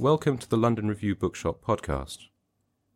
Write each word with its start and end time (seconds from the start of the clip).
Welcome 0.00 0.38
to 0.38 0.48
the 0.48 0.56
London 0.56 0.86
Review 0.86 1.16
Bookshop 1.16 1.60
podcast. 1.60 2.28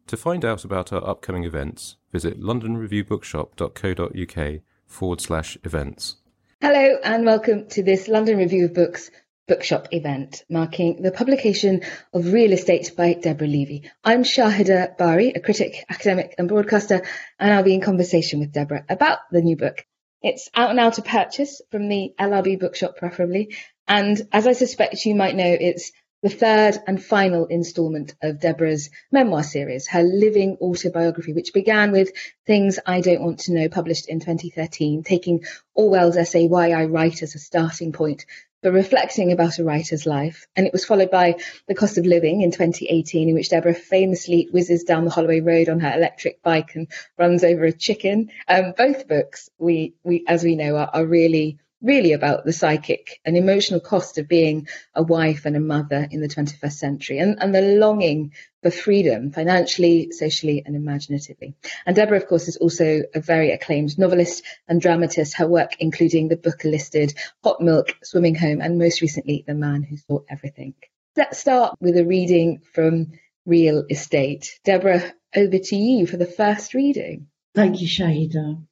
To 0.07 0.17
find 0.17 0.45
out 0.45 0.65
about 0.65 0.93
our 0.93 1.05
upcoming 1.05 1.43
events, 1.43 1.97
visit 2.13 2.41
londonreviewbookshop.co.uk 2.41 4.61
forward 4.87 5.21
slash 5.21 5.59
events. 5.65 6.19
Hello, 6.61 6.99
and 7.03 7.27
welcome 7.27 7.67
to 7.71 7.83
this 7.83 8.07
London 8.07 8.39
Review 8.39 8.67
of 8.67 8.75
Books 8.75 9.11
bookshop 9.49 9.89
event 9.91 10.45
marking 10.49 11.03
the 11.03 11.11
publication 11.11 11.81
of 12.15 12.33
Real 12.33 12.53
Estate 12.53 12.93
by 12.97 13.15
Deborah 13.15 13.49
Levy. 13.49 13.91
I'm 14.05 14.23
Shahida 14.23 14.97
Bari, 14.97 15.31
a 15.31 15.41
critic, 15.41 15.85
academic, 15.91 16.37
and 16.39 16.49
broadcaster, 16.49 17.03
and 17.37 17.53
I'll 17.53 17.65
be 17.65 17.75
in 17.75 17.81
conversation 17.81 18.39
with 18.39 18.53
Deborah 18.53 18.85
about 18.89 19.19
the 19.33 19.43
new 19.43 19.57
book. 19.57 19.85
It's 20.23 20.49
out 20.55 20.77
now 20.77 20.91
to 20.91 21.03
purchase 21.03 21.61
from 21.73 21.89
the 21.89 22.15
LRB 22.21 22.61
bookshop, 22.61 22.97
preferably. 22.97 23.57
And 23.89 24.23
as 24.31 24.47
I 24.47 24.53
suspect 24.53 25.05
you 25.05 25.17
might 25.17 25.35
know, 25.35 25.57
it's 25.61 25.91
the 26.23 26.29
third 26.29 26.79
and 26.87 27.03
final 27.03 27.47
instalment 27.47 28.15
of 28.23 28.41
Deborah's 28.41 28.91
memoir 29.11 29.43
series, 29.43 29.89
her 29.89 30.03
living 30.03 30.57
autobiography, 30.61 31.33
which 31.33 31.53
began 31.53 31.91
with 31.91 32.13
Things 32.47 32.79
I 32.87 33.01
Don't 33.01 33.23
Want 33.23 33.41
to 33.41 33.53
Know, 33.53 33.69
published 33.69 34.09
in 34.09 34.21
2013, 34.21 35.03
taking 35.03 35.45
Orwell's 35.75 36.17
essay 36.17 36.47
Why 36.47 36.71
I 36.71 36.85
Write 36.85 37.23
as 37.23 37.35
a 37.35 37.41
starting 37.41 37.93
point 37.93 38.25
for 38.63 38.71
reflecting 38.71 39.33
about 39.33 39.59
a 39.59 39.65
writer's 39.65 40.07
life. 40.07 40.47
And 40.55 40.65
it 40.65 40.73
was 40.73 40.85
followed 40.85 41.11
by 41.11 41.37
The 41.67 41.75
Cost 41.75 41.99
of 41.99 42.07
Living 42.07 42.43
in 42.43 42.53
2018, 42.53 43.29
in 43.29 43.35
which 43.35 43.49
Deborah 43.49 43.75
famously 43.75 44.49
whizzes 44.53 44.85
down 44.85 45.05
the 45.05 45.11
Holloway 45.11 45.41
Road 45.41 45.69
on 45.69 45.81
her 45.81 45.93
electric 45.93 46.41
bike 46.43 46.77
and 46.77 46.87
runs 47.19 47.43
over 47.43 47.65
a 47.65 47.73
chicken. 47.73 48.31
Um, 48.47 48.75
both 48.77 49.09
books, 49.09 49.51
we, 49.59 49.95
we, 50.05 50.25
as 50.29 50.45
we 50.45 50.55
know, 50.55 50.77
are, 50.77 50.91
are 50.93 51.05
really 51.05 51.59
really 51.83 52.13
about 52.13 52.45
the 52.45 52.53
psychic 52.53 53.21
and 53.25 53.37
emotional 53.37 53.81
cost 53.81 54.17
of 54.17 54.29
being 54.29 54.69
a 54.95 55.03
wife 55.03 55.45
and 55.45 55.57
a 55.57 55.61
mother 55.61 56.07
in 56.11 56.21
the 56.21 56.29
21st 56.29 56.73
century 56.73 57.19
and, 57.19 57.43
and 57.43 57.55
the 57.55 57.61
longing 57.61 58.33
for 58.63 58.71
freedom 58.71 59.33
financially, 59.33 60.13
socially, 60.13 60.63
and 60.65 60.77
imaginatively. 60.77 61.55
And 61.85 61.97
Deborah, 61.97 62.19
of 62.19 62.29
course, 62.29 62.47
is 62.47 62.57
also 62.57 63.03
a 63.15 63.21
very 63.21 63.51
acclaimed 63.51 63.99
novelist 63.99 64.45
and 64.69 64.81
dramatist, 64.81 65.35
her 65.35 65.49
work 65.49 65.73
including 65.81 66.29
the 66.29 66.37
book 66.37 66.63
listed 66.65 67.15
Hot 67.43 67.61
Milk, 67.61 67.97
Swimming 68.05 68.37
Home, 68.37 68.61
and 68.61 68.79
most 68.79 69.01
recently, 69.01 69.45
The 69.47 69.55
Man 69.55 69.83
Who 69.83 69.97
Saw 69.97 70.21
Everything. 70.31 70.75
Let's 71.17 71.39
start 71.39 71.77
with 71.81 71.97
a 71.97 72.05
reading 72.05 72.63
from 72.73 73.13
Real 73.45 73.85
Estate. 73.91 74.61
Deborah, 74.65 75.13
over 75.35 75.59
to 75.59 75.77
you 75.77 76.07
for 76.07 76.17
the 76.17 76.27
first 76.27 76.75
reading. 76.75 77.27
Thank 77.55 77.81
you, 77.81 77.89
Shahida. 77.89 78.63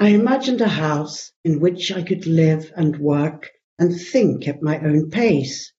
I 0.00 0.10
imagined 0.10 0.60
a 0.60 0.68
house 0.68 1.32
in 1.44 1.58
which 1.58 1.90
I 1.90 2.02
could 2.02 2.24
live 2.24 2.72
and 2.76 2.96
work 2.98 3.50
and 3.80 4.00
think 4.00 4.46
at 4.46 4.62
my 4.62 4.78
own 4.78 5.10
pace. 5.10 5.72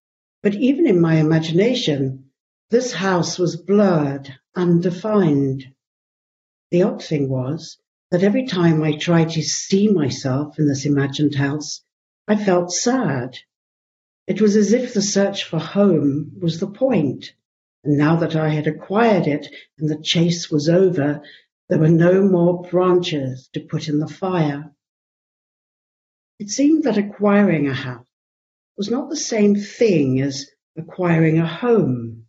But 0.44 0.56
even 0.56 0.88
in 0.88 1.00
my 1.00 1.16
imagination, 1.16 2.32
this 2.70 2.92
house 2.92 3.40
was 3.40 3.56
blurred, 3.56 4.34
undefined. 4.56 5.66
The 6.72 6.84
odd 6.84 7.02
thing 7.02 7.30
was 7.30 7.78
that 8.12 8.24
every 8.24 8.46
time 8.46 8.84
I 8.84 8.98
tried 8.98 9.30
to 9.32 9.42
see 9.42 9.88
myself 9.88 10.60
in 10.60 10.68
this 10.68 10.86
imagined 10.86 11.36
house, 11.36 11.82
I 12.28 12.36
felt 12.36 12.74
sad. 12.74 13.38
It 14.28 14.42
was 14.42 14.58
as 14.58 14.74
if 14.74 14.94
the 14.94 15.02
search 15.02 15.46
for 15.46 15.60
home 15.60 16.34
was 16.42 16.60
the 16.60 16.68
point. 16.68 17.34
And 17.86 17.98
now 17.98 18.18
that 18.18 18.36
I 18.36 18.50
had 18.50 18.68
acquired 18.68 19.28
it 19.28 19.48
and 19.78 19.90
the 19.90 20.02
chase 20.02 20.52
was 20.52 20.68
over, 20.68 21.22
there 21.70 21.80
were 21.80 21.88
no 21.88 22.24
more 22.24 22.64
branches 22.64 23.48
to 23.54 23.60
put 23.60 23.88
in 23.88 24.00
the 24.00 24.08
fire. 24.08 24.74
It 26.40 26.50
seemed 26.50 26.86
that 26.86 26.98
acquiring 26.98 27.68
a 27.68 27.74
house 27.74 28.08
was 28.76 28.90
not 28.90 29.10
the 29.10 29.16
same 29.16 29.56
thing 29.56 30.20
as 30.20 30.50
acquiring 30.76 31.38
a 31.38 31.46
home. 31.46 32.26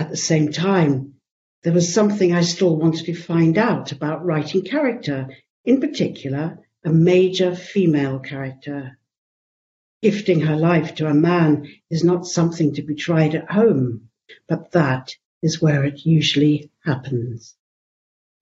At 0.00 0.10
the 0.10 0.16
same 0.16 0.50
time, 0.50 1.14
there 1.62 1.72
was 1.72 1.94
something 1.94 2.32
I 2.32 2.42
still 2.42 2.76
wanted 2.76 3.06
to 3.06 3.14
find 3.14 3.56
out 3.56 3.92
about 3.92 4.24
writing 4.24 4.62
character, 4.62 5.28
in 5.64 5.80
particular, 5.80 6.58
a 6.84 6.90
major 6.90 7.54
female 7.54 8.18
character. 8.18 8.98
Gifting 10.02 10.40
her 10.40 10.56
life 10.56 10.96
to 10.96 11.06
a 11.06 11.14
man 11.14 11.68
is 11.88 12.02
not 12.02 12.26
something 12.26 12.74
to 12.74 12.82
be 12.82 12.96
tried 12.96 13.34
at 13.34 13.50
home, 13.50 14.08
but 14.48 14.72
that 14.72 15.14
is 15.42 15.62
where 15.62 15.84
it 15.84 16.04
usually 16.04 16.70
happens. 16.84 17.54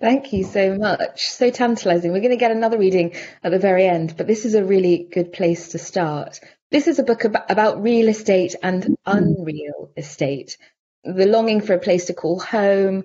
Thank 0.00 0.32
you 0.32 0.44
so 0.44 0.76
much. 0.76 1.28
So 1.30 1.50
tantalizing. 1.50 2.12
We're 2.12 2.18
going 2.18 2.30
to 2.30 2.36
get 2.36 2.50
another 2.50 2.78
reading 2.78 3.14
at 3.42 3.52
the 3.52 3.58
very 3.58 3.86
end, 3.86 4.16
but 4.16 4.26
this 4.26 4.44
is 4.44 4.54
a 4.54 4.64
really 4.64 5.08
good 5.10 5.32
place 5.32 5.68
to 5.68 5.78
start. 5.78 6.40
This 6.70 6.88
is 6.88 6.98
a 6.98 7.04
book 7.04 7.24
about, 7.24 7.82
real 7.82 8.08
estate 8.08 8.56
and 8.62 8.96
unreal 9.06 9.92
estate, 9.96 10.58
the 11.04 11.26
longing 11.26 11.60
for 11.60 11.74
a 11.74 11.78
place 11.78 12.06
to 12.06 12.14
call 12.14 12.40
home, 12.40 13.04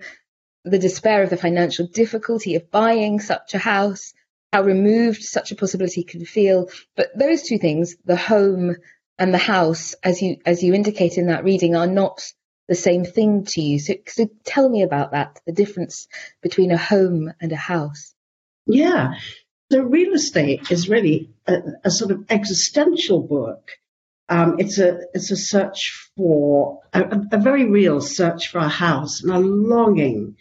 the 0.65 0.79
despair 0.79 1.21
of 1.21 1.29
the 1.29 1.37
financial 1.37 1.87
difficulty 1.87 2.55
of 2.55 2.71
buying 2.71 3.19
such 3.19 3.53
a 3.53 3.59
house, 3.59 4.13
how 4.51 4.63
removed 4.63 5.21
such 5.21 5.51
a 5.51 5.55
possibility 5.55 6.03
can 6.03 6.25
feel. 6.25 6.69
But 6.95 7.17
those 7.17 7.43
two 7.43 7.59
things, 7.59 7.95
the 8.03 8.15
home 8.15 8.75
and 9.19 9.33
the 9.33 9.37
house, 9.37 9.93
as 10.03 10.21
you 10.21 10.37
as 10.45 10.63
you 10.63 10.73
indicate 10.73 11.17
in 11.17 11.27
that 11.27 11.43
reading, 11.43 11.75
are 11.75 11.87
not 11.87 12.21
the 12.69 12.75
same 12.75 13.03
thing 13.03 13.45
to 13.45 13.61
you. 13.61 13.79
So, 13.79 13.95
so 14.05 14.29
tell 14.45 14.69
me 14.69 14.83
about 14.83 15.11
that, 15.11 15.41
the 15.45 15.51
difference 15.51 16.07
between 16.41 16.71
a 16.71 16.77
home 16.77 17.33
and 17.41 17.51
a 17.51 17.57
house. 17.57 18.13
Yeah. 18.67 19.15
So 19.71 19.81
real 19.81 20.13
estate 20.13 20.71
is 20.71 20.87
really 20.87 21.31
a, 21.47 21.57
a 21.83 21.91
sort 21.91 22.11
of 22.11 22.25
existential 22.29 23.21
book. 23.21 23.71
Um, 24.29 24.57
it's 24.59 24.77
a 24.77 24.99
it's 25.15 25.31
a 25.31 25.35
search 25.35 26.11
for 26.15 26.81
a, 26.93 27.21
a, 27.31 27.39
very 27.39 27.65
real 27.65 27.99
search 27.99 28.49
for 28.49 28.59
a 28.59 28.69
house 28.69 29.23
and 29.23 29.31
a 29.31 29.39
longing 29.39 30.37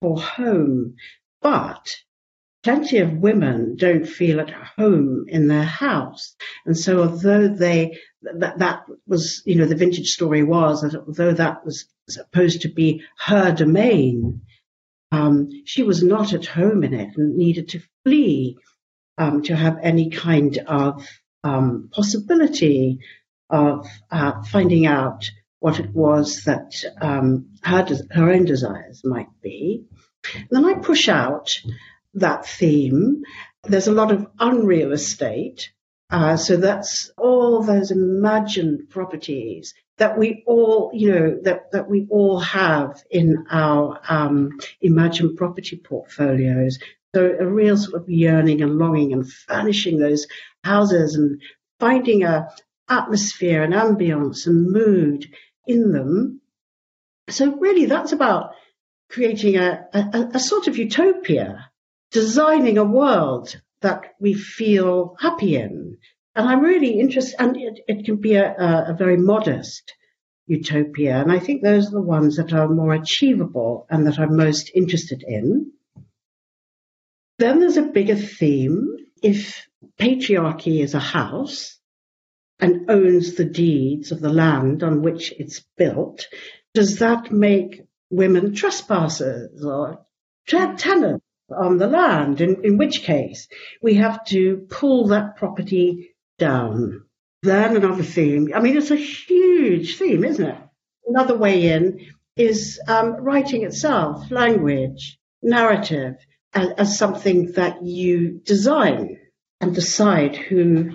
for 0.00 0.16
home. 0.20 0.94
But 1.42 1.96
plenty 2.62 2.98
of 2.98 3.12
women 3.12 3.74
don't 3.76 4.06
feel 4.06 4.40
at 4.40 4.50
home 4.50 5.26
in 5.28 5.48
their 5.48 5.64
house. 5.64 6.36
And 6.64 6.76
so 6.76 7.00
although 7.00 7.48
they, 7.48 7.98
that, 8.34 8.58
that 8.58 8.84
was, 9.06 9.42
you 9.44 9.56
know, 9.56 9.66
the 9.66 9.76
vintage 9.76 10.10
story 10.10 10.42
was 10.42 10.82
that 10.82 10.94
although 10.94 11.32
that 11.32 11.64
was 11.64 11.86
supposed 12.08 12.62
to 12.62 12.68
be 12.68 13.02
her 13.18 13.52
domain, 13.52 14.42
um, 15.12 15.50
she 15.64 15.82
was 15.82 16.02
not 16.02 16.32
at 16.32 16.46
home 16.46 16.84
in 16.84 16.94
it 16.94 17.16
and 17.16 17.36
needed 17.36 17.70
to 17.70 17.82
flee 18.04 18.58
um, 19.18 19.42
to 19.42 19.56
have 19.56 19.78
any 19.82 20.10
kind 20.10 20.58
of 20.58 21.06
um, 21.44 21.88
possibility 21.92 23.00
of 23.48 23.86
uh, 24.10 24.42
finding 24.42 24.86
out 24.86 25.30
what 25.60 25.80
it 25.80 25.90
was 25.94 26.44
that 26.44 26.72
um, 27.00 27.46
her, 27.62 27.86
her 28.10 28.30
own 28.30 28.44
desires 28.44 29.02
might 29.04 29.28
be. 29.42 29.84
And 30.34 30.48
then 30.50 30.64
I 30.64 30.74
push 30.74 31.08
out 31.08 31.50
that 32.14 32.46
theme. 32.46 33.22
There's 33.64 33.86
a 33.86 33.92
lot 33.92 34.12
of 34.12 34.26
unreal 34.38 34.92
estate. 34.92 35.70
Uh, 36.08 36.36
so 36.36 36.56
that's 36.56 37.10
all 37.18 37.62
those 37.62 37.90
imagined 37.90 38.88
properties 38.90 39.74
that 39.98 40.16
we 40.16 40.44
all, 40.46 40.90
you 40.94 41.10
know, 41.10 41.38
that, 41.42 41.72
that 41.72 41.88
we 41.88 42.06
all 42.10 42.38
have 42.38 43.02
in 43.10 43.44
our 43.50 44.00
um, 44.08 44.58
imagined 44.80 45.36
property 45.36 45.76
portfolios. 45.76 46.78
So 47.14 47.34
a 47.40 47.46
real 47.46 47.76
sort 47.76 48.02
of 48.02 48.08
yearning 48.08 48.62
and 48.62 48.78
longing 48.78 49.12
and 49.12 49.30
furnishing 49.30 49.98
those 49.98 50.26
houses 50.62 51.16
and 51.16 51.40
finding 51.80 52.24
a 52.24 52.50
atmosphere 52.88 53.62
and 53.62 53.74
ambience 53.74 54.46
and 54.46 54.70
mood 54.70 55.26
in 55.66 55.92
them. 55.92 56.40
So 57.28 57.56
really 57.56 57.86
that's 57.86 58.12
about 58.12 58.52
creating 59.10 59.56
a, 59.56 59.88
a, 59.92 60.30
a 60.34 60.38
sort 60.38 60.68
of 60.68 60.76
utopia, 60.76 61.70
designing 62.12 62.78
a 62.78 62.84
world 62.84 63.60
that 63.82 64.14
we 64.20 64.34
feel 64.34 65.16
happy 65.20 65.56
in. 65.56 65.98
And 66.34 66.48
I'm 66.48 66.60
really 66.60 67.00
interested, 67.00 67.36
and 67.38 67.56
it, 67.56 67.80
it 67.88 68.04
can 68.04 68.16
be 68.16 68.34
a, 68.34 68.54
a, 68.88 68.94
very 68.94 69.16
modest 69.16 69.94
utopia. 70.46 71.20
And 71.20 71.32
I 71.32 71.38
think 71.38 71.62
those 71.62 71.88
are 71.88 71.92
the 71.92 72.02
ones 72.02 72.36
that 72.36 72.52
are 72.52 72.68
more 72.68 72.92
achievable 72.92 73.86
and 73.90 74.06
that 74.06 74.18
I'm 74.18 74.36
most 74.36 74.70
interested 74.74 75.24
in. 75.26 75.72
Then 77.38 77.60
there's 77.60 77.76
a 77.76 77.82
bigger 77.82 78.16
theme. 78.16 78.96
If 79.22 79.66
patriarchy 79.98 80.80
is 80.80 80.94
a 80.94 81.00
house 81.00 81.78
and 82.60 82.90
owns 82.90 83.34
the 83.34 83.44
deeds 83.44 84.12
of 84.12 84.20
the 84.20 84.32
land 84.32 84.82
on 84.82 85.02
which 85.02 85.32
it's 85.38 85.60
built, 85.76 86.26
does 86.74 86.98
that 86.98 87.32
make 87.32 87.82
women 88.10 88.54
trespassers 88.54 89.64
or 89.64 90.04
tenants 90.46 91.25
on 91.50 91.78
the 91.78 91.86
land? 91.86 92.40
In, 92.40 92.64
in 92.64 92.78
which 92.78 93.02
case, 93.02 93.48
we 93.82 93.94
have 93.94 94.24
to 94.26 94.66
pull 94.68 95.08
that 95.08 95.36
property 95.36 96.14
down. 96.38 97.04
Then 97.42 97.76
another 97.76 98.02
theme. 98.02 98.52
I 98.54 98.60
mean, 98.60 98.76
it's 98.76 98.90
a 98.90 98.96
huge 98.96 99.98
theme, 99.98 100.24
isn't 100.24 100.44
it? 100.44 100.58
Another 101.06 101.36
way 101.36 101.68
in 101.72 102.06
is 102.36 102.80
um, 102.88 103.14
writing 103.16 103.64
itself, 103.64 104.30
language, 104.30 105.18
narrative, 105.42 106.16
as, 106.52 106.70
as 106.76 106.98
something 106.98 107.52
that 107.52 107.84
you 107.84 108.40
design 108.44 109.18
and 109.60 109.74
decide 109.74 110.36
who 110.36 110.92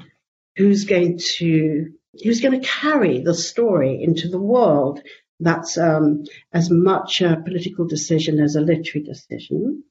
who's 0.56 0.86
going 0.86 1.20
to 1.38 1.92
who's 2.24 2.42
going 2.42 2.60
to 2.60 2.68
carry 2.68 3.22
the 3.22 3.34
story 3.34 4.02
into 4.04 4.28
the 4.28 4.42
world. 4.42 5.02
That's 5.40 5.78
um, 5.78 6.26
as 6.54 6.70
much 6.70 7.22
a 7.22 7.42
political 7.44 7.88
decision 7.88 8.40
as 8.40 8.56
a 8.56 8.62
literary 8.62 9.06
decision. 9.06 9.84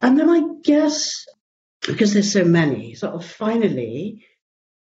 And 0.00 0.18
then 0.18 0.28
I 0.30 0.42
guess 0.62 1.26
because 1.86 2.12
there's 2.12 2.32
so 2.32 2.44
many, 2.44 2.94
sort 2.94 3.14
of 3.14 3.24
finally, 3.24 4.26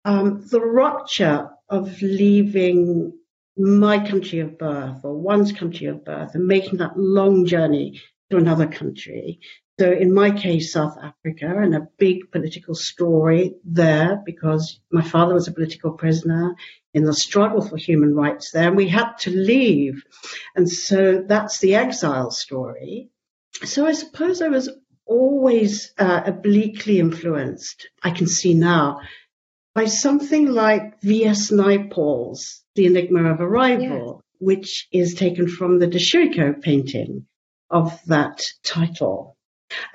um, 0.05 0.45
the 0.47 0.61
rupture 0.61 1.49
of 1.69 2.01
leaving 2.01 3.13
my 3.57 4.07
country 4.07 4.39
of 4.39 4.57
birth 4.57 5.01
or 5.03 5.15
one's 5.15 5.51
country 5.51 5.87
of 5.87 6.03
birth 6.03 6.35
and 6.35 6.47
making 6.47 6.79
that 6.79 6.97
long 6.97 7.45
journey 7.45 8.01
to 8.29 8.37
another 8.37 8.67
country. 8.67 9.39
So 9.79 9.91
in 9.91 10.13
my 10.13 10.31
case, 10.31 10.71
South 10.71 10.97
Africa 11.01 11.47
and 11.47 11.75
a 11.75 11.87
big 11.97 12.31
political 12.31 12.75
story 12.75 13.55
there 13.63 14.21
because 14.23 14.79
my 14.91 15.01
father 15.01 15.33
was 15.33 15.47
a 15.47 15.53
political 15.53 15.91
prisoner 15.91 16.55
in 16.93 17.03
the 17.03 17.13
struggle 17.13 17.61
for 17.61 17.77
human 17.77 18.13
rights 18.13 18.51
there 18.51 18.67
and 18.67 18.77
we 18.77 18.87
had 18.87 19.13
to 19.21 19.31
leave. 19.31 20.03
And 20.55 20.69
so 20.69 21.23
that's 21.27 21.59
the 21.59 21.75
exile 21.75 22.29
story. 22.29 23.09
So 23.65 23.85
I 23.85 23.93
suppose 23.93 24.41
I 24.41 24.49
was 24.49 24.69
always 25.05 25.93
uh, 25.97 26.23
obliquely 26.25 26.99
influenced, 26.99 27.89
I 28.01 28.11
can 28.11 28.27
see 28.27 28.53
now, 28.53 29.01
by 29.75 29.85
something 29.85 30.47
like 30.47 31.01
V.S. 31.01 31.51
Naipaul's 31.51 32.63
The 32.75 32.85
Enigma 32.85 33.31
of 33.31 33.41
Arrival, 33.41 34.23
yeah. 34.23 34.45
which 34.45 34.87
is 34.91 35.15
taken 35.15 35.47
from 35.47 35.79
the 35.79 35.87
De 35.87 35.97
Chirico 35.97 36.61
painting 36.61 37.25
of 37.69 37.99
that 38.05 38.43
title. 38.63 39.35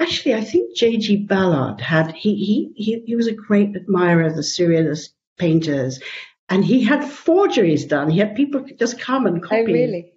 Actually, 0.01 0.35
I 0.35 0.43
think 0.43 0.77
J.G. 0.77 1.27
Ballard 1.27 1.81
had, 1.81 2.13
he, 2.13 2.35
he, 2.35 2.73
he, 2.75 3.03
he 3.07 3.17
was 3.17 3.29
a 3.29 3.33
great 3.33 3.77
admirer 3.77 4.27
of 4.27 4.35
the 4.35 4.43
surrealist 4.43 5.11
painters 5.39 6.01
and 6.49 6.65
he 6.65 6.83
had 6.83 7.05
forgeries 7.05 7.85
done. 7.85 8.11
He 8.11 8.19
had 8.19 8.35
people 8.35 8.65
just 8.79 8.99
come 8.99 9.27
and 9.27 9.39
oh, 9.39 9.49
copy 9.49 9.61
oh, 9.61 9.65
really? 9.65 10.13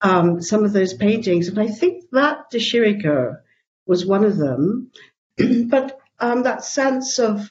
um, 0.00 0.42
some 0.42 0.64
of 0.64 0.72
those 0.72 0.94
paintings. 0.94 1.48
And 1.48 1.58
I 1.58 1.68
think 1.68 2.04
that 2.12 2.50
De 2.50 2.58
Chirico 2.58 3.36
was 3.86 4.04
one 4.04 4.24
of 4.24 4.36
them. 4.36 4.90
but 5.68 5.98
um, 6.18 6.42
that 6.42 6.64
sense 6.64 7.18
of 7.18 7.50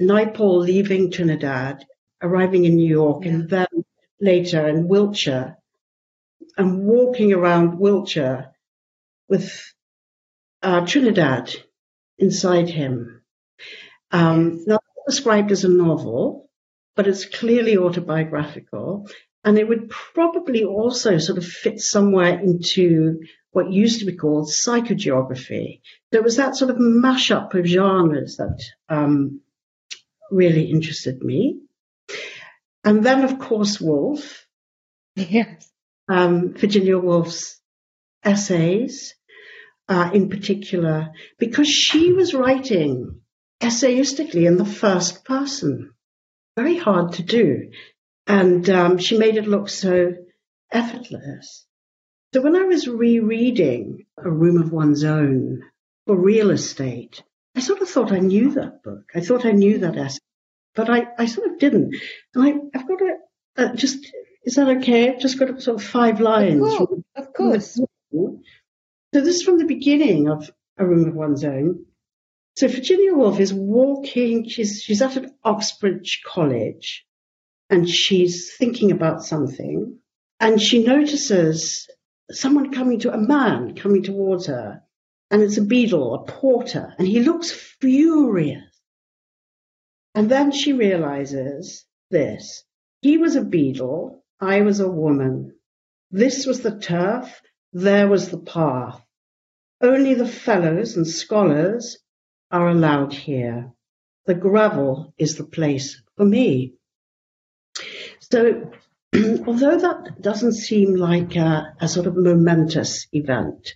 Naipaul 0.00 0.64
leaving 0.64 1.10
Trinidad, 1.10 1.84
arriving 2.22 2.64
in 2.64 2.76
New 2.76 2.88
York, 2.88 3.24
yeah. 3.24 3.32
and 3.32 3.50
then 3.50 3.66
later 4.20 4.66
in 4.68 4.88
Wiltshire, 4.88 5.56
and 6.56 6.84
walking 6.84 7.32
around 7.32 7.78
Wiltshire 7.78 8.52
with 9.28 9.72
uh, 10.62 10.86
Trinidad 10.86 11.54
inside 12.18 12.68
him. 12.68 13.22
Um, 14.10 14.64
not 14.66 14.82
described 15.06 15.52
as 15.52 15.64
a 15.64 15.68
novel, 15.68 16.48
but 16.94 17.06
it's 17.06 17.24
clearly 17.24 17.76
autobiographical. 17.76 19.08
And 19.42 19.58
it 19.58 19.68
would 19.68 19.90
probably 19.90 20.64
also 20.64 21.18
sort 21.18 21.38
of 21.38 21.44
fit 21.44 21.80
somewhere 21.80 22.38
into 22.38 23.20
what 23.54 23.72
used 23.72 24.00
to 24.00 24.06
be 24.06 24.16
called 24.16 24.48
psychogeography. 24.48 25.80
There 26.10 26.24
was 26.24 26.36
that 26.38 26.56
sort 26.56 26.72
of 26.72 26.76
mashup 26.76 27.54
of 27.54 27.64
genres 27.64 28.36
that 28.38 28.60
um, 28.88 29.42
really 30.28 30.64
interested 30.64 31.22
me. 31.22 31.60
And 32.82 33.04
then, 33.04 33.22
of 33.22 33.38
course, 33.38 33.80
Woolf. 33.80 34.44
Yes. 35.14 35.70
Um, 36.08 36.54
Virginia 36.54 36.98
Woolf's 36.98 37.60
essays, 38.24 39.14
uh, 39.88 40.10
in 40.12 40.30
particular, 40.30 41.12
because 41.38 41.68
she 41.68 42.12
was 42.12 42.34
writing 42.34 43.20
essayistically 43.60 44.48
in 44.48 44.56
the 44.56 44.64
first 44.64 45.24
person. 45.24 45.94
Very 46.56 46.76
hard 46.76 47.12
to 47.14 47.22
do. 47.22 47.70
And 48.26 48.68
um, 48.68 48.98
she 48.98 49.16
made 49.16 49.36
it 49.36 49.46
look 49.46 49.68
so 49.68 50.14
effortless. 50.72 51.64
So 52.34 52.40
when 52.40 52.56
I 52.56 52.64
was 52.64 52.88
rereading 52.88 54.06
A 54.18 54.28
Room 54.28 54.60
of 54.60 54.72
One's 54.72 55.04
Own 55.04 55.62
for 56.04 56.16
real 56.16 56.50
estate, 56.50 57.22
I 57.54 57.60
sort 57.60 57.80
of 57.80 57.88
thought 57.88 58.10
I 58.10 58.18
knew 58.18 58.50
that 58.54 58.82
book. 58.82 59.08
I 59.14 59.20
thought 59.20 59.46
I 59.46 59.52
knew 59.52 59.78
that 59.78 59.96
essay, 59.96 60.18
but 60.74 60.90
I, 60.90 61.06
I 61.16 61.26
sort 61.26 61.48
of 61.48 61.60
didn't. 61.60 61.94
And 62.34 62.44
I, 62.44 62.76
have 62.76 62.88
got 62.88 62.98
to 62.98 63.16
uh, 63.56 63.76
just, 63.76 64.12
is 64.44 64.56
that 64.56 64.78
okay? 64.78 65.10
I've 65.10 65.20
just 65.20 65.38
got 65.38 65.62
sort 65.62 65.80
of 65.80 65.86
five 65.86 66.18
lines. 66.18 66.60
Of 66.60 66.76
course. 66.76 67.00
Of 67.14 67.32
course. 67.34 67.80
So 68.12 68.40
this 69.12 69.36
is 69.36 69.44
from 69.44 69.58
the 69.58 69.66
beginning 69.66 70.28
of 70.28 70.50
A 70.76 70.84
Room 70.84 71.06
of 71.06 71.14
One's 71.14 71.44
Own. 71.44 71.86
So 72.56 72.66
Virginia 72.66 73.14
Woolf 73.14 73.38
is 73.38 73.54
walking, 73.54 74.48
she's, 74.48 74.82
she's 74.82 75.02
at 75.02 75.16
an 75.16 75.32
Oxbridge 75.44 76.22
College 76.26 77.06
and 77.70 77.88
she's 77.88 78.56
thinking 78.56 78.90
about 78.90 79.22
something 79.22 80.00
and 80.40 80.60
she 80.60 80.82
notices 80.82 81.88
someone 82.30 82.72
coming 82.72 83.00
to, 83.00 83.12
a 83.12 83.18
man 83.18 83.74
coming 83.74 84.02
towards 84.02 84.46
her 84.46 84.82
and 85.30 85.42
it's 85.42 85.56
a 85.56 85.62
beadle, 85.62 86.14
a 86.14 86.24
porter, 86.24 86.94
and 86.98 87.08
he 87.08 87.20
looks 87.20 87.50
furious. 87.50 88.62
And 90.14 90.30
then 90.30 90.52
she 90.52 90.72
realizes 90.72 91.84
this. 92.10 92.64
He 93.02 93.18
was 93.18 93.34
a 93.34 93.42
beadle, 93.42 94.24
I 94.40 94.60
was 94.60 94.80
a 94.80 94.88
woman. 94.88 95.56
This 96.10 96.46
was 96.46 96.60
the 96.60 96.78
turf, 96.78 97.42
there 97.72 98.06
was 98.06 98.30
the 98.30 98.38
path. 98.38 99.04
Only 99.80 100.14
the 100.14 100.28
fellows 100.28 100.96
and 100.96 101.06
scholars 101.06 101.98
are 102.50 102.68
allowed 102.68 103.12
here. 103.12 103.72
The 104.26 104.34
gravel 104.34 105.12
is 105.18 105.36
the 105.36 105.44
place 105.44 106.00
for 106.16 106.24
me. 106.24 106.74
So, 108.20 108.70
although 109.46 109.78
that 109.78 110.20
doesn't 110.20 110.54
seem 110.54 110.96
like 110.96 111.36
a, 111.36 111.74
a 111.80 111.88
sort 111.88 112.06
of 112.06 112.16
momentous 112.16 113.06
event, 113.12 113.74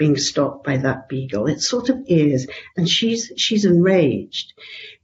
being 0.00 0.16
stopped 0.16 0.64
by 0.64 0.78
that 0.78 1.10
beagle. 1.10 1.46
It 1.46 1.60
sort 1.60 1.90
of 1.90 1.98
is. 2.06 2.48
And 2.74 2.88
she's, 2.88 3.30
she's 3.36 3.66
enraged 3.66 4.54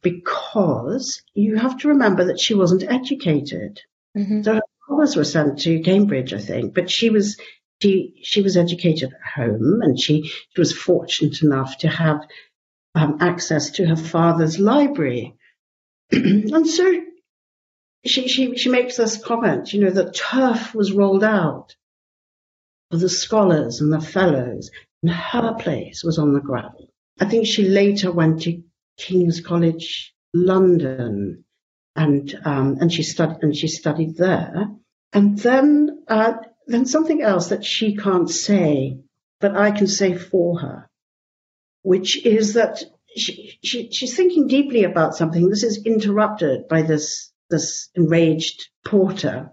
because 0.03 1.23
you 1.35 1.57
have 1.57 1.77
to 1.81 1.89
remember 1.89 2.25
that 2.25 2.41
she 2.41 2.55
wasn't 2.55 2.91
educated. 2.91 3.79
Mm-hmm. 4.17 4.43
So 4.43 4.55
her 4.55 4.63
fathers 4.89 5.15
were 5.15 5.25
sent 5.25 5.59
to 5.61 5.81
Cambridge, 5.81 6.33
I 6.33 6.39
think, 6.39 6.75
but 6.75 6.91
she 6.91 7.11
was, 7.11 7.39
she, 7.83 8.15
she 8.23 8.41
was 8.41 8.57
educated 8.57 9.13
at 9.13 9.43
home 9.43 9.81
and 9.83 10.01
she, 10.01 10.23
she 10.23 10.59
was 10.59 10.73
fortunate 10.73 11.43
enough 11.43 11.77
to 11.79 11.89
have 11.89 12.21
um, 12.95 13.19
access 13.21 13.73
to 13.73 13.87
her 13.87 13.97
father's 13.97 14.59
library. 14.59 15.35
and 16.11 16.67
so 16.67 17.03
she, 18.09 18.29
she, 18.29 18.57
she 18.57 18.69
makes 18.69 18.97
this 18.97 19.23
comment, 19.23 19.73
you 19.73 19.81
know, 19.85 19.91
that 19.91 20.15
turf 20.15 20.75
was 20.75 20.93
rolled 20.93 21.25
out 21.25 21.77
for 22.91 22.99
the 22.99 23.09
scholars 23.09 23.81
and 23.81 23.93
the 23.93 24.01
fellows 24.01 24.71
and 25.03 25.11
her 25.13 25.55
place 25.55 26.05
was 26.05 26.19
on 26.19 26.33
the 26.33 26.41
gravel. 26.41 26.89
I 27.21 27.25
think 27.27 27.47
she 27.47 27.69
later 27.69 28.13
went 28.13 28.43
to 28.43 28.63
King's 28.97 29.41
College 29.41 30.15
London 30.35 31.45
and 31.95 32.41
um, 32.45 32.79
and 32.81 32.93
she 32.93 33.03
studied 33.03 33.43
and 33.43 33.57
she 33.57 33.69
studied 33.69 34.17
there. 34.17 34.69
And 35.13 35.39
then 35.39 36.05
uh, 36.09 36.35
then 36.67 36.87
something 36.87 37.23
else 37.23 37.49
that 37.49 37.65
she 37.65 37.97
can't 37.97 38.31
say, 38.31 38.99
but 39.41 39.57
I 39.57 39.71
can 39.71 39.87
say 39.87 40.15
for 40.15 40.61
her. 40.61 40.89
which 41.87 42.27
is 42.27 42.55
that 42.55 42.83
she, 43.17 43.61
she, 43.63 43.89
she's 43.93 44.17
thinking 44.17 44.49
deeply 44.49 44.83
about 44.83 45.15
something. 45.15 45.49
This 45.49 45.63
is 45.63 45.87
interrupted 45.87 46.67
by 46.67 46.83
this, 46.83 47.33
this 47.51 47.89
enraged 47.95 48.69
porter. 48.85 49.51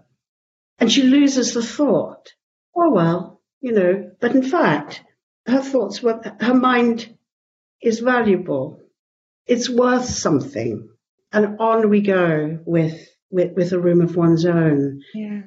And 0.78 0.90
she 0.90 1.02
loses 1.02 1.54
the 1.54 1.62
thought. 1.62 2.32
Oh, 2.76 2.90
well, 2.90 3.40
you 3.60 3.72
know, 3.72 4.10
but 4.20 4.34
in 4.34 4.42
fact, 4.42 5.02
her 5.46 5.62
thoughts 5.62 6.02
were, 6.02 6.20
her 6.40 6.54
mind 6.54 7.16
is 7.80 8.00
valuable. 8.00 8.80
It's 9.46 9.68
worth 9.68 10.06
something. 10.06 10.88
And 11.32 11.60
on 11.60 11.88
we 11.88 12.00
go 12.00 12.58
with, 12.64 13.08
with, 13.30 13.52
with 13.54 13.72
a 13.72 13.80
room 13.80 14.00
of 14.00 14.16
one's 14.16 14.44
own. 14.44 15.02
Yeah. 15.14 15.42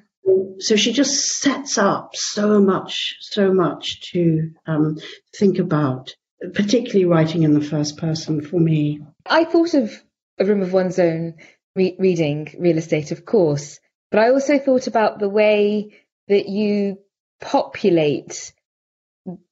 So 0.60 0.76
she 0.76 0.92
just 0.92 1.40
sets 1.40 1.78
up 1.78 2.16
so 2.16 2.60
much, 2.60 3.18
so 3.22 3.54
much 3.54 4.12
to 4.12 4.52
um, 4.66 4.98
think 5.38 5.60
about 5.60 6.14
particularly 6.54 7.06
writing 7.06 7.44
in 7.44 7.54
the 7.54 7.62
first 7.62 7.98
person 7.98 8.42
for 8.42 8.60
me. 8.60 9.00
I 9.26 9.44
thought 9.46 9.74
of 9.74 9.92
A 10.40 10.46
Room 10.46 10.62
of 10.62 10.74
One's 10.74 11.00
Own 11.00 11.36
re- 11.78 11.96
reading 11.98 12.54
real 12.60 12.78
estate, 12.78 13.12
of 13.12 13.26
course, 13.26 13.80
but 14.12 14.20
I 14.20 14.32
also 14.32 14.60
thought 14.60 14.88
about 14.88 15.20
the 15.20 15.30
way 15.30 15.98
that 16.28 16.50
you 16.50 17.00
populate 17.40 18.54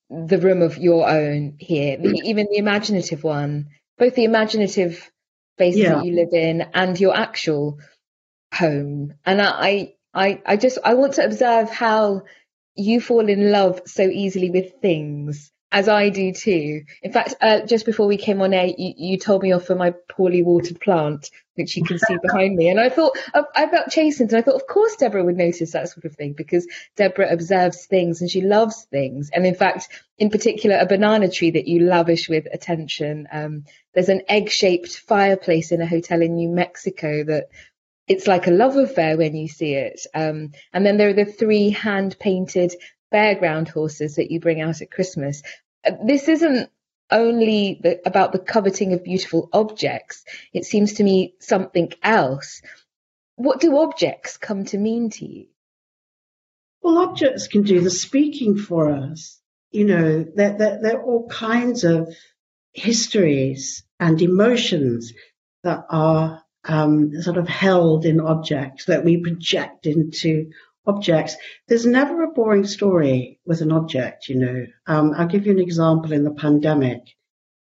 the 0.10 0.40
room 0.40 0.62
of 0.62 0.78
your 0.78 1.10
own 1.10 1.56
here, 1.60 1.98
even 2.02 2.48
the 2.52 2.58
imaginative 2.58 3.24
one, 3.24 3.68
both 3.98 4.16
the 4.16 4.26
imaginative 4.26 5.12
space 5.56 5.78
yeah. 5.78 5.96
that 5.96 6.06
you 6.06 6.16
live 6.16 6.34
in 6.34 6.62
and 6.74 7.00
your 7.00 7.16
actual 7.16 7.80
home. 8.54 9.14
And 9.26 9.42
I, 9.42 9.96
I, 10.14 10.42
I 10.46 10.58
just 10.58 10.78
I 10.84 10.96
want 10.96 11.14
to 11.14 11.26
observe 11.26 11.70
how 11.70 12.24
you 12.76 13.00
fall 13.00 13.28
in 13.30 13.52
love 13.52 13.82
so 13.86 14.04
easily 14.04 14.50
with 14.50 14.74
things 14.82 15.52
as 15.76 15.90
I 15.90 16.08
do 16.08 16.32
too. 16.32 16.86
In 17.04 17.12
fact, 17.12 17.36
uh, 17.42 17.66
just 17.66 17.86
before 17.86 18.08
we 18.08 18.16
came 18.16 18.42
on 18.42 18.54
air, 18.54 18.68
you, 18.68 18.94
you, 18.96 19.18
told 19.18 19.44
me 19.44 19.52
off 19.52 19.66
for 19.66 19.76
my 19.76 19.94
poorly 20.08 20.42
watered 20.42 20.80
plant, 20.80 21.30
which 21.56 21.76
you 21.76 21.84
can 21.84 22.00
see 22.00 22.16
behind 22.22 22.56
me. 22.56 22.70
And 22.70 22.80
I 22.80 22.88
thought, 22.88 23.18
I 23.54 23.68
felt 23.68 23.90
chastened. 23.90 24.32
And 24.32 24.38
I 24.38 24.42
thought, 24.42 24.56
of 24.56 24.68
course, 24.68 24.96
Deborah 24.96 25.26
would 25.26 25.36
notice 25.36 25.74
that 25.74 25.90
sort 25.90 26.06
of 26.06 26.16
thing 26.16 26.32
because 26.32 26.66
Deborah 26.96 27.28
observes 27.30 27.88
things 27.88 28.22
and 28.22 28.32
she 28.32 28.40
loves 28.40 28.84
things. 28.90 29.30
And 29.34 29.46
in 29.46 29.54
fact, 29.54 29.90
in 30.18 30.30
particular, 30.30 30.78
a 30.78 30.86
banana 30.86 31.30
tree 31.30 31.52
that 31.52 31.68
you 31.68 31.82
lavish 31.82 32.30
with 32.30 32.48
attention. 32.54 33.28
Um, 33.30 33.66
there's 33.94 34.08
an 34.08 34.22
egg 34.30 34.50
shaped 34.50 34.96
fireplace 34.96 35.74
in 35.74 35.82
a 35.82 35.88
hotel 35.88 36.22
in 36.22 36.36
New 36.36 36.50
Mexico 36.50 37.26
that 37.26 37.50
it's 38.08 38.28
like 38.28 38.48
a 38.48 38.52
love 38.52 38.78
affair 38.78 39.18
when 39.18 39.36
you 39.36 39.50
see 39.50 39.74
it. 39.74 40.08
Um, 40.14 40.54
and 40.72 40.86
then 40.86 40.96
there 40.96 41.10
are 41.10 41.14
the 41.14 41.26
three 41.26 41.72
hand 41.72 42.16
painted 42.18 42.74
fairground 43.16 43.70
horses 43.70 44.16
that 44.16 44.32
you 44.32 44.40
bring 44.40 44.62
out 44.62 44.82
at 44.82 44.92
Christmas 44.92 45.42
this 46.06 46.28
isn't 46.28 46.70
only 47.12 47.80
the, 47.82 48.00
about 48.06 48.32
the 48.32 48.40
coveting 48.40 48.94
of 48.94 49.04
beautiful 49.04 49.50
objects. 49.54 50.24
It 50.54 50.66
seems 50.66 50.94
to 50.94 51.04
me 51.04 51.36
something 51.40 51.92
else. 52.02 52.62
What 53.36 53.60
do 53.60 53.78
objects 53.78 54.38
come 54.38 54.66
to 54.66 54.78
mean 54.78 55.10
to 55.12 55.26
you? 55.26 55.46
Well, 56.82 57.00
objects 57.00 57.48
can 57.48 57.64
do 57.64 57.82
the 57.82 57.90
speaking 57.90 58.58
for 58.58 58.92
us. 58.92 59.40
You 59.72 59.86
know, 59.86 60.24
there, 60.24 60.80
there, 60.82 60.98
are 60.98 61.04
all 61.04 61.28
kinds 61.28 61.84
of 61.84 62.16
histories 62.74 63.84
and 64.00 64.22
emotions 64.22 65.14
that 65.64 65.86
are 65.90 66.44
um, 66.64 67.22
sort 67.22 67.38
of 67.38 67.48
held 67.48 68.06
in 68.06 68.20
objects 68.20 68.86
that 68.86 69.04
we 69.04 69.18
project 69.18 69.86
into 69.86 70.52
objects. 70.88 71.36
There's 71.68 71.86
never 71.86 72.24
a 72.24 72.32
boring 72.32 72.66
story 72.66 73.40
with 73.46 73.62
an 73.62 73.72
object, 73.72 74.30
you 74.30 74.36
know. 74.36 74.66
Um, 74.88 75.14
I'll 75.16 75.28
give 75.28 75.46
you 75.46 75.52
an 75.52 75.60
example 75.60 76.12
in 76.12 76.24
the 76.24 76.32
pandemic. 76.32 77.02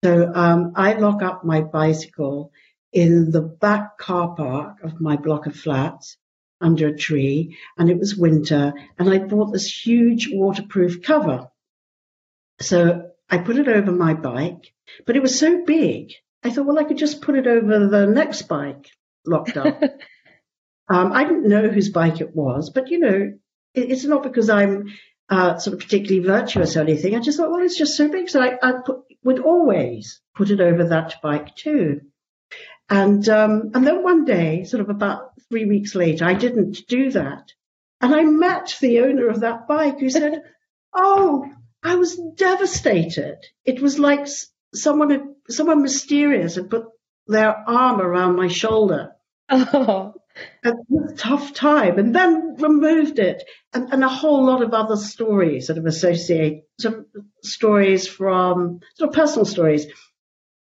So 0.04 0.30
um, 0.34 0.72
I 0.76 0.94
lock 0.94 1.22
up 1.22 1.44
my 1.44 1.62
bicycle 1.62 2.52
in 2.92 3.30
the 3.30 3.42
back 3.42 3.98
car 3.98 4.34
park 4.34 4.82
of 4.82 5.00
my 5.00 5.16
block 5.16 5.46
of 5.46 5.56
flats 5.56 6.16
under 6.60 6.88
a 6.88 6.96
tree, 6.96 7.56
and 7.76 7.90
it 7.90 7.98
was 7.98 8.16
winter, 8.16 8.72
and 8.98 9.10
I 9.10 9.18
bought 9.18 9.52
this 9.52 9.70
huge 9.70 10.30
waterproof 10.32 11.02
cover. 11.02 11.50
So 12.60 13.10
I 13.28 13.38
put 13.38 13.58
it 13.58 13.68
over 13.68 13.92
my 13.92 14.14
bike, 14.14 14.72
but 15.04 15.16
it 15.16 15.22
was 15.22 15.38
so 15.38 15.64
big. 15.64 16.12
I 16.42 16.50
thought, 16.50 16.66
well, 16.66 16.78
I 16.78 16.84
could 16.84 16.96
just 16.96 17.20
put 17.20 17.36
it 17.36 17.46
over 17.46 17.88
the 17.88 18.06
next 18.06 18.42
bike 18.42 18.88
locked 19.26 19.56
up. 19.56 19.82
Um, 20.88 21.12
I 21.12 21.24
didn't 21.24 21.48
know 21.48 21.68
whose 21.68 21.90
bike 21.90 22.20
it 22.20 22.34
was, 22.34 22.70
but 22.70 22.90
you 22.90 22.98
know, 22.98 23.32
it, 23.74 23.90
it's 23.90 24.04
not 24.04 24.22
because 24.22 24.48
I'm 24.48 24.86
uh, 25.28 25.58
sort 25.58 25.74
of 25.74 25.80
particularly 25.80 26.26
virtuous 26.26 26.76
or 26.76 26.80
anything. 26.80 27.14
I 27.16 27.20
just 27.20 27.38
thought, 27.38 27.50
well, 27.50 27.64
it's 27.64 27.78
just 27.78 27.96
so 27.96 28.08
big, 28.08 28.28
so 28.28 28.40
I, 28.40 28.56
I 28.62 28.72
put, 28.84 29.00
would 29.24 29.40
always 29.40 30.20
put 30.36 30.50
it 30.50 30.60
over 30.60 30.84
that 30.84 31.16
bike 31.22 31.56
too. 31.56 32.02
And 32.88 33.28
um, 33.28 33.72
and 33.74 33.84
then 33.84 34.04
one 34.04 34.24
day, 34.24 34.62
sort 34.62 34.80
of 34.80 34.90
about 34.90 35.32
three 35.48 35.64
weeks 35.64 35.96
later, 35.96 36.24
I 36.24 36.34
didn't 36.34 36.86
do 36.86 37.10
that, 37.10 37.50
and 38.00 38.14
I 38.14 38.22
met 38.22 38.76
the 38.80 39.00
owner 39.00 39.28
of 39.28 39.40
that 39.40 39.66
bike 39.66 39.98
who 39.98 40.08
said, 40.08 40.42
"Oh, 40.94 41.50
I 41.82 41.96
was 41.96 42.16
devastated. 42.36 43.38
It 43.64 43.80
was 43.80 43.98
like 43.98 44.28
someone 44.72 45.10
had, 45.10 45.24
someone 45.50 45.82
mysterious 45.82 46.54
had 46.54 46.70
put 46.70 46.84
their 47.26 47.56
arm 47.68 48.00
around 48.00 48.36
my 48.36 48.46
shoulder." 48.46 49.10
Oh 49.48 50.14
a 50.64 50.72
tough 51.16 51.52
time 51.54 51.98
and 51.98 52.14
then 52.14 52.56
removed 52.56 53.18
it 53.18 53.42
and, 53.72 53.92
and 53.92 54.04
a 54.04 54.08
whole 54.08 54.44
lot 54.44 54.62
of 54.62 54.74
other 54.74 54.96
stories 54.96 55.66
sort 55.66 55.78
of 55.78 55.86
associate 55.86 56.64
sort 56.78 56.98
of 56.98 57.06
stories 57.42 58.06
from 58.06 58.80
sort 58.96 59.10
of 59.10 59.14
personal 59.14 59.44
stories 59.44 59.86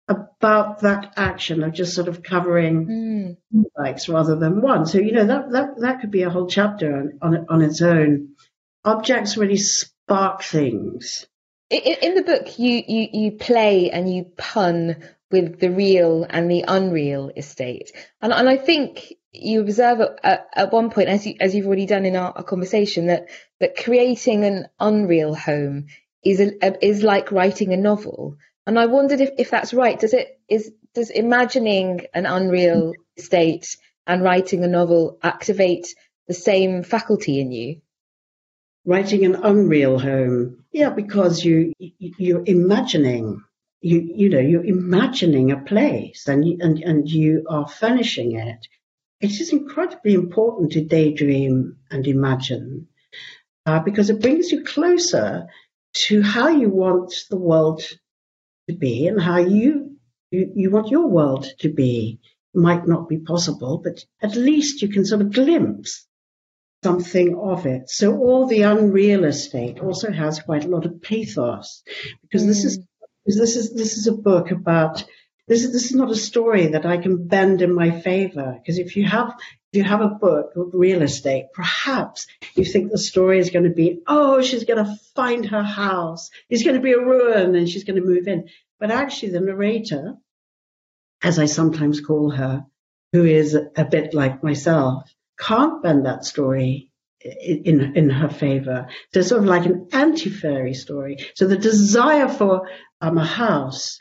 about 0.09 0.81
that 0.81 1.15
action 1.17 1.63
of 1.63 1.73
just 1.73 1.95
sort 1.95 2.09
of 2.09 2.23
covering 2.23 3.37
mm. 3.53 3.65
bikes 3.77 4.09
rather 4.09 4.37
than 4.37 4.61
one. 4.61 4.87
So, 4.87 4.99
you 4.99 5.13
know, 5.13 5.27
that, 5.27 5.51
that, 5.51 5.81
that 5.81 6.01
could 6.01 6.11
be 6.11 6.23
a 6.23 6.31
whole 6.31 6.47
chapter 6.47 6.97
on, 6.97 7.19
on, 7.23 7.47
on 7.49 7.63
its 7.63 7.83
own. 7.83 8.37
Objects 8.85 9.37
really 9.37 9.57
spark 9.57 10.43
things. 10.43 11.27
In, 11.71 11.97
in 12.03 12.15
the 12.15 12.23
book, 12.23 12.59
you, 12.59 12.83
you, 12.87 13.09
you 13.13 13.33
play 13.33 13.91
and 13.91 14.13
you 14.13 14.27
pun 14.37 14.97
with 15.33 15.59
the 15.59 15.71
real 15.71 16.25
and 16.29 16.49
the 16.49 16.65
unreal 16.69 17.33
estate. 17.37 17.91
And, 18.23 18.33
and 18.33 18.49
I 18.49 18.57
think 18.57 19.15
you 19.33 19.61
observe 19.61 20.01
at, 20.23 20.49
at 20.55 20.73
one 20.73 20.91
point, 20.91 21.09
as, 21.09 21.27
you, 21.27 21.35
as 21.41 21.55
you've 21.55 21.67
already 21.67 21.87
done 21.87 22.07
in 22.07 22.17
our, 22.17 22.33
our 22.37 22.43
conversation, 22.43 23.07
that, 23.07 23.27
that 23.61 23.77
creating 23.77 24.45
an 24.45 24.67
unreal 24.81 25.35
home 25.35 25.87
is, 26.25 26.41
a, 26.41 26.87
is 26.87 27.03
like 27.03 27.33
writing 27.33 27.73
a 27.73 27.77
novel. 27.77 28.39
And 28.67 28.79
I 28.79 28.87
wondered 28.87 29.21
if, 29.21 29.31
if 29.39 29.51
that's 29.51 29.73
right. 29.73 29.99
Does 29.99 30.13
it 30.13 30.41
is 30.49 30.73
does 30.95 31.11
imagining 31.11 32.07
an 32.15 32.27
unreal 32.27 32.95
state 33.17 33.77
and 34.07 34.23
writing 34.23 34.65
a 34.65 34.69
novel 34.69 35.19
activate 35.23 35.95
the 36.27 36.35
same 36.35 36.83
faculty 36.83 37.41
in 37.41 37.53
you? 37.53 37.81
Writing 38.85 39.25
an 39.25 39.37
unreal 39.37 39.99
home, 39.99 40.65
yeah, 40.73 40.91
because 40.91 41.45
you 41.45 41.73
you're 41.79 42.45
imagining 42.45 43.43
you 43.81 44.01
you 44.01 44.29
know 44.31 44.41
you're 44.41 44.65
imagining 44.65 45.53
a 45.53 45.59
place 45.59 46.27
and 46.27 46.47
you, 46.47 46.59
and 46.61 46.83
and 46.83 47.09
you 47.09 47.47
are 47.49 47.69
furnishing 47.69 48.37
it 48.37 48.67
it 49.21 49.41
is 49.41 49.53
incredibly 49.53 50.15
important 50.15 50.73
to 50.73 50.85
daydream 50.85 51.77
and 51.91 52.07
imagine 52.07 52.89
uh, 53.65 53.81
because 53.81 54.11
it 54.11 54.21
brings 54.21 54.53
you 54.53 54.63
closer 54.65 55.47
to 55.95 56.23
how 56.23 56.49
you 56.49 56.69
want 56.69 57.13
the 57.31 57.39
world 57.39 57.83
to 58.69 58.75
be 58.75 59.07
and 59.07 59.21
how 59.21 59.39
you, 59.39 59.97
you, 60.31 60.53
you 60.55 60.71
want 60.71 60.91
your 60.91 61.07
world 61.07 61.47
to 61.61 61.73
be. 61.73 62.21
It 62.55 62.59
Might 62.59 62.87
not 62.87 63.09
be 63.09 63.19
possible, 63.19 63.79
but 63.83 64.05
at 64.23 64.37
least 64.37 64.83
you 64.83 64.89
can 64.89 65.05
sort 65.05 65.23
of 65.23 65.33
glimpse 65.33 66.07
something 66.85 67.37
of 67.39 67.67
it. 67.67 67.91
So 67.91 68.19
all 68.19 68.47
the 68.47 68.63
unreal 68.63 69.25
estate 69.25 69.81
also 69.81 70.13
has 70.13 70.41
quite 70.41 70.65
a 70.65 70.69
lot 70.69 70.87
of 70.87 71.03
pathos 71.03 71.83
because 72.23 72.45
mm. 72.45 72.49
this 72.49 72.65
is 72.65 72.79
this 73.25 73.57
is 73.57 73.75
this 73.75 73.97
is 73.97 74.07
a 74.07 74.13
book 74.13 74.53
about 74.53 75.05
this 75.49 75.65
is, 75.65 75.73
this 75.73 75.87
is 75.87 75.95
not 75.95 76.11
a 76.11 76.17
story 76.17 76.69
that 76.69 76.87
I 76.87 76.97
can 76.97 77.27
bend 77.29 77.63
in 77.63 77.75
my 77.75 78.01
favor. 78.01 78.57
Because 78.59 78.79
if 78.79 78.97
you 78.97 79.05
have, 79.05 79.35
if 79.73 79.79
you 79.79 79.85
have 79.85 80.01
a 80.01 80.09
book 80.09 80.53
of 80.57 80.71
real 80.73 81.03
estate, 81.03 81.47
perhaps 81.55 82.27
you 82.55 82.65
think 82.65 82.91
the 82.91 82.99
story 82.99 83.39
is 83.39 83.51
going 83.51 83.65
to 83.65 83.75
be, 83.75 84.01
oh, 84.07 84.43
she's 84.43 84.65
going 84.65 84.85
to 84.85 84.97
find 85.15 85.47
her 85.47 85.63
house. 85.63 86.31
It's 86.49 86.65
going 86.65 86.77
to 86.77 86.83
be 86.83 86.93
a 86.93 86.99
ruin 86.99 87.55
and 87.55 87.69
she's 87.69 87.85
going 87.85 88.01
to 88.01 88.07
move 88.07 88.27
in. 88.27 88.49
But 88.81 88.91
actually 88.91 89.33
the 89.33 89.41
narrator, 89.41 90.17
as 91.23 91.39
I 91.39 91.47
sometimes 91.47 92.01
call 92.01 92.31
her, 92.31 92.65
who 93.13 93.25
is 93.25 93.55
a 93.55 93.85
bit 93.85 94.15
like 94.15 94.43
myself, 94.43 95.11
can't 95.39 95.83
bend 95.83 96.07
that 96.07 96.25
story 96.25 96.91
in 97.21 97.97
in 97.97 98.11
her 98.11 98.29
favor. 98.29 98.89
So 99.13 99.21
it's 99.21 99.29
sort 99.29 99.43
of 99.43 99.49
like 99.49 99.67
an 99.67 99.89
anti-fairy 99.93 100.75
story. 100.75 101.19
So 101.35 101.47
the 101.47 101.57
desire 101.57 102.29
for 102.29 102.69
um, 103.01 103.19
a 103.19 103.25
house 103.25 104.01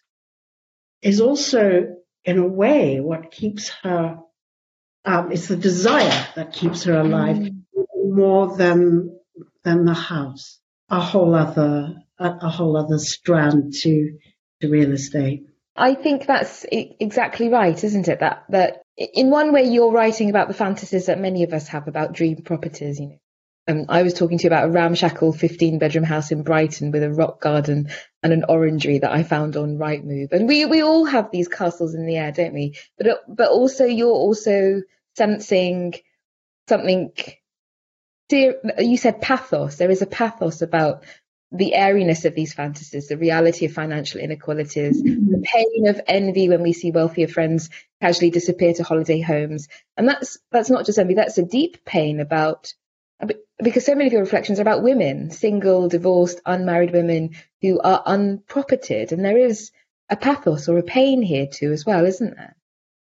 is 1.01 1.21
also, 1.21 1.95
in 2.23 2.37
a 2.37 2.47
way, 2.47 2.99
what 2.99 3.31
keeps 3.31 3.69
her. 3.83 4.17
Um, 5.03 5.31
it's 5.31 5.47
the 5.47 5.55
desire 5.55 6.27
that 6.35 6.53
keeps 6.53 6.83
her 6.85 6.99
alive 6.99 7.37
mm. 7.37 7.61
more 8.03 8.57
than 8.57 9.19
than 9.63 9.85
the 9.85 9.93
house. 9.93 10.59
A 10.89 10.99
whole 10.99 11.35
other 11.35 11.95
a, 12.17 12.29
a 12.41 12.49
whole 12.49 12.77
other 12.77 12.97
strand 12.97 13.73
to 13.81 14.17
to 14.61 14.69
real 14.69 14.91
estate. 14.91 15.45
I 15.75 15.93
think 15.93 16.25
that's 16.25 16.65
exactly 16.71 17.49
right, 17.49 17.81
isn't 17.83 18.07
it? 18.07 18.19
That 18.19 18.45
that 18.49 18.81
in 18.97 19.29
one 19.29 19.51
way 19.51 19.63
you're 19.63 19.91
writing 19.91 20.29
about 20.29 20.47
the 20.47 20.53
fantasies 20.53 21.07
that 21.07 21.19
many 21.19 21.43
of 21.43 21.53
us 21.53 21.67
have 21.67 21.87
about 21.87 22.13
dream 22.13 22.37
properties. 22.37 22.99
You 22.99 23.07
know, 23.07 23.17
um, 23.67 23.85
I 23.89 24.03
was 24.03 24.13
talking 24.13 24.37
to 24.37 24.43
you 24.43 24.47
about 24.47 24.69
a 24.69 24.71
ramshackle 24.71 25.33
15 25.33 25.79
bedroom 25.79 26.05
house 26.05 26.31
in 26.31 26.43
Brighton 26.43 26.91
with 26.91 27.03
a 27.03 27.11
rock 27.11 27.41
garden 27.41 27.89
and 28.25 28.33
an 28.33 28.45
orangery 28.49 28.97
that 28.97 29.11
I 29.11 29.21
found 29.21 29.55
on 29.55 29.77
Rightmove. 29.77 30.31
And 30.31 30.47
we 30.47 30.65
we 30.65 30.81
all 30.81 31.05
have 31.05 31.29
these 31.29 31.47
castles 31.47 31.93
in 31.93 32.07
the 32.07 32.17
air, 32.17 32.31
don't 32.31 32.55
we? 32.55 32.75
But 32.97 33.23
but 33.27 33.49
also 33.49 33.85
you're 33.85 34.09
also 34.09 34.81
sensing 35.15 35.93
something. 36.67 37.11
You 38.31 38.97
said 38.97 39.21
pathos. 39.21 39.75
There 39.75 39.91
is 39.91 40.01
a 40.01 40.07
pathos 40.07 40.63
about 40.63 41.03
the 41.51 41.75
airiness 41.75 42.25
of 42.25 42.33
these 42.33 42.55
fantasies, 42.55 43.09
the 43.09 43.17
reality 43.17 43.65
of 43.67 43.73
financial 43.73 44.19
inequalities, 44.19 45.03
mm-hmm. 45.03 45.31
the 45.31 45.41
pain 45.43 45.87
of 45.87 46.01
envy 46.07 46.49
when 46.49 46.63
we 46.63 46.73
see 46.73 46.89
wealthier 46.89 47.27
friends 47.27 47.69
casually 48.01 48.31
disappear 48.31 48.73
to 48.73 48.83
holiday 48.83 49.21
homes. 49.21 49.67
And 49.95 50.09
that's 50.09 50.39
that's 50.51 50.71
not 50.71 50.87
just 50.87 50.97
envy, 50.97 51.13
that's 51.13 51.37
a 51.37 51.45
deep 51.45 51.85
pain 51.85 52.19
about 52.19 52.73
because 53.63 53.85
so 53.85 53.95
many 53.95 54.07
of 54.07 54.13
your 54.13 54.21
reflections 54.21 54.59
are 54.59 54.63
about 54.63 54.83
women, 54.83 55.31
single, 55.31 55.87
divorced, 55.87 56.41
unmarried 56.45 56.91
women 56.91 57.35
who 57.61 57.79
are 57.79 58.03
unproperted. 58.05 59.11
And 59.11 59.23
there 59.23 59.37
is 59.37 59.71
a 60.09 60.17
pathos 60.17 60.67
or 60.67 60.77
a 60.77 60.83
pain 60.83 61.21
here 61.21 61.47
too 61.47 61.71
as 61.71 61.85
well, 61.85 62.05
isn't 62.05 62.35
there? 62.35 62.55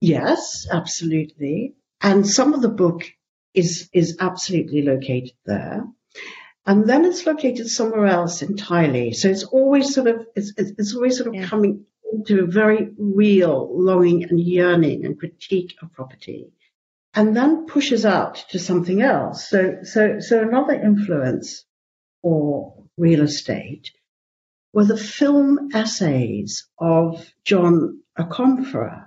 Yes, 0.02 0.68
absolutely. 0.72 1.76
And 2.02 2.28
some 2.28 2.54
of 2.54 2.62
the 2.62 2.70
book 2.70 3.04
is 3.54 3.90
is 3.94 4.18
absolutely 4.20 4.82
located 4.82 5.34
there 5.46 5.86
and 6.66 6.90
then 6.90 7.06
it's 7.06 7.26
located 7.26 7.70
somewhere 7.70 8.08
else 8.08 8.42
entirely. 8.42 9.14
So 9.14 9.30
it's 9.30 9.44
always 9.44 9.94
sort 9.94 10.08
of 10.08 10.28
it's, 10.36 10.52
it's 10.58 10.96
always 10.96 11.18
sort 11.18 11.28
of 11.28 11.36
yeah. 11.36 11.46
coming 11.46 11.86
into 12.12 12.44
a 12.44 12.48
very 12.48 12.90
real 12.98 13.70
longing 13.72 14.24
and 14.24 14.40
yearning 14.40 15.06
and 15.06 15.20
critique 15.20 15.76
of 15.82 15.94
property, 15.94 16.52
and 17.15 17.36
then 17.36 17.65
pushes 17.65 18.05
out 18.05 18.36
to 18.50 18.60
something 18.60 19.01
else. 19.01 19.50
So 19.50 19.77
so 19.84 20.19
so 20.19 20.41
another 20.41 20.74
influence 20.74 21.65
for 22.22 22.84
real 22.98 23.22
estate 23.22 23.91
were 24.74 24.86
the 24.86 24.98
film 24.98 25.69
essays 25.74 26.67
of 26.77 27.25
John 27.45 28.01
Akomfrah, 28.19 29.05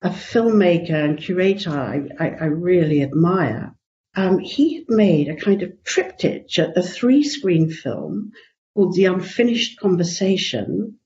a 0.00 0.08
filmmaker 0.08 1.04
and 1.04 1.18
curator 1.18 1.70
I, 1.70 2.08
I, 2.18 2.28
I 2.30 2.44
really 2.46 3.02
admire 3.02 3.74
um, 4.16 4.38
he 4.38 4.76
had 4.76 4.88
made 4.88 5.28
a 5.28 5.36
kind 5.36 5.62
of 5.62 5.84
triptych, 5.84 6.58
a, 6.58 6.72
a 6.76 6.82
three 6.82 7.22
screen 7.22 7.70
film 7.70 8.32
called 8.74 8.94
The 8.94 9.04
Unfinished 9.04 9.78
Conversation, 9.78 10.98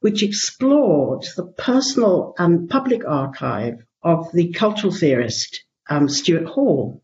which 0.00 0.22
explored 0.22 1.26
the 1.36 1.46
personal 1.46 2.34
and 2.38 2.70
public 2.70 3.04
archive 3.04 3.84
of 4.02 4.30
the 4.32 4.52
cultural 4.52 4.92
theorist 4.92 5.65
um, 5.88 6.08
Stuart 6.08 6.46
Hall, 6.46 7.02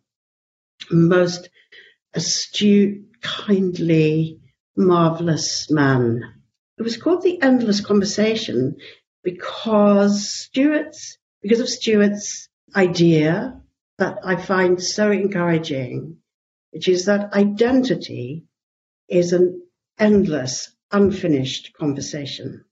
most 0.90 1.48
astute, 2.14 3.04
kindly, 3.20 4.40
marvelous 4.76 5.70
man. 5.70 6.22
It 6.78 6.82
was 6.82 6.96
called 6.96 7.22
The 7.22 7.40
Endless 7.40 7.80
Conversation 7.80 8.76
because 9.22 10.28
Stuart's, 10.28 11.18
because 11.40 11.60
of 11.60 11.68
Stuart's 11.68 12.48
idea 12.74 13.60
that 13.98 14.18
I 14.24 14.36
find 14.36 14.82
so 14.82 15.10
encouraging, 15.10 16.16
which 16.70 16.88
is 16.88 17.04
that 17.04 17.34
identity 17.34 18.44
is 19.08 19.32
an 19.32 19.62
endless, 19.98 20.74
unfinished 20.90 21.72
conversation. 21.74 22.64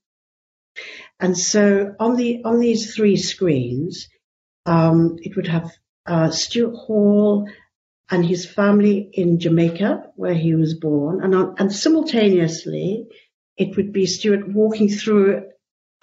And 1.19 1.37
so 1.37 1.93
on 1.99 2.15
the 2.15 2.43
on 2.43 2.59
these 2.59 2.95
three 2.95 3.15
screens, 3.15 4.07
um, 4.65 5.17
it 5.21 5.35
would 5.35 5.47
have 5.47 5.71
uh, 6.05 6.29
Stuart 6.31 6.75
Hall 6.75 7.49
and 8.09 8.25
his 8.25 8.45
family 8.45 9.09
in 9.13 9.39
Jamaica, 9.39 10.11
where 10.15 10.33
he 10.33 10.53
was 10.53 10.73
born, 10.73 11.23
and 11.23 11.33
on, 11.33 11.55
and 11.57 11.71
simultaneously, 11.71 13.07
it 13.57 13.75
would 13.77 13.93
be 13.93 14.05
Stuart 14.05 14.47
walking 14.47 14.89
through 14.89 15.43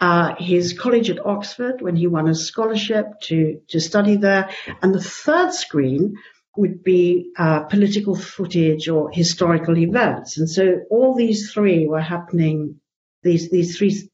uh, 0.00 0.34
his 0.38 0.78
college 0.78 1.10
at 1.10 1.24
Oxford 1.24 1.82
when 1.82 1.96
he 1.96 2.06
won 2.06 2.28
a 2.28 2.34
scholarship 2.34 3.06
to, 3.22 3.60
to 3.68 3.80
study 3.80 4.16
there. 4.16 4.48
And 4.80 4.94
the 4.94 5.02
third 5.02 5.52
screen 5.52 6.16
would 6.56 6.82
be 6.82 7.32
uh, 7.36 7.64
political 7.64 8.16
footage 8.16 8.88
or 8.88 9.10
historical 9.10 9.76
events. 9.76 10.38
And 10.38 10.48
so 10.48 10.80
all 10.90 11.14
these 11.14 11.52
three 11.52 11.86
were 11.86 12.00
happening, 12.00 12.80
these, 13.22 13.50
these 13.50 13.76
three, 13.76 14.08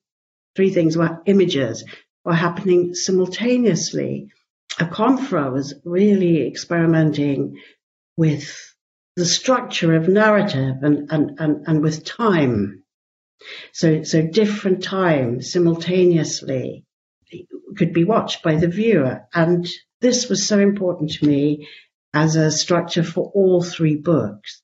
three 0.57 0.71
things 0.71 0.97
were 0.97 1.21
images 1.27 1.85
were 2.25 2.35
happening 2.35 2.95
simultaneously. 2.95 4.29
Akomfrah 4.79 5.53
was 5.53 5.75
really 5.85 6.47
experimenting 6.47 7.61
with 8.17 8.75
the 9.17 9.25
structure 9.25 9.95
of 9.95 10.09
narrative 10.09 10.77
and, 10.83 11.11
and, 11.11 11.39
and, 11.39 11.67
and 11.67 11.83
with 11.83 12.05
time. 12.05 12.83
So, 13.73 14.03
so 14.03 14.23
different 14.23 14.83
times 14.83 15.53
simultaneously 15.53 16.85
could 17.77 17.93
be 17.93 18.05
watched 18.05 18.43
by 18.43 18.57
the 18.57 18.69
viewer. 18.69 19.27
And 19.33 19.69
this 20.01 20.29
was 20.29 20.47
so 20.47 20.59
important 20.59 21.13
to 21.13 21.27
me 21.27 21.69
as 22.13 22.37
a 22.37 22.51
structure 22.51 23.03
for 23.03 23.31
all 23.35 23.63
three 23.63 23.97
books 23.97 24.63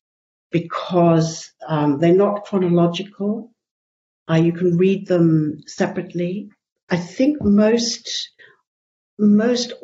because 0.51 1.53
um, 1.67 1.99
they're 1.99 2.15
not 2.15 2.45
chronological. 2.45 3.53
Uh, 4.29 4.35
you 4.35 4.53
can 4.53 4.77
read 4.77 5.07
them 5.07 5.61
separately. 5.67 6.51
I 6.89 6.97
think 6.97 7.43
most 7.43 8.31
most 9.21 9.75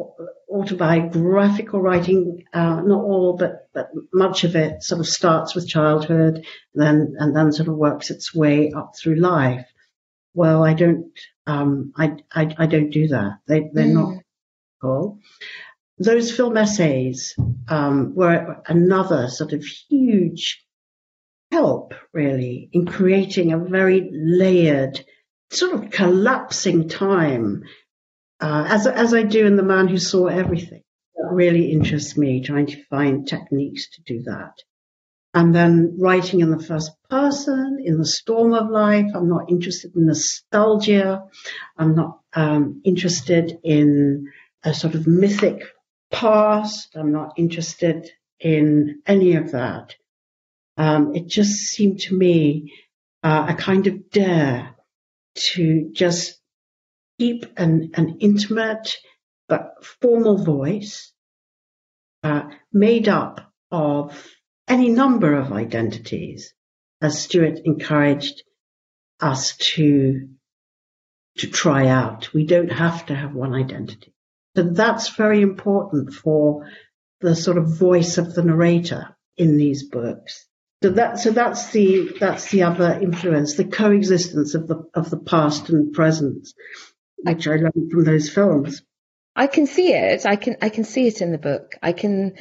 autobiographical 0.49 1.81
writing, 1.81 2.45
uh, 2.53 2.81
not 2.81 3.05
all, 3.05 3.37
but, 3.37 3.69
but 3.75 3.91
much 4.13 4.45
of 4.45 4.57
it 4.57 4.83
sort 4.83 5.01
of 5.01 5.07
starts 5.07 5.55
with 5.55 5.69
childhood, 5.69 6.37
and 6.37 6.45
then 6.75 7.15
and 7.19 7.37
then 7.37 7.53
sort 7.53 7.69
of 7.69 7.77
works 7.77 8.11
its 8.11 8.35
way 8.35 8.73
up 8.73 8.95
through 8.97 9.17
life. 9.17 9.67
Well, 10.33 10.65
I 10.65 10.75
don't, 10.75 11.13
um, 11.47 11.93
I, 11.97 12.17
I, 12.33 12.55
I 12.59 12.67
don't 12.67 12.91
do 12.91 13.09
that. 13.09 13.39
They 13.47 13.71
they're 13.73 13.85
mm. 13.85 13.95
not 13.95 14.23
cool. 14.81 15.21
Those 15.99 16.35
film 16.35 16.57
essays 16.57 17.35
um, 17.69 18.15
were 18.15 18.63
another 18.67 19.29
sort 19.29 19.53
of 19.53 19.65
huge 19.65 20.65
help, 21.51 21.95
really, 22.13 22.69
in 22.73 22.87
creating 22.87 23.53
a 23.53 23.59
very 23.59 24.11
layered, 24.13 25.05
sort 25.51 25.73
of 25.75 25.91
collapsing 25.91 26.89
time 26.89 27.65
uh, 28.41 28.67
as 28.69 28.87
as 28.87 29.15
I 29.15 29.23
do 29.23 29.47
in 29.47 29.57
The 29.57 29.63
Man 29.63 29.89
Who 29.89 29.99
Saw 29.99 30.27
Everything. 30.27 30.83
That 31.17 31.33
really 31.33 31.73
interests 31.73 32.17
me, 32.17 32.43
trying 32.43 32.67
to 32.67 32.85
find 32.85 33.27
techniques 33.27 33.89
to 33.91 34.03
do 34.03 34.23
that. 34.25 34.53
And 35.33 35.55
then 35.55 35.97
writing 35.99 36.41
in 36.41 36.51
the 36.51 36.63
first 36.63 36.93
person, 37.11 37.83
in 37.85 37.99
the 37.99 38.07
storm 38.07 38.53
of 38.53 38.71
life. 38.71 39.07
I'm 39.15 39.29
not 39.29 39.51
interested 39.51 39.95
in 39.95 40.07
nostalgia. 40.07 41.25
I'm 41.77 41.95
not 41.95 42.21
um, 42.35 42.81
interested 42.85 43.59
in 43.63 44.31
a 44.63 44.75
sort 44.75 44.95
of 44.95 45.07
mythic 45.07 45.63
past. 46.11 46.97
I'm 46.97 47.13
not 47.13 47.35
interested 47.37 48.11
in 48.41 49.03
any 49.07 49.37
of 49.37 49.53
that. 49.53 49.95
Um, 50.77 51.15
it 51.15 51.27
just 51.27 51.53
seemed 51.53 52.01
to 52.01 52.17
me 52.17 52.75
uh, 53.23 53.47
a 53.51 53.55
kind 53.55 53.87
of 53.87 54.11
dare 54.11 54.75
to 55.35 55.91
just 55.93 56.39
keep 57.19 57.47
an, 57.57 57.91
an 57.95 58.19
intimate 58.21 58.97
but 59.49 59.85
formal 60.01 60.39
voice 60.39 61.13
uh, 62.23 62.49
made 62.73 63.09
up 63.09 63.53
of 63.71 64.27
any 64.69 64.89
number 64.89 65.35
of 65.35 65.53
identities, 65.53 66.55
as 67.01 67.23
Stuart 67.23 67.61
encouraged 67.65 68.43
us 69.21 69.57
to 69.57 70.29
to 71.39 71.47
try 71.47 71.87
out. 71.87 72.33
We 72.33 72.47
don't 72.47 72.73
have 72.73 73.07
to 73.07 73.15
have 73.15 73.35
one 73.35 73.55
identity. 73.55 74.15
So 74.57 74.63
that's 74.63 75.11
very 75.11 75.43
important 75.43 76.15
for 76.15 76.67
the 77.21 77.37
sort 77.37 77.59
of 77.59 77.79
voice 77.79 78.17
of 78.17 78.35
the 78.35 78.43
narrator 78.43 79.15
in 79.37 79.59
these 79.59 79.83
books. 79.89 80.47
So 80.83 80.91
that 80.91 81.19
so 81.19 81.31
that's 81.31 81.71
the 81.71 82.17
that's 82.19 82.51
the 82.51 82.63
other 82.65 82.99
influence, 83.01 83.55
the 83.55 83.65
coexistence 83.65 84.55
of 84.55 84.67
the 84.67 84.85
of 84.95 85.11
the 85.11 85.19
past 85.19 85.69
and 85.69 85.93
present 85.93 86.49
which 87.19 87.49
I 87.49 87.57
learned 87.57 87.91
from 87.91 88.05
those 88.05 88.29
films. 88.29 88.83
I 89.35 89.47
can 89.47 89.67
see 89.67 89.93
it. 89.93 90.25
I 90.25 90.37
can 90.37 90.57
I 90.63 90.69
can 90.71 90.85
see 90.85 91.07
it 91.07 91.21
in 91.21 91.33
the 91.33 91.39
book. 91.39 91.77
I 91.83 91.93
can 91.93 92.35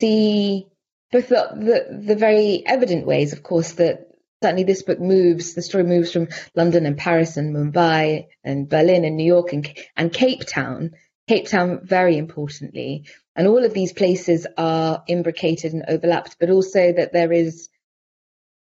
see 0.00 0.66
both 1.10 1.28
the, 1.28 1.48
the, 1.54 1.98
the 2.06 2.16
very 2.16 2.62
evident 2.66 3.06
ways, 3.06 3.32
of 3.32 3.42
course, 3.42 3.72
that 3.72 4.08
certainly 4.42 4.64
this 4.64 4.82
book 4.82 5.00
moves. 5.00 5.54
The 5.54 5.62
story 5.62 5.84
moves 5.84 6.12
from 6.12 6.28
London 6.54 6.84
and 6.86 6.96
Paris 6.98 7.36
and 7.36 7.54
Mumbai 7.54 8.26
and 8.44 8.68
Berlin 8.68 9.04
and 9.04 9.16
New 9.16 9.24
York 9.24 9.52
and 9.52 9.68
and 9.96 10.12
Cape 10.12 10.44
Town. 10.46 10.92
Cape 11.28 11.46
Town, 11.46 11.80
very 11.84 12.18
importantly, 12.18 13.06
and 13.36 13.46
all 13.46 13.64
of 13.64 13.72
these 13.72 13.92
places 13.92 14.46
are 14.58 15.04
imbricated 15.06 15.72
and 15.72 15.84
overlapped, 15.88 16.36
but 16.38 16.50
also 16.50 16.92
that 16.92 17.12
there 17.12 17.32
is 17.32 17.68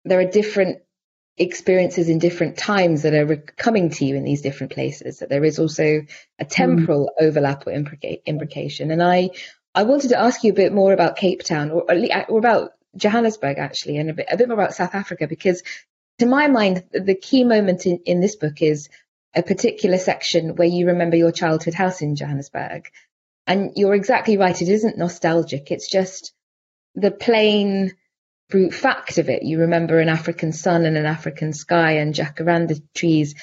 there 0.05 0.19
are 0.19 0.25
different 0.25 0.79
experiences 1.37 2.09
in 2.09 2.19
different 2.19 2.57
times 2.57 3.01
that 3.01 3.13
are 3.13 3.37
coming 3.57 3.89
to 3.89 4.05
you 4.05 4.15
in 4.15 4.23
these 4.23 4.41
different 4.41 4.73
places. 4.73 5.19
That 5.19 5.29
there 5.29 5.43
is 5.43 5.59
also 5.59 6.01
a 6.39 6.45
temporal 6.45 7.11
mm. 7.19 7.25
overlap 7.25 7.65
or 7.65 7.71
imbrica- 7.71 8.21
imbrication. 8.27 8.91
And 8.91 9.01
I, 9.01 9.29
I 9.73 9.83
wanted 9.83 10.09
to 10.09 10.19
ask 10.19 10.43
you 10.43 10.51
a 10.51 10.55
bit 10.55 10.73
more 10.73 10.93
about 10.93 11.15
Cape 11.15 11.43
Town, 11.43 11.71
or, 11.71 11.85
or 12.27 12.37
about 12.39 12.71
Johannesburg 12.95 13.57
actually, 13.57 13.97
and 13.97 14.09
a 14.09 14.13
bit, 14.13 14.27
a 14.29 14.37
bit 14.37 14.47
more 14.47 14.57
about 14.57 14.75
South 14.75 14.93
Africa, 14.93 15.27
because 15.27 15.63
to 16.19 16.25
my 16.25 16.47
mind, 16.47 16.83
the 16.91 17.15
key 17.15 17.43
moment 17.43 17.85
in, 17.85 17.99
in 18.05 18.19
this 18.19 18.35
book 18.35 18.61
is 18.61 18.89
a 19.33 19.41
particular 19.41 19.97
section 19.97 20.55
where 20.57 20.67
you 20.67 20.87
remember 20.87 21.15
your 21.15 21.31
childhood 21.31 21.73
house 21.73 22.01
in 22.01 22.15
Johannesburg. 22.15 22.89
And 23.47 23.71
you're 23.75 23.95
exactly 23.95 24.37
right, 24.37 24.61
it 24.61 24.69
isn't 24.69 24.97
nostalgic, 24.97 25.71
it's 25.71 25.89
just 25.89 26.33
the 26.93 27.11
plain 27.11 27.93
brute 28.51 28.73
fact 28.73 29.17
of 29.17 29.29
it. 29.29 29.43
You 29.43 29.61
remember 29.61 29.99
an 29.99 30.09
African 30.09 30.51
sun 30.51 30.85
and 30.85 30.97
an 30.97 31.05
African 31.05 31.53
sky 31.53 31.93
and 31.93 32.13
jacaranda 32.13 32.79
trees, 32.93 33.33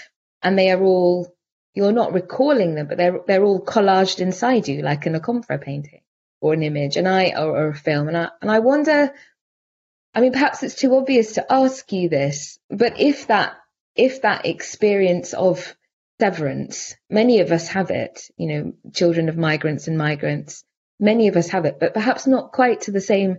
and 0.43 0.57
they 0.57 0.71
are 0.71 0.83
all 0.83 1.35
you're 1.75 1.93
not 1.93 2.13
recalling 2.13 2.75
them, 2.75 2.87
but 2.87 2.99
they're 2.99 3.21
they're 3.27 3.45
all 3.45 3.65
collaged 3.65 4.21
inside 4.21 4.69
you, 4.69 4.83
like 4.83 5.07
in 5.07 5.15
a 5.15 5.21
Akomfrah 5.21 5.61
painting 5.61 6.03
or 6.41 6.53
an 6.53 6.63
image, 6.63 6.97
and 6.97 7.09
I 7.09 7.31
or, 7.31 7.57
or 7.57 7.69
a 7.69 7.75
film. 7.75 8.09
And 8.09 8.17
I 8.17 8.29
and 8.41 8.51
I 8.51 8.61
wonder 8.61 9.13
I 10.15 10.21
mean 10.21 10.33
perhaps 10.33 10.63
it's 10.63 10.77
too 10.77 10.95
obvious 10.95 11.35
to 11.35 11.53
ask 11.53 11.91
you 11.93 12.09
this, 12.09 12.59
but 12.71 13.01
if 13.01 13.27
that 13.27 13.57
if 13.97 14.23
that 14.23 14.47
experience 14.47 15.35
of 15.35 15.75
severance, 16.21 16.95
many 17.11 17.41
of 17.41 17.53
us 17.53 17.69
have 17.69 17.91
it, 17.91 18.31
you 18.37 18.47
know, 18.47 18.73
children 18.93 19.29
of 19.29 19.37
migrants 19.37 19.89
and 19.89 19.97
migrants, 19.97 20.65
many 21.01 21.29
of 21.29 21.37
us 21.37 21.49
have 21.49 21.65
it, 21.65 21.79
but 21.81 21.95
perhaps 21.95 22.27
not 22.27 22.53
quite 22.53 22.83
to 22.83 22.91
the 22.91 23.01
same 23.01 23.39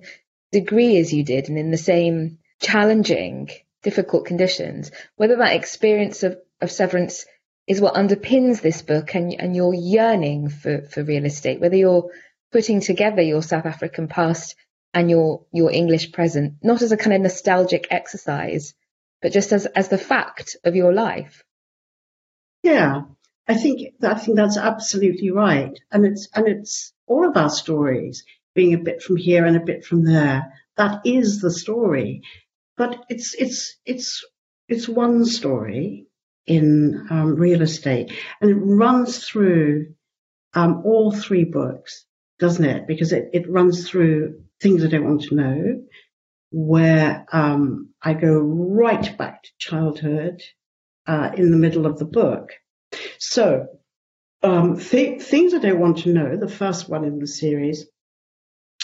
degree 0.51 0.97
as 0.97 1.13
you 1.13 1.23
did 1.23 1.49
and 1.49 1.57
in 1.57 1.71
the 1.71 1.77
same 1.77 2.39
challenging, 2.61 3.49
difficult 3.83 4.25
conditions, 4.25 4.91
whether 5.15 5.37
that 5.37 5.55
experience 5.55 6.23
of, 6.23 6.37
of 6.61 6.71
severance 6.71 7.25
is 7.67 7.79
what 7.79 7.93
underpins 7.93 8.61
this 8.61 8.81
book 8.81 9.13
and, 9.15 9.33
and 9.33 9.55
your 9.55 9.73
yearning 9.73 10.49
for, 10.49 10.81
for 10.81 11.03
real 11.03 11.25
estate, 11.25 11.61
whether 11.61 11.75
you're 11.75 12.09
putting 12.51 12.81
together 12.81 13.21
your 13.21 13.43
South 13.43 13.65
African 13.65 14.07
past 14.07 14.55
and 14.93 15.09
your, 15.09 15.45
your 15.51 15.71
English 15.71 16.11
present, 16.11 16.55
not 16.63 16.81
as 16.81 16.91
a 16.91 16.97
kind 16.97 17.13
of 17.13 17.21
nostalgic 17.21 17.87
exercise, 17.91 18.73
but 19.21 19.31
just 19.31 19.51
as, 19.51 19.67
as 19.67 19.89
the 19.89 19.97
fact 19.97 20.57
of 20.63 20.75
your 20.75 20.93
life. 20.93 21.43
Yeah, 22.63 23.03
I 23.47 23.55
think 23.55 23.95
I 24.03 24.15
think 24.15 24.37
that's 24.37 24.57
absolutely 24.57 25.31
right, 25.31 25.79
and 25.91 26.05
it's 26.05 26.27
and 26.35 26.47
it's 26.47 26.93
all 27.07 27.27
of 27.27 27.35
our 27.35 27.49
stories 27.49 28.23
being 28.55 28.73
a 28.73 28.79
bit 28.79 29.01
from 29.01 29.15
here 29.17 29.45
and 29.45 29.55
a 29.55 29.61
bit 29.61 29.85
from 29.85 30.03
there. 30.03 30.53
That 30.77 31.01
is 31.05 31.41
the 31.41 31.51
story, 31.51 32.21
but 32.77 33.03
it's 33.09 33.33
it's 33.33 33.77
it's 33.85 34.25
it's 34.67 34.87
one 34.87 35.25
story 35.25 36.07
in 36.45 37.07
um, 37.09 37.35
real 37.35 37.61
estate, 37.61 38.11
and 38.41 38.49
it 38.49 38.55
runs 38.55 39.25
through 39.25 39.93
um, 40.53 40.81
all 40.85 41.11
three 41.11 41.43
books, 41.43 42.05
doesn't 42.39 42.65
it? 42.65 42.87
Because 42.87 43.13
it, 43.13 43.29
it 43.33 43.49
runs 43.49 43.87
through 43.87 44.41
things 44.61 44.83
I 44.83 44.87
don't 44.87 45.05
want 45.05 45.23
to 45.23 45.35
know, 45.35 45.83
where 46.51 47.25
um, 47.31 47.89
I 48.01 48.13
go 48.13 48.39
right 48.39 49.17
back 49.17 49.43
to 49.43 49.49
childhood 49.57 50.41
uh, 51.07 51.31
in 51.35 51.51
the 51.51 51.57
middle 51.57 51.85
of 51.85 51.99
the 51.99 52.05
book. 52.05 52.51
So, 53.19 53.67
um, 54.41 54.79
th- 54.79 55.21
things 55.21 55.53
I 55.53 55.59
don't 55.59 55.79
want 55.79 55.99
to 55.99 56.13
know, 56.13 56.37
the 56.37 56.47
first 56.47 56.89
one 56.89 57.03
in 57.03 57.19
the 57.19 57.27
series, 57.27 57.85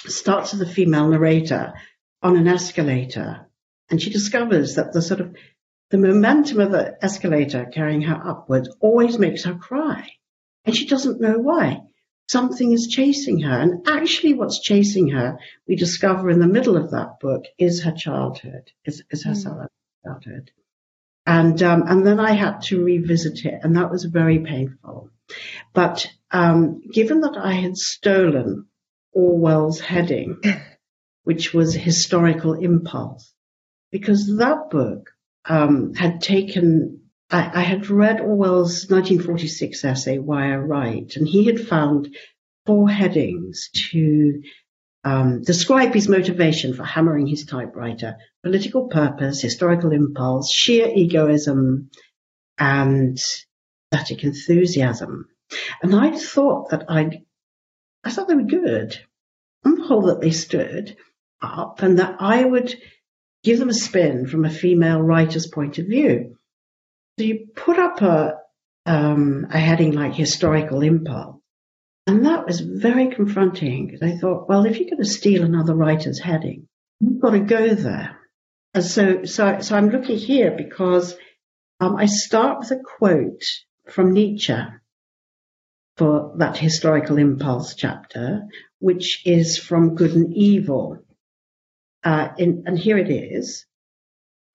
starts 0.07 0.53
with 0.53 0.67
a 0.67 0.71
female 0.71 1.07
narrator 1.07 1.73
on 2.21 2.37
an 2.37 2.47
escalator, 2.47 3.47
and 3.89 4.01
she 4.01 4.09
discovers 4.09 4.75
that 4.75 4.93
the 4.93 5.01
sort 5.01 5.21
of 5.21 5.35
the 5.91 5.97
momentum 5.97 6.59
of 6.59 6.71
the 6.71 6.97
escalator 7.03 7.65
carrying 7.65 8.01
her 8.01 8.19
upwards 8.27 8.75
always 8.79 9.19
makes 9.19 9.43
her 9.43 9.55
cry, 9.55 10.09
and 10.65 10.75
she 10.75 10.87
doesn't 10.87 11.21
know 11.21 11.37
why. 11.37 11.81
Something 12.27 12.71
is 12.71 12.87
chasing 12.87 13.41
her, 13.41 13.59
and 13.59 13.87
actually, 13.87 14.33
what's 14.33 14.59
chasing 14.59 15.09
her, 15.09 15.37
we 15.67 15.75
discover 15.75 16.31
in 16.31 16.39
the 16.39 16.47
middle 16.47 16.75
of 16.75 16.91
that 16.91 17.19
book, 17.19 17.45
is 17.59 17.83
her 17.83 17.91
childhood, 17.91 18.71
is, 18.83 19.03
is 19.11 19.23
her 19.25 19.33
mm. 19.33 19.67
childhood. 20.03 20.51
And 21.27 21.61
um, 21.61 21.83
and 21.87 22.05
then 22.05 22.19
I 22.19 22.31
had 22.31 22.61
to 22.63 22.83
revisit 22.83 23.45
it, 23.45 23.59
and 23.61 23.77
that 23.77 23.91
was 23.91 24.05
very 24.05 24.39
painful. 24.39 25.11
But 25.73 26.07
um, 26.31 26.81
given 26.91 27.21
that 27.21 27.37
I 27.37 27.53
had 27.53 27.77
stolen 27.77 28.67
Orwell's 29.15 29.79
heading, 29.79 30.41
which 31.23 31.53
was 31.53 31.73
historical 31.73 32.53
impulse, 32.53 33.33
because 33.91 34.37
that 34.37 34.69
book 34.69 35.09
um, 35.45 35.93
had 35.93 36.21
taken. 36.21 37.01
I, 37.31 37.61
I, 37.61 37.63
had 37.63 37.89
read 37.89 38.21
Orwell's 38.21 38.87
1946 38.87 39.83
essay 39.83 40.19
Why 40.19 40.53
I 40.53 40.57
Write, 40.57 41.15
and 41.15 41.27
he 41.27 41.45
had 41.45 41.59
found 41.59 42.15
four 42.67 42.87
headings 42.87 43.69
to 43.91 44.41
um, 45.03 45.41
describe 45.43 45.93
his 45.93 46.09
motivation 46.09 46.73
for 46.73 46.83
hammering 46.83 47.27
his 47.27 47.45
typewriter 47.45 48.17
political 48.43 48.87
purpose, 48.87 49.41
historical 49.41 49.91
impulse, 49.91 50.51
sheer 50.51 50.91
egoism, 50.93 51.89
and 52.57 53.17
aesthetic 53.93 54.23
enthusiasm. 54.23 55.27
And 55.81 55.95
I 55.95 56.17
thought 56.17 56.69
that 56.71 56.85
I'd, 56.89 57.23
I 58.05 58.11
thought 58.11 58.27
they 58.27 58.35
were 58.35 58.43
good. 58.43 58.97
On 59.65 59.75
the 59.75 59.83
whole, 59.83 60.03
that 60.03 60.21
they 60.21 60.31
stood 60.31 60.95
up 61.41 61.81
and 61.81 61.99
that 61.99 62.17
I 62.19 62.43
would 62.43 62.73
give 63.43 63.59
them 63.59 63.69
a 63.69 63.73
spin 63.73 64.27
from 64.27 64.45
a 64.45 64.49
female 64.49 65.01
writer's 65.01 65.47
point 65.47 65.79
of 65.79 65.87
view. 65.87 66.37
So 67.17 67.25
you 67.25 67.47
put 67.55 67.79
up 67.79 68.01
a, 68.01 68.37
um, 68.85 69.47
a 69.49 69.57
heading 69.57 69.93
like 69.93 70.13
historical 70.13 70.81
impulse 70.81 71.39
and 72.07 72.25
that 72.25 72.45
was 72.45 72.59
very 72.59 73.07
confronting 73.07 73.87
because 73.87 74.01
I 74.03 74.17
thought, 74.17 74.47
well, 74.47 74.65
if 74.65 74.79
you're 74.79 74.89
going 74.89 75.01
to 75.01 75.09
steal 75.09 75.43
another 75.43 75.73
writer's 75.73 76.19
heading, 76.19 76.67
you've 76.99 77.19
got 77.19 77.31
to 77.31 77.39
go 77.39 77.73
there. 77.73 78.19
And 78.75 78.83
so, 78.83 79.23
so, 79.23 79.59
so 79.61 79.75
I'm 79.75 79.89
looking 79.89 80.17
here 80.17 80.51
because 80.51 81.15
um, 81.79 81.95
I 81.95 82.05
start 82.05 82.59
with 82.59 82.71
a 82.71 82.79
quote 82.83 83.43
from 83.89 84.13
Nietzsche 84.13 84.53
for 85.97 86.33
that 86.37 86.57
historical 86.57 87.17
impulse 87.17 87.75
chapter, 87.75 88.43
which 88.79 89.25
is 89.25 89.57
from 89.57 89.95
Good 89.95 90.13
and 90.15 90.33
Evil. 90.33 90.99
Uh, 92.03 92.29
in, 92.37 92.63
and 92.67 92.77
here 92.77 92.97
it 92.97 93.09
is. 93.09 93.65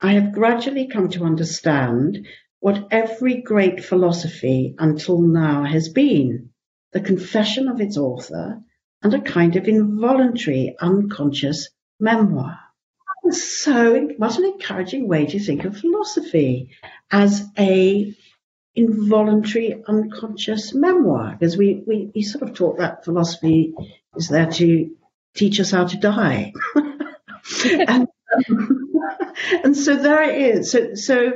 I 0.00 0.12
have 0.12 0.32
gradually 0.32 0.86
come 0.86 1.08
to 1.10 1.24
understand 1.24 2.26
what 2.60 2.88
every 2.90 3.42
great 3.42 3.84
philosophy 3.84 4.74
until 4.78 5.20
now 5.20 5.64
has 5.64 5.88
been 5.88 6.50
the 6.92 7.00
confession 7.00 7.68
of 7.68 7.80
its 7.80 7.96
author, 7.96 8.60
and 9.02 9.14
a 9.14 9.20
kind 9.20 9.56
of 9.56 9.68
involuntary, 9.68 10.74
unconscious 10.80 11.70
memoir. 11.98 12.58
So, 13.30 14.08
what 14.16 14.38
an 14.38 14.44
encouraging 14.44 15.06
way 15.06 15.26
to 15.26 15.38
think 15.38 15.64
of 15.64 15.76
philosophy 15.76 16.70
as 17.10 17.44
a 17.58 18.14
involuntary, 18.80 19.82
unconscious 19.86 20.74
memoir, 20.74 21.36
because 21.38 21.56
we, 21.56 21.82
we, 21.86 22.22
sort 22.22 22.48
of 22.48 22.54
taught 22.54 22.78
that 22.78 23.04
philosophy 23.04 23.74
is 24.16 24.28
there 24.28 24.50
to 24.50 24.90
teach 25.34 25.60
us 25.60 25.70
how 25.70 25.84
to 25.84 25.96
die. 25.98 26.52
and, 27.64 28.08
and 29.64 29.76
so 29.76 29.96
there 29.96 30.22
it 30.22 30.56
is. 30.56 30.70
So, 30.70 30.94
so 30.94 31.32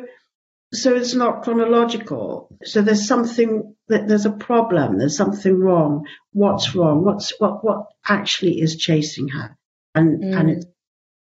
so 0.74 0.94
it's 0.96 1.14
not 1.14 1.42
chronological. 1.42 2.48
So 2.64 2.82
there's 2.82 3.06
something 3.06 3.74
that 3.88 4.08
there's 4.08 4.26
a 4.26 4.32
problem. 4.32 4.98
There's 4.98 5.16
something 5.16 5.58
wrong. 5.58 6.06
What's 6.32 6.74
wrong? 6.74 7.04
What's 7.04 7.38
what 7.38 7.64
what 7.64 7.86
actually 8.06 8.60
is 8.60 8.76
chasing 8.76 9.28
her? 9.28 9.56
And 9.94 10.22
mm. 10.22 10.38
and 10.38 10.50
it's 10.50 10.66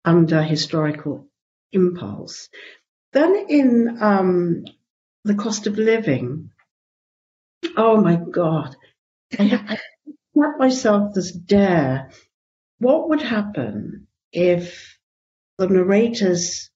under 0.04 0.42
historical 0.42 1.28
impulse. 1.72 2.48
Then 3.12 3.46
in 3.48 3.98
um, 4.00 4.64
the 5.24 5.34
cost 5.34 5.66
of 5.66 5.78
living, 5.78 6.50
oh 7.76 8.00
my 8.00 8.16
God, 8.16 8.76
I, 9.38 9.78
set 10.34 10.58
myself 10.58 11.14
this 11.14 11.32
dare. 11.32 12.10
What 12.78 13.08
would 13.10 13.22
happen 13.22 14.08
if 14.32 14.98
the 15.58 15.68
narrator's 15.68 16.70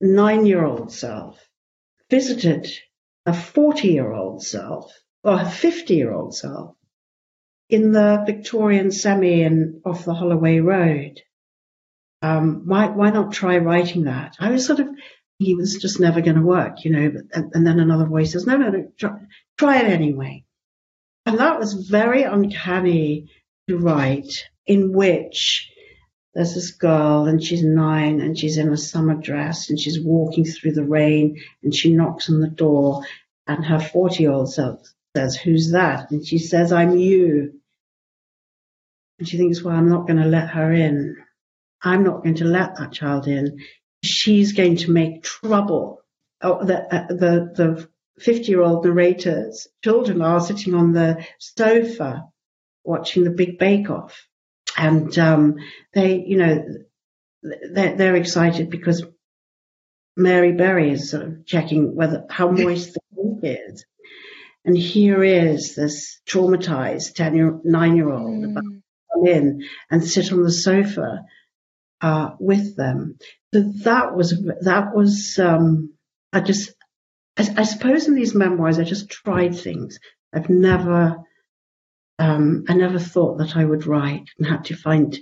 nine-year-old 0.00 0.92
self 0.92 1.48
visited 2.10 2.68
a 3.24 3.34
40 3.34 3.88
year 3.88 4.12
old 4.12 4.42
self 4.42 4.92
or 5.22 5.40
a 5.40 5.48
50 5.48 5.94
year 5.94 6.12
old 6.12 6.34
self 6.34 6.76
in 7.68 7.92
the 7.92 8.22
Victorian 8.26 8.90
semi 8.90 9.42
and 9.42 9.80
off 9.84 10.04
the 10.04 10.14
Holloway 10.14 10.58
Road. 10.58 11.20
Um, 12.22 12.62
why, 12.66 12.86
why 12.86 13.10
not 13.10 13.32
try 13.32 13.58
writing 13.58 14.04
that? 14.04 14.36
I 14.40 14.50
was 14.50 14.66
sort 14.66 14.80
of, 14.80 14.88
he 15.38 15.54
was 15.54 15.76
just 15.76 16.00
never 16.00 16.20
going 16.20 16.36
to 16.36 16.42
work, 16.42 16.84
you 16.84 16.90
know, 16.90 17.12
and, 17.32 17.52
and, 17.54 17.66
then 17.66 17.78
another 17.78 18.06
voice 18.06 18.32
says, 18.32 18.46
no, 18.46 18.56
no, 18.56 18.70
no, 18.70 18.90
try, 18.98 19.18
try 19.58 19.78
it 19.78 19.90
anyway. 19.90 20.44
And 21.26 21.38
that 21.38 21.58
was 21.58 21.74
very 21.88 22.22
uncanny 22.22 23.30
to 23.68 23.76
write 23.76 24.44
in 24.66 24.92
which 24.92 25.70
there's 26.34 26.54
this 26.54 26.70
girl 26.70 27.26
and 27.26 27.42
she's 27.42 27.62
nine 27.62 28.20
and 28.20 28.38
she's 28.38 28.58
in 28.58 28.72
a 28.72 28.76
summer 28.76 29.14
dress 29.14 29.70
and 29.70 29.78
she's 29.78 30.02
walking 30.02 30.44
through 30.44 30.72
the 30.72 30.84
rain 30.84 31.40
and 31.62 31.74
she 31.74 31.92
knocks 31.92 32.30
on 32.30 32.40
the 32.40 32.48
door 32.48 33.02
and 33.46 33.64
her 33.64 33.80
40 33.80 34.22
year 34.22 34.32
old 34.32 34.52
self 34.52 34.80
says, 35.16 35.36
Who's 35.36 35.72
that? 35.72 36.10
And 36.10 36.26
she 36.26 36.38
says, 36.38 36.72
I'm 36.72 36.96
you. 36.96 37.60
And 39.18 39.26
she 39.26 39.38
thinks, 39.38 39.62
Well, 39.62 39.74
I'm 39.74 39.88
not 39.88 40.06
going 40.06 40.22
to 40.22 40.28
let 40.28 40.50
her 40.50 40.72
in. 40.72 41.16
I'm 41.82 42.04
not 42.04 42.22
going 42.22 42.36
to 42.36 42.44
let 42.44 42.76
that 42.76 42.92
child 42.92 43.26
in. 43.26 43.58
She's 44.06 44.52
going 44.52 44.76
to 44.78 44.90
make 44.90 45.22
trouble. 45.22 46.02
Oh, 46.42 46.64
the, 46.64 46.94
uh, 46.94 47.06
the, 47.08 47.52
the 47.54 47.88
50 48.18 48.46
year 48.46 48.62
old 48.62 48.84
narrator's 48.84 49.68
children 49.82 50.22
are 50.22 50.40
sitting 50.40 50.74
on 50.74 50.92
the 50.92 51.24
sofa 51.38 52.24
watching 52.84 53.24
the 53.24 53.30
big 53.30 53.58
bake 53.58 53.90
off. 53.90 54.26
And 54.76 55.16
um, 55.18 55.56
they, 55.94 56.22
you 56.26 56.36
know, 56.36 56.64
they're, 57.42 57.96
they're 57.96 58.16
excited 58.16 58.70
because 58.70 59.04
Mary 60.16 60.52
Berry 60.52 60.90
is 60.90 61.10
sort 61.10 61.24
of 61.24 61.46
checking 61.46 61.94
whether 61.94 62.26
how 62.30 62.50
moist 62.50 62.94
the 62.94 63.00
cake 63.14 63.58
is. 63.60 63.84
And 64.64 64.76
here 64.76 65.22
is 65.22 65.74
this 65.74 66.20
traumatized 66.26 67.14
10 67.14 67.36
year, 67.36 67.60
nine 67.64 67.96
year 67.96 68.10
old 68.10 68.44
mm. 68.44 68.54
come 68.54 69.26
in 69.26 69.62
and 69.90 70.04
sit 70.04 70.32
on 70.32 70.42
the 70.42 70.50
sofa 70.50 71.24
uh, 72.00 72.30
with 72.40 72.76
them. 72.76 73.18
So 73.56 73.62
that 73.84 74.14
was, 74.14 74.38
that 74.60 74.94
was, 74.94 75.38
um, 75.38 75.94
I 76.30 76.40
just, 76.40 76.74
I, 77.38 77.48
I 77.56 77.62
suppose 77.62 78.06
in 78.06 78.14
these 78.14 78.34
memoirs, 78.34 78.78
I 78.78 78.84
just 78.84 79.08
tried 79.08 79.56
things. 79.56 79.98
I've 80.30 80.50
never, 80.50 81.16
um, 82.18 82.64
I 82.68 82.74
never 82.74 82.98
thought 82.98 83.38
that 83.38 83.56
I 83.56 83.64
would 83.64 83.86
write 83.86 84.28
and 84.36 84.46
had 84.46 84.66
to 84.66 84.76
find 84.76 85.18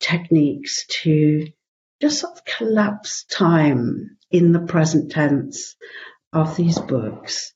techniques 0.00 0.86
to 1.02 1.46
just 2.02 2.18
sort 2.18 2.36
of 2.36 2.44
collapse 2.44 3.24
time 3.26 4.16
in 4.28 4.50
the 4.50 4.66
present 4.66 5.12
tense 5.12 5.76
of 6.32 6.56
these 6.56 6.80
books. 6.80 7.52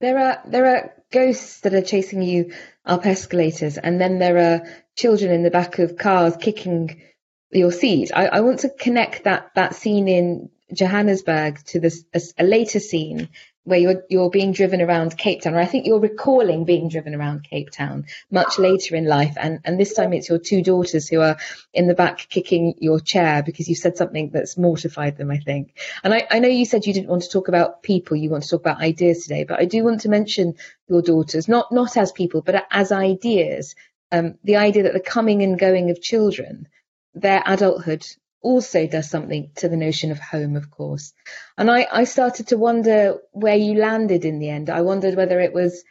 There 0.00 0.18
are 0.18 0.42
there 0.48 0.74
are 0.74 0.94
ghosts 1.12 1.60
that 1.60 1.74
are 1.74 1.82
chasing 1.82 2.22
you 2.22 2.54
up 2.86 3.04
escalators, 3.04 3.76
and 3.76 4.00
then 4.00 4.20
there 4.20 4.38
are 4.38 4.66
children 4.96 5.32
in 5.32 5.42
the 5.42 5.50
back 5.50 5.78
of 5.80 5.98
cars 5.98 6.34
kicking 6.40 7.02
your 7.50 7.72
seat. 7.72 8.10
I, 8.14 8.26
I 8.26 8.40
want 8.40 8.60
to 8.60 8.70
connect 8.70 9.24
that 9.24 9.50
that 9.54 9.74
scene 9.74 10.08
in 10.08 10.50
Johannesburg 10.72 11.64
to 11.66 11.80
this 11.80 12.04
a, 12.14 12.20
a 12.38 12.44
later 12.44 12.80
scene 12.80 13.28
where 13.64 13.78
you're 13.78 14.02
you're 14.08 14.30
being 14.30 14.52
driven 14.52 14.80
around 14.80 15.16
Cape 15.16 15.42
Town, 15.42 15.54
or 15.54 15.60
I 15.60 15.66
think 15.66 15.86
you're 15.86 16.00
recalling 16.00 16.64
being 16.64 16.88
driven 16.88 17.14
around 17.14 17.44
Cape 17.44 17.70
Town 17.70 18.06
much 18.30 18.58
later 18.58 18.96
in 18.96 19.04
life, 19.04 19.34
and 19.38 19.60
and 19.64 19.78
this 19.78 19.94
time 19.94 20.12
it's 20.12 20.28
your 20.28 20.38
two 20.38 20.62
daughters 20.62 21.08
who 21.08 21.20
are 21.20 21.36
in 21.74 21.86
the 21.86 21.94
back 21.94 22.26
kicking 22.30 22.74
your 22.78 22.98
chair 22.98 23.42
because 23.42 23.68
you 23.68 23.74
said 23.74 23.96
something 23.96 24.30
that's 24.30 24.56
mortified 24.56 25.16
them, 25.16 25.30
I 25.30 25.38
think. 25.38 25.78
And 26.02 26.14
I, 26.14 26.26
I 26.30 26.38
know 26.38 26.48
you 26.48 26.64
said 26.64 26.86
you 26.86 26.94
didn't 26.94 27.10
want 27.10 27.22
to 27.22 27.30
talk 27.30 27.48
about 27.48 27.82
people, 27.82 28.16
you 28.16 28.30
want 28.30 28.44
to 28.44 28.48
talk 28.48 28.60
about 28.60 28.80
ideas 28.80 29.22
today, 29.22 29.44
but 29.44 29.60
I 29.60 29.66
do 29.66 29.84
want 29.84 30.00
to 30.02 30.08
mention 30.08 30.54
your 30.88 31.02
daughters, 31.02 31.48
not 31.48 31.70
not 31.70 31.96
as 31.96 32.10
people, 32.12 32.42
but 32.42 32.66
as 32.70 32.90
ideas. 32.90 33.74
Um, 34.10 34.38
the 34.42 34.56
idea 34.56 34.84
that 34.84 34.94
the 34.94 35.00
coming 35.00 35.42
and 35.42 35.58
going 35.58 35.90
of 35.90 36.00
children, 36.00 36.66
their 37.14 37.42
adulthood 37.46 38.06
also 38.40 38.86
does 38.86 39.10
something 39.10 39.50
to 39.56 39.68
the 39.68 39.76
notion 39.76 40.12
of 40.12 40.18
home, 40.18 40.56
of 40.56 40.70
course. 40.70 41.12
And 41.56 41.70
I, 41.70 41.86
I 41.90 42.04
started 42.04 42.48
to 42.48 42.56
wonder 42.56 43.18
where 43.32 43.56
you 43.56 43.74
landed 43.74 44.24
in 44.24 44.38
the 44.38 44.48
end. 44.48 44.70
I 44.70 44.82
wondered 44.82 45.16
whether 45.16 45.40
it 45.40 45.52
was 45.52 45.84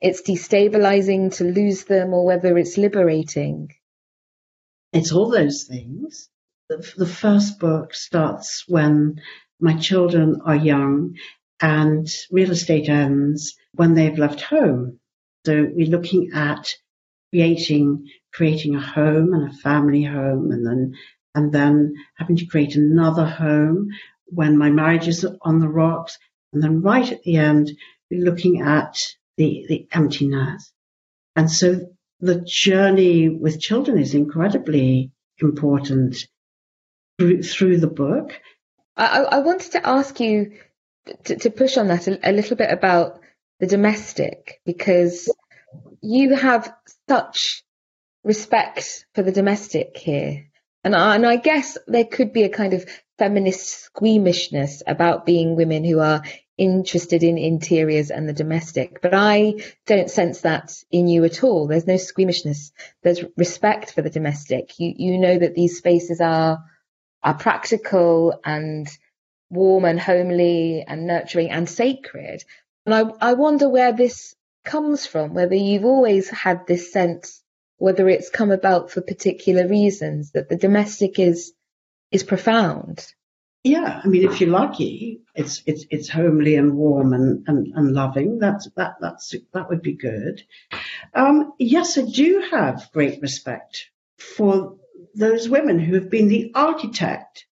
it's 0.00 0.22
destabilizing 0.22 1.36
to 1.36 1.44
lose 1.44 1.84
them 1.84 2.14
or 2.14 2.24
whether 2.24 2.56
it's 2.56 2.78
liberating. 2.78 3.74
It's 4.92 5.12
all 5.12 5.30
those 5.30 5.64
things. 5.64 6.30
The, 6.68 6.78
the 6.96 7.06
first 7.06 7.58
book 7.58 7.94
starts 7.94 8.64
when 8.66 9.20
my 9.60 9.76
children 9.76 10.40
are 10.44 10.56
young 10.56 11.16
and 11.60 12.08
real 12.30 12.50
estate 12.50 12.88
ends 12.88 13.56
when 13.74 13.94
they've 13.94 14.18
left 14.18 14.40
home. 14.40 15.00
So 15.44 15.66
we're 15.70 15.90
looking 15.90 16.30
at 16.32 16.72
creating 17.30 18.08
creating 18.32 18.74
a 18.74 18.80
home 18.80 19.32
and 19.32 19.50
a 19.50 19.52
family 19.52 20.02
home 20.02 20.50
and 20.50 20.66
then 20.66 20.94
and 21.34 21.52
then 21.52 21.94
having 22.16 22.36
to 22.36 22.46
create 22.46 22.74
another 22.74 23.24
home 23.24 23.90
when 24.26 24.58
my 24.58 24.70
marriage 24.70 25.08
is 25.08 25.26
on 25.42 25.60
the 25.60 25.68
rocks. 25.68 26.18
And 26.52 26.62
then 26.62 26.82
right 26.82 27.10
at 27.10 27.22
the 27.22 27.36
end, 27.36 27.70
looking 28.10 28.62
at 28.62 28.96
the, 29.36 29.64
the 29.68 29.86
emptiness. 29.92 30.72
And 31.36 31.50
so 31.50 31.92
the 32.18 32.40
journey 32.40 33.28
with 33.28 33.60
children 33.60 33.98
is 33.98 34.14
incredibly 34.14 35.12
important 35.38 36.26
through, 37.18 37.78
the 37.78 37.86
book. 37.86 38.40
I, 38.96 39.20
I 39.20 39.38
wanted 39.40 39.72
to 39.72 39.86
ask 39.86 40.18
you 40.20 40.52
to, 41.24 41.36
to 41.36 41.50
push 41.50 41.76
on 41.76 41.88
that 41.88 42.08
a, 42.08 42.30
a 42.30 42.32
little 42.32 42.56
bit 42.56 42.70
about 42.70 43.20
the 43.58 43.66
domestic 43.66 44.60
because 44.64 45.30
you 46.00 46.34
have 46.34 46.74
such 47.08 47.62
respect 48.24 49.06
for 49.14 49.22
the 49.22 49.32
domestic 49.32 49.96
here. 49.96 50.46
And 50.82 50.96
I, 50.96 51.14
and 51.14 51.26
I 51.26 51.36
guess 51.36 51.76
there 51.86 52.04
could 52.04 52.32
be 52.32 52.44
a 52.44 52.48
kind 52.48 52.72
of 52.74 52.86
feminist 53.18 53.68
squeamishness 53.68 54.82
about 54.86 55.26
being 55.26 55.56
women 55.56 55.84
who 55.84 56.00
are 56.00 56.22
interested 56.60 57.22
in 57.22 57.38
interiors 57.38 58.10
and 58.10 58.28
the 58.28 58.34
domestic, 58.34 59.00
but 59.00 59.14
I 59.14 59.62
don't 59.86 60.10
sense 60.10 60.42
that 60.42 60.74
in 60.90 61.08
you 61.08 61.24
at 61.24 61.42
all. 61.42 61.66
There's 61.66 61.86
no 61.86 61.96
squeamishness. 61.96 62.72
There's 63.02 63.24
respect 63.36 63.92
for 63.94 64.02
the 64.02 64.10
domestic. 64.10 64.78
You 64.78 64.92
you 64.96 65.18
know 65.18 65.38
that 65.38 65.54
these 65.54 65.78
spaces 65.78 66.20
are 66.20 66.62
are 67.22 67.34
practical 67.34 68.38
and 68.44 68.88
warm 69.48 69.86
and 69.86 69.98
homely 69.98 70.84
and 70.86 71.06
nurturing 71.06 71.50
and 71.50 71.68
sacred. 71.68 72.44
And 72.84 72.94
I 72.94 73.00
I 73.20 73.32
wonder 73.34 73.68
where 73.68 73.92
this 73.92 74.34
comes 74.64 75.06
from, 75.06 75.32
whether 75.32 75.54
you've 75.54 75.86
always 75.86 76.28
had 76.28 76.66
this 76.66 76.92
sense 76.92 77.42
whether 77.80 78.08
it's 78.08 78.28
come 78.28 78.50
about 78.50 78.90
for 78.90 79.00
particular 79.00 79.66
reasons, 79.66 80.32
that 80.32 80.48
the 80.48 80.56
domestic 80.56 81.18
is 81.18 81.52
is 82.12 82.22
profound. 82.22 83.06
Yeah, 83.64 84.00
I 84.02 84.06
mean, 84.06 84.24
if 84.24 84.40
you're 84.40 84.50
lucky, 84.50 85.20
it's 85.34 85.62
it's 85.66 85.84
it's 85.90 86.08
homely 86.08 86.56
and 86.56 86.76
warm 86.76 87.12
and, 87.12 87.44
and, 87.46 87.72
and 87.74 87.92
loving. 87.92 88.38
That's 88.38 88.68
that 88.76 88.96
that's 89.00 89.34
that 89.52 89.68
would 89.68 89.82
be 89.82 89.94
good. 89.94 90.42
Um, 91.14 91.52
yes, 91.58 91.98
I 91.98 92.02
do 92.02 92.44
have 92.50 92.90
great 92.92 93.20
respect 93.22 93.90
for 94.18 94.76
those 95.14 95.48
women 95.48 95.78
who 95.78 95.94
have 95.94 96.10
been 96.10 96.28
the 96.28 96.52
architect 96.54 97.46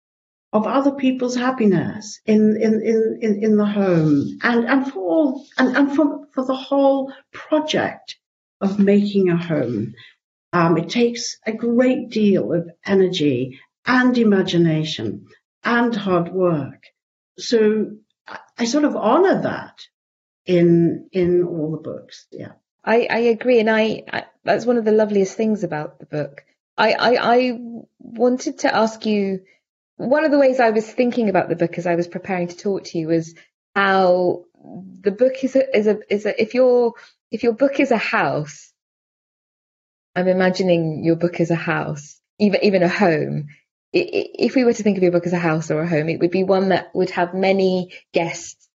of 0.54 0.66
other 0.66 0.92
people's 0.92 1.36
happiness 1.36 2.20
in 2.26 2.56
in 2.56 2.82
in 2.82 3.20
in, 3.22 3.44
in 3.44 3.58
the 3.58 3.66
home 3.66 4.40
and 4.44 4.66
and 4.66 4.92
for 4.92 5.00
all 5.00 5.46
and, 5.58 5.76
and 5.76 5.96
for 5.96 6.28
for 6.34 6.46
the 6.46 6.56
whole 6.56 7.14
project 7.32 8.18
of 8.62 8.80
making 8.80 9.30
a 9.30 9.38
home 9.38 9.94
um, 10.58 10.78
it 10.78 10.90
takes 10.90 11.38
a 11.46 11.52
great 11.52 12.10
deal 12.10 12.52
of 12.52 12.70
energy 12.86 13.60
and 13.86 14.18
imagination 14.18 15.28
and 15.64 15.96
hard 15.96 16.34
work. 16.34 16.84
So 17.38 17.92
I 18.58 18.66
sort 18.66 18.84
of 18.84 18.96
honor 18.96 19.42
that 19.44 19.78
in 20.46 21.10
in 21.12 21.44
all 21.44 21.72
the 21.72 21.78
books. 21.92 22.26
Yeah. 22.32 22.54
I, 22.84 23.08
I 23.10 23.20
agree, 23.36 23.60
and 23.60 23.70
I, 23.70 24.04
I, 24.12 24.26
that's 24.46 24.66
one 24.66 24.78
of 24.78 24.86
the 24.86 24.94
loveliest 24.94 25.36
things 25.36 25.64
about 25.64 26.00
the 26.00 26.06
book. 26.06 26.46
I, 26.78 26.94
I, 26.94 27.36
I 27.36 27.60
wanted 28.00 28.60
to 28.60 28.74
ask 28.74 29.06
you 29.06 29.42
one 29.98 30.24
of 30.24 30.32
the 30.32 30.40
ways 30.40 30.60
I 30.60 30.70
was 30.70 30.90
thinking 30.90 31.28
about 31.28 31.50
the 31.50 31.58
book 31.58 31.78
as 31.78 31.86
I 31.86 31.96
was 31.96 32.08
preparing 32.08 32.48
to 32.48 32.56
talk 32.56 32.86
to 32.86 32.98
you 32.98 33.08
was 33.10 33.36
how 33.76 34.46
the 35.02 35.12
book 35.12 35.44
is 35.44 35.56
a 35.56 35.78
is 35.78 35.88
a 35.88 36.00
is 36.10 36.26
a 36.26 36.42
if 36.42 36.54
your 36.54 36.94
if 37.30 37.44
your 37.44 37.54
book 37.54 37.80
is 37.80 37.92
a 37.92 37.98
house, 37.98 38.72
I'm 40.18 40.28
imagining 40.28 41.04
your 41.04 41.16
book 41.16 41.40
as 41.40 41.52
a 41.52 41.56
house, 41.56 42.20
even 42.40 42.64
even 42.64 42.82
a 42.82 42.90
home. 42.90 43.50
If 43.94 44.56
we 44.56 44.64
were 44.64 44.74
to 44.74 44.84
think 44.84 44.98
of 44.98 45.04
your 45.04 45.12
book 45.12 45.28
as 45.28 45.34
a 45.34 45.38
house 45.38 45.70
or 45.70 45.80
a 45.80 45.88
home, 45.88 46.10
it 46.10 46.20
would 46.20 46.32
be 46.32 46.44
one 46.44 46.70
that 46.70 46.94
would 46.96 47.12
have 47.12 47.36
many 47.36 47.94
guests, 48.14 48.68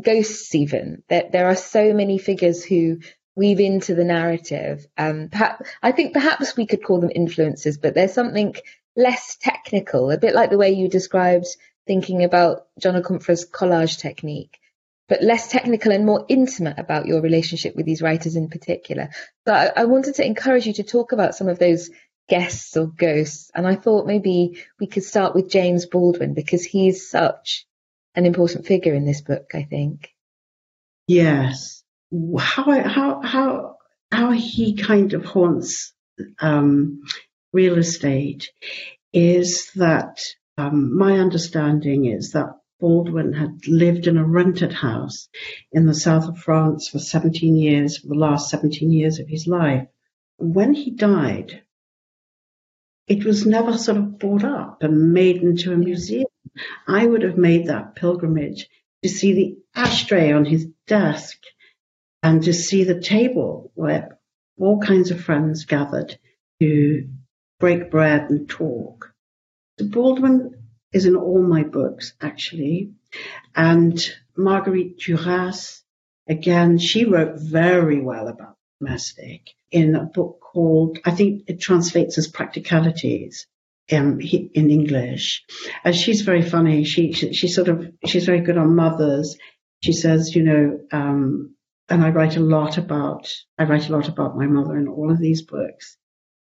ghosts 0.00 0.52
even. 0.56 1.04
There, 1.08 1.28
there 1.30 1.46
are 1.46 1.54
so 1.54 1.94
many 1.94 2.18
figures 2.18 2.64
who 2.64 2.98
weave 3.36 3.60
into 3.60 3.94
the 3.94 4.04
narrative. 4.04 4.84
Um, 4.98 5.28
perhaps, 5.30 5.70
I 5.82 5.92
think 5.92 6.14
perhaps 6.14 6.56
we 6.56 6.66
could 6.66 6.82
call 6.82 7.00
them 7.00 7.12
influences, 7.14 7.78
but 7.78 7.94
there's 7.94 8.12
something 8.12 8.56
less 8.96 9.36
technical, 9.40 10.10
a 10.10 10.18
bit 10.18 10.34
like 10.34 10.50
the 10.50 10.58
way 10.58 10.72
you 10.72 10.88
described 10.88 11.46
thinking 11.86 12.24
about 12.24 12.66
John 12.80 13.00
Akomfrah's 13.00 13.48
collage 13.48 13.98
technique 13.98 14.58
but 15.08 15.22
less 15.22 15.48
technical 15.48 15.92
and 15.92 16.06
more 16.06 16.24
intimate 16.28 16.78
about 16.78 17.06
your 17.06 17.20
relationship 17.20 17.76
with 17.76 17.86
these 17.86 18.02
writers 18.02 18.36
in 18.36 18.48
particular. 18.48 19.10
So 19.46 19.52
I, 19.52 19.70
I 19.76 19.84
wanted 19.84 20.16
to 20.16 20.26
encourage 20.26 20.66
you 20.66 20.74
to 20.74 20.82
talk 20.82 21.12
about 21.12 21.34
some 21.34 21.48
of 21.48 21.58
those 21.58 21.90
guests 22.28 22.76
or 22.76 22.86
ghosts. 22.86 23.50
And 23.54 23.66
I 23.66 23.74
thought 23.74 24.06
maybe 24.06 24.64
we 24.80 24.86
could 24.86 25.04
start 25.04 25.34
with 25.34 25.50
James 25.50 25.86
Baldwin 25.86 26.34
because 26.34 26.64
he's 26.64 27.08
such 27.08 27.66
an 28.14 28.26
important 28.26 28.66
figure 28.66 28.94
in 28.94 29.04
this 29.04 29.20
book, 29.20 29.50
I 29.54 29.64
think. 29.64 30.08
Yes. 31.06 31.82
How 32.38 32.88
how 32.88 33.22
how 33.22 33.76
how 34.10 34.30
he 34.32 34.76
kind 34.76 35.14
of 35.14 35.24
haunts 35.24 35.92
um, 36.38 37.02
real 37.52 37.78
estate 37.78 38.50
is 39.12 39.70
that 39.76 40.22
um, 40.58 40.96
my 40.96 41.18
understanding 41.18 42.04
is 42.06 42.32
that 42.32 42.54
Baldwin 42.82 43.32
had 43.32 43.68
lived 43.68 44.08
in 44.08 44.16
a 44.16 44.24
rented 44.24 44.72
house 44.72 45.28
in 45.70 45.86
the 45.86 45.94
south 45.94 46.28
of 46.28 46.38
France 46.38 46.88
for 46.88 46.98
17 46.98 47.54
years, 47.56 47.98
for 47.98 48.08
the 48.08 48.16
last 48.16 48.50
17 48.50 48.90
years 48.90 49.20
of 49.20 49.28
his 49.28 49.46
life. 49.46 49.86
When 50.36 50.74
he 50.74 50.90
died, 50.90 51.62
it 53.06 53.24
was 53.24 53.46
never 53.46 53.78
sort 53.78 53.98
of 53.98 54.18
bought 54.18 54.42
up 54.42 54.82
and 54.82 55.12
made 55.12 55.36
into 55.36 55.72
a 55.72 55.76
museum. 55.76 56.26
I 56.88 57.06
would 57.06 57.22
have 57.22 57.38
made 57.38 57.68
that 57.68 57.94
pilgrimage 57.94 58.68
to 59.04 59.08
see 59.08 59.32
the 59.32 59.58
ashtray 59.76 60.32
on 60.32 60.44
his 60.44 60.66
desk 60.88 61.38
and 62.20 62.42
to 62.42 62.52
see 62.52 62.82
the 62.82 63.00
table 63.00 63.70
where 63.74 64.18
all 64.58 64.80
kinds 64.80 65.12
of 65.12 65.22
friends 65.22 65.66
gathered 65.66 66.18
to 66.60 67.08
break 67.60 67.92
bread 67.92 68.28
and 68.28 68.48
talk. 68.48 69.14
So 69.78 69.86
Baldwin 69.86 70.61
is 70.92 71.06
in 71.06 71.16
all 71.16 71.42
my 71.42 71.62
books, 71.62 72.14
actually. 72.20 72.92
And 73.54 73.98
Marguerite 74.36 74.98
Duras, 74.98 75.82
again, 76.28 76.78
she 76.78 77.04
wrote 77.04 77.38
very 77.38 78.00
well 78.00 78.28
about 78.28 78.56
domestic 78.80 79.50
in 79.70 79.94
a 79.94 80.04
book 80.04 80.40
called, 80.40 80.98
I 81.04 81.12
think 81.12 81.44
it 81.46 81.60
translates 81.60 82.18
as 82.18 82.28
Practicalities 82.28 83.46
um, 83.90 84.20
in 84.20 84.70
English. 84.70 85.44
And 85.84 85.94
she's 85.94 86.22
very 86.22 86.42
funny. 86.42 86.84
She, 86.84 87.12
she, 87.12 87.32
she 87.32 87.48
sort 87.48 87.68
of, 87.68 87.92
she's 88.04 88.26
very 88.26 88.40
good 88.40 88.58
on 88.58 88.76
mothers. 88.76 89.36
She 89.82 89.92
says, 89.92 90.34
you 90.34 90.42
know, 90.42 90.80
um, 90.92 91.54
and 91.88 92.04
I 92.04 92.10
write 92.10 92.36
a 92.36 92.40
lot 92.40 92.78
about, 92.78 93.32
I 93.58 93.64
write 93.64 93.88
a 93.88 93.92
lot 93.92 94.08
about 94.08 94.36
my 94.36 94.46
mother 94.46 94.76
in 94.76 94.88
all 94.88 95.10
of 95.10 95.18
these 95.18 95.42
books. 95.42 95.96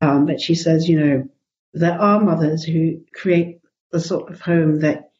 Um, 0.02 0.26
but 0.26 0.42
she 0.42 0.56
says, 0.56 0.90
you 0.90 1.00
know, 1.00 1.30
there 1.74 2.00
are 2.00 2.20
mothers 2.20 2.64
who 2.64 3.02
create 3.16 3.63
the 3.94 4.00
sort 4.00 4.32
of 4.32 4.42
home 4.42 4.82
that 4.82 5.12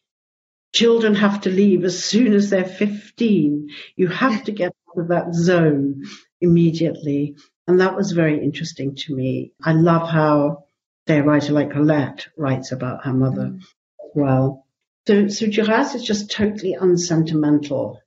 children 0.74 1.14
have 1.14 1.42
to 1.42 1.50
leave 1.50 1.84
as 1.84 2.04
soon 2.04 2.34
as 2.34 2.50
they're 2.50 2.64
15. 2.64 3.68
You 3.96 4.08
have 4.08 4.44
to 4.44 4.52
get 4.52 4.74
out 4.90 5.02
of 5.02 5.08
that 5.08 5.32
zone 5.32 6.02
immediately. 6.40 7.36
And 7.66 7.80
that 7.80 7.96
was 7.96 8.12
very 8.12 8.42
interesting 8.42 8.96
to 8.96 9.14
me. 9.14 9.52
I 9.62 9.72
love 9.72 10.08
how 10.08 10.64
a 11.08 11.20
writer 11.22 11.52
like 11.52 11.70
Colette 11.70 12.26
writes 12.36 12.72
about 12.72 13.04
her 13.04 13.12
mother 13.12 13.52
mm. 13.52 13.58
as 13.58 14.10
well. 14.14 14.66
So, 15.06 15.28
so 15.28 15.46
Duras 15.46 15.94
is 15.94 16.02
just 16.02 16.30
totally 16.30 16.74
unsentimental. 16.74 18.00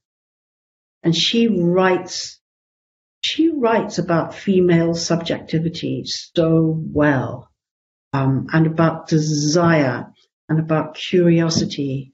And 1.01 1.15
she 1.15 1.47
writes, 1.47 2.39
she 3.21 3.49
writes 3.49 3.99
about 3.99 4.35
female 4.35 4.93
subjectivity 4.93 6.03
so 6.05 6.75
well, 6.77 7.49
um, 8.13 8.47
and 8.51 8.67
about 8.67 9.07
desire 9.07 10.11
and 10.49 10.59
about 10.59 10.95
curiosity 10.95 12.13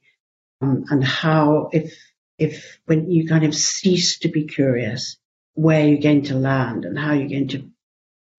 um, 0.61 0.85
and 0.89 1.03
how 1.03 1.69
if 1.71 1.97
if 2.37 2.79
when 2.85 3.09
you 3.09 3.27
kind 3.27 3.45
of 3.45 3.53
cease 3.53 4.19
to 4.19 4.29
be 4.29 4.45
curious, 4.45 5.17
where 5.53 5.87
you're 5.87 6.01
going 6.01 6.23
to 6.23 6.35
land 6.35 6.85
and 6.85 6.97
how 6.97 7.13
you're 7.13 7.29
going 7.29 7.49
to 7.49 7.69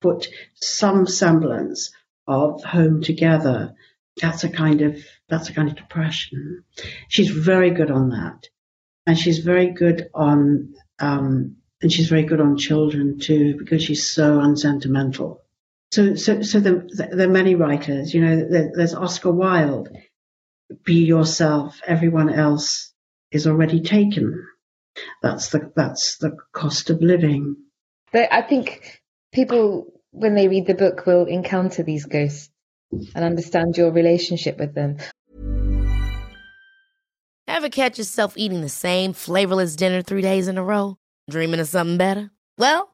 put 0.00 0.28
some 0.54 1.06
semblance 1.06 1.92
of 2.26 2.62
home 2.64 3.02
together, 3.02 3.74
that's 4.20 4.44
a 4.44 4.48
kind 4.48 4.82
of 4.82 5.04
that's 5.28 5.48
a 5.48 5.54
kind 5.54 5.68
of 5.68 5.76
depression. 5.76 6.64
She's 7.08 7.30
very 7.30 7.70
good 7.70 7.90
on 7.90 8.10
that, 8.10 8.48
and 9.06 9.18
she's 9.18 9.38
very 9.38 9.70
good 9.72 10.10
on 10.14 10.74
um, 10.98 11.56
and 11.82 11.92
she's 11.92 12.08
very 12.08 12.24
good 12.24 12.40
on 12.40 12.56
children 12.56 13.18
too 13.18 13.56
because 13.58 13.82
she's 13.82 14.10
so 14.10 14.40
unsentimental. 14.40 15.43
So, 15.94 16.16
so, 16.16 16.42
so 16.42 16.58
there, 16.58 16.84
there 17.12 17.28
are 17.28 17.32
many 17.32 17.54
writers. 17.54 18.12
You 18.12 18.20
know, 18.20 18.48
there, 18.50 18.72
there's 18.74 18.94
Oscar 18.94 19.30
Wilde. 19.30 19.90
Be 20.84 21.04
yourself. 21.04 21.80
Everyone 21.86 22.30
else 22.30 22.92
is 23.30 23.46
already 23.46 23.80
taken. 23.80 24.44
That's 25.22 25.50
the 25.50 25.70
that's 25.76 26.16
the 26.18 26.36
cost 26.52 26.90
of 26.90 27.00
living. 27.00 27.54
But 28.12 28.32
I 28.32 28.42
think 28.42 29.02
people, 29.32 29.86
when 30.10 30.34
they 30.34 30.48
read 30.48 30.66
the 30.66 30.74
book, 30.74 31.06
will 31.06 31.26
encounter 31.26 31.84
these 31.84 32.06
ghosts 32.06 32.50
and 32.90 33.24
understand 33.24 33.76
your 33.76 33.92
relationship 33.92 34.58
with 34.58 34.74
them. 34.74 34.96
Ever 37.46 37.68
catch 37.68 37.98
yourself 37.98 38.34
eating 38.36 38.62
the 38.62 38.68
same 38.68 39.12
flavorless 39.12 39.76
dinner 39.76 40.02
three 40.02 40.22
days 40.22 40.48
in 40.48 40.58
a 40.58 40.64
row? 40.64 40.96
Dreaming 41.30 41.60
of 41.60 41.68
something 41.68 41.98
better? 41.98 42.32
Well. 42.58 42.93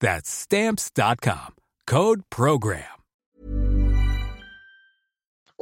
That's 0.00 0.30
Stamps.com. 0.30 1.54
Code 1.86 2.22
PROGRAM. 2.30 2.84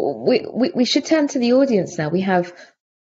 We, 0.01 0.47
we, 0.53 0.71
we 0.75 0.85
should 0.85 1.07
turn 1.07 1.27
to 1.29 1.39
the 1.39 1.55
audience 1.55 1.99
now. 1.99 2.09
We 2.09 2.21
have, 2.21 2.53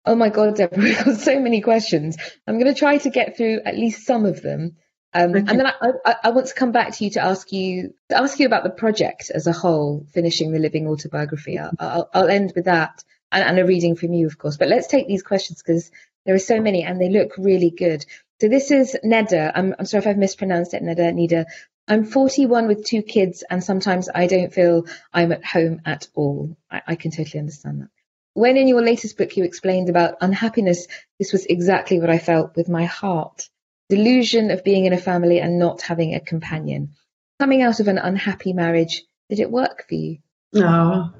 oh 0.04 0.16
my 0.16 0.30
God, 0.30 0.56
Deborah, 0.56 0.78
we've 0.82 1.04
got 1.04 1.16
so 1.16 1.38
many 1.38 1.60
questions. 1.60 2.16
I'm 2.46 2.58
going 2.58 2.72
to 2.72 2.78
try 2.78 2.98
to 2.98 3.10
get 3.10 3.36
through 3.36 3.60
at 3.64 3.76
least 3.76 4.04
some 4.04 4.24
of 4.24 4.42
them. 4.42 4.76
Um, 5.14 5.34
and 5.34 5.48
then 5.48 5.66
I, 5.66 5.72
I, 6.04 6.14
I, 6.24 6.30
want 6.30 6.48
to 6.48 6.54
come 6.54 6.70
back 6.70 6.92
to 6.92 7.04
you 7.04 7.10
to 7.12 7.24
ask 7.24 7.50
you 7.50 7.94
to 8.10 8.18
ask 8.18 8.38
you 8.38 8.44
about 8.44 8.62
the 8.62 8.70
project 8.70 9.30
as 9.34 9.46
a 9.46 9.52
whole, 9.52 10.06
finishing 10.12 10.52
the 10.52 10.58
living 10.58 10.86
autobiography. 10.86 11.58
I'll, 11.58 11.72
I'll, 11.78 12.10
I'll 12.12 12.28
end 12.28 12.52
with 12.54 12.66
that 12.66 13.02
and, 13.32 13.42
and, 13.42 13.58
a 13.58 13.64
reading 13.64 13.96
from 13.96 14.12
you, 14.12 14.26
of 14.26 14.36
course. 14.36 14.58
But 14.58 14.68
let's 14.68 14.86
take 14.86 15.08
these 15.08 15.22
questions 15.22 15.62
because 15.62 15.90
there 16.26 16.34
are 16.34 16.38
so 16.38 16.60
many 16.60 16.82
and 16.82 17.00
they 17.00 17.08
look 17.08 17.32
really 17.38 17.70
good. 17.70 18.04
So 18.40 18.48
this 18.48 18.70
is 18.70 18.96
Neda. 19.04 19.50
I'm, 19.54 19.74
I'm 19.78 19.86
sorry 19.86 20.02
if 20.02 20.06
I've 20.06 20.16
mispronounced 20.16 20.72
it, 20.72 20.82
Neda, 20.82 21.12
Nida. 21.12 21.46
I'm 21.88 22.04
41 22.04 22.68
with 22.68 22.84
two 22.84 23.02
kids, 23.02 23.42
and 23.48 23.64
sometimes 23.64 24.08
I 24.14 24.26
don't 24.26 24.52
feel 24.52 24.84
I'm 25.12 25.32
at 25.32 25.44
home 25.44 25.80
at 25.84 26.06
all. 26.14 26.56
I, 26.70 26.82
I 26.86 26.94
can 26.94 27.10
totally 27.10 27.40
understand 27.40 27.80
that. 27.80 27.88
When 28.34 28.56
in 28.56 28.68
your 28.68 28.82
latest 28.82 29.18
book 29.18 29.36
you 29.36 29.42
explained 29.42 29.88
about 29.88 30.18
unhappiness, 30.20 30.86
this 31.18 31.32
was 31.32 31.46
exactly 31.46 31.98
what 31.98 32.10
I 32.10 32.18
felt 32.18 32.54
with 32.54 32.68
my 32.68 32.84
heart. 32.84 33.48
Delusion 33.88 34.52
of 34.52 34.62
being 34.62 34.84
in 34.84 34.92
a 34.92 34.98
family 34.98 35.40
and 35.40 35.58
not 35.58 35.82
having 35.82 36.14
a 36.14 36.20
companion. 36.20 36.90
Coming 37.40 37.62
out 37.62 37.80
of 37.80 37.88
an 37.88 37.98
unhappy 37.98 38.52
marriage, 38.52 39.02
did 39.28 39.40
it 39.40 39.50
work 39.50 39.86
for 39.88 39.94
you? 39.94 40.18
No. 40.52 41.12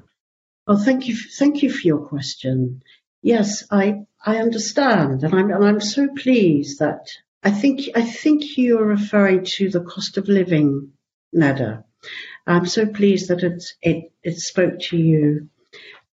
Well, 0.67 0.77
thank 0.77 1.07
you. 1.07 1.17
Thank 1.17 1.63
you 1.63 1.71
for 1.71 1.85
your 1.85 2.07
question. 2.07 2.83
Yes, 3.21 3.65
I 3.71 4.05
I 4.25 4.37
understand, 4.37 5.23
and 5.23 5.33
I'm 5.33 5.51
and 5.51 5.63
I'm 5.63 5.81
so 5.81 6.07
pleased 6.15 6.79
that 6.79 7.07
I 7.43 7.51
think 7.51 7.89
I 7.95 8.01
think 8.03 8.57
you're 8.57 8.85
referring 8.85 9.45
to 9.57 9.69
the 9.69 9.81
cost 9.81 10.17
of 10.17 10.27
living, 10.27 10.93
Neda. 11.35 11.83
I'm 12.47 12.65
so 12.65 12.85
pleased 12.85 13.29
that 13.29 13.43
it 13.43 13.63
it 13.81 14.11
it 14.23 14.39
spoke 14.39 14.79
to 14.89 14.97
you, 14.97 15.49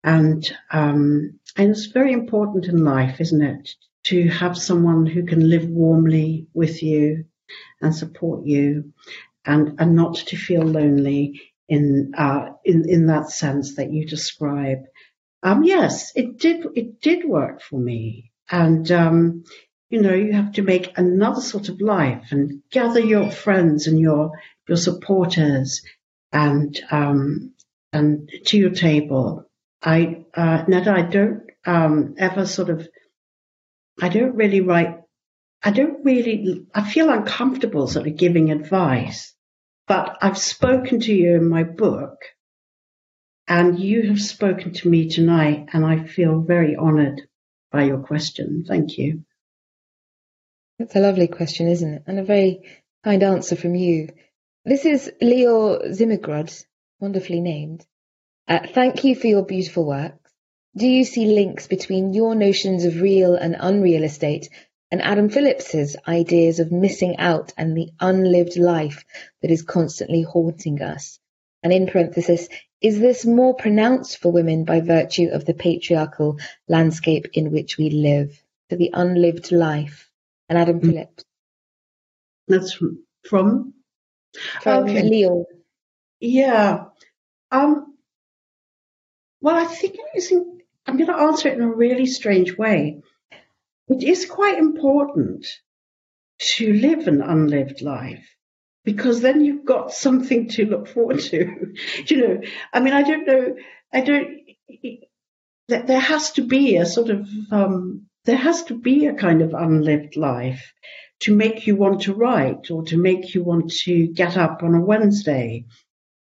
and 0.03 0.45
um, 0.71 1.39
and 1.57 1.71
it's 1.71 1.87
very 1.87 2.13
important 2.13 2.67
in 2.67 2.85
life, 2.85 3.21
isn't 3.21 3.43
it, 3.43 3.71
to 4.05 4.29
have 4.29 4.57
someone 4.57 5.07
who 5.07 5.25
can 5.25 5.49
live 5.49 5.69
warmly 5.69 6.47
with 6.55 6.83
you 6.83 7.25
and 7.81 7.95
support 7.95 8.47
you 8.47 8.93
and, 9.45 9.81
and 9.81 9.95
not 9.97 10.15
to 10.17 10.37
feel 10.37 10.63
lonely 10.63 11.41
in, 11.69 12.13
uh, 12.17 12.51
in, 12.65 12.89
in 12.89 13.07
that 13.07 13.31
sense 13.31 13.77
that 13.77 13.93
you 13.93 14.07
describe. 14.07 14.85
Um, 15.43 15.65
yes, 15.65 16.13
it 16.17 16.39
did, 16.39 16.67
it 16.75 17.01
did 17.01 17.25
work 17.25 17.63
for 17.63 17.79
me. 17.79 18.33
And, 18.51 18.91
um, 18.91 19.45
you 19.91 20.01
know, 20.01 20.15
you 20.15 20.33
have 20.33 20.53
to 20.53 20.63
make 20.63 20.97
another 20.99 21.41
sort 21.41 21.69
of 21.69 21.81
life 21.81 22.29
and 22.31 22.63
gather 22.71 23.01
your 23.01 23.31
friends 23.31 23.87
and 23.87 23.99
your, 23.99 24.33
your 24.69 24.77
supporters 24.77 25.83
and, 26.33 26.79
um, 26.91 27.55
and 27.93 28.31
to 28.47 28.59
your 28.59 28.71
table. 28.71 29.49
I, 29.83 30.25
uh, 30.35 30.65
Neda, 30.65 30.89
I 30.89 31.03
don't, 31.03 31.43
um, 31.65 32.15
ever 32.19 32.47
sort 32.47 32.71
of, 32.71 32.89
I 34.01 34.09
don't 34.09 34.35
really 34.35 34.61
write, 34.61 35.01
I 35.63 35.71
don't 35.71 36.05
really, 36.05 36.67
I 36.75 36.89
feel 36.89 37.11
uncomfortable 37.11 37.87
sort 37.87 38.07
of 38.07 38.17
giving 38.17 38.51
advice, 38.51 39.35
but 39.87 40.19
I've 40.21 40.39
spoken 40.39 41.01
to 41.01 41.13
you 41.13 41.35
in 41.37 41.49
my 41.49 41.63
book 41.63 42.17
and 43.49 43.79
you 43.79 44.09
have 44.09 44.21
spoken 44.21 44.73
to 44.73 44.89
me 44.89 45.09
tonight 45.09 45.69
and 45.73 45.85
I 45.85 46.05
feel 46.05 46.41
very 46.41 46.77
honored 46.77 47.23
by 47.71 47.85
your 47.85 47.99
question. 47.99 48.65
Thank 48.67 48.99
you. 48.99 49.25
That's 50.79 50.97
a 50.97 51.01
lovely 51.01 51.29
question, 51.29 51.69
isn't 51.69 51.95
it? 51.95 52.03
And 52.07 52.19
a 52.19 52.25
very 52.25 52.63
kind 53.05 53.23
answer 53.23 53.57
from 53.57 53.75
you. 53.75 54.09
This 54.65 54.85
is 54.85 55.13
Leo 55.21 55.79
Zimmergrod, 55.93 56.65
wonderfully 57.01 57.41
named. 57.41 57.87
Uh, 58.49 58.61
thank 58.75 59.05
you 59.05 59.15
for 59.15 59.27
your 59.27 59.45
beautiful 59.45 59.87
work. 59.87 60.19
Do 60.77 60.87
you 60.87 61.05
see 61.05 61.27
links 61.27 61.67
between 61.67 62.13
your 62.13 62.35
notions 62.35 62.85
of 62.85 63.01
real 63.01 63.35
and 63.35 63.57
unreal 63.59 64.03
estate 64.05 64.51
and 64.91 65.01
Adam 65.01 65.31
Phillips's 65.31 65.97
ideas 66.07 66.61
of 66.61 66.71
missing 66.71 67.17
out 67.17 67.53
and 67.57 67.77
the 67.77 67.91
unlived 68.01 68.57
life 68.57 69.05
that 69.41 69.51
is 69.51 69.63
constantly 69.63 70.23
haunting 70.23 70.83
us? 70.83 71.19
And 71.63 71.73
in 71.73 71.87
parenthesis, 71.87 72.49
is 72.81 73.01
this 73.01 73.25
more 73.25 73.55
pronounced 73.55 74.19
for 74.19 74.31
women 74.31 74.65
by 74.65 74.81
virtue 74.81 75.29
of 75.33 75.45
the 75.45 75.55
patriarchal 75.55 76.39
landscape 76.69 77.27
in 77.33 77.51
which 77.51 77.79
we 77.79 77.91
live, 77.91 78.43
for 78.69 78.77
the 78.77 78.91
unlived 78.93 79.51
life? 79.53 80.11
And 80.49 80.59
Adam 80.59 80.81
mm. 80.81 80.87
Phillips. 80.87 81.25
That's 82.47 82.79
from 83.29 83.75
from, 84.63 84.85
okay. 84.85 85.03
Leo. 85.03 85.47
Yeah. 86.21 86.85
Um, 87.51 87.97
well, 89.41 89.57
I 89.57 89.65
think 89.65 89.95
it 89.95 90.17
is. 90.17 90.31
In, 90.31 90.61
I'm 90.87 90.97
going 90.97 91.09
to 91.09 91.17
answer 91.17 91.49
it 91.49 91.55
in 91.55 91.63
a 91.63 91.73
really 91.73 92.07
strange 92.07 92.57
way. 92.57 93.01
It 93.89 94.03
is 94.03 94.27
quite 94.27 94.59
important 94.59 95.47
to 96.39 96.73
live 96.73 97.09
an 97.09 97.23
unlived 97.23 97.83
life 97.83 98.27
because 98.87 99.21
then 99.21 99.45
you've 99.45 99.65
got 99.65 99.93
something 99.93 100.49
to 100.49 100.65
look 100.65 100.87
forward 100.87 101.19
to. 101.19 101.75
you 102.07 102.17
know, 102.17 102.41
I 102.73 102.81
mean, 102.81 102.95
I 102.95 103.03
don't 103.03 103.27
know, 103.27 103.57
I 103.93 104.01
don't, 104.01 104.41
there 105.69 106.01
has 106.01 106.31
to 106.33 106.43
be 106.43 106.77
a 106.77 106.87
sort 106.87 107.11
of, 107.11 107.29
um, 107.51 108.07
there 108.25 108.37
has 108.37 108.63
to 108.65 108.75
be 108.75 109.07
a 109.07 109.15
kind 109.15 109.43
of 109.43 109.55
unlived 109.55 110.17
life 110.17 110.73
to 111.21 111.35
make 111.35 111.67
you 111.67 111.75
want 111.75 112.03
to 112.03 112.15
write 112.15 112.71
or 112.71 112.85
to 112.85 112.97
make 112.97 113.35
you 113.35 113.43
want 113.43 113.73
to 113.73 114.07
get 114.07 114.37
up 114.37 114.63
on 114.63 114.75
a 114.75 114.81
Wednesday. 114.81 115.65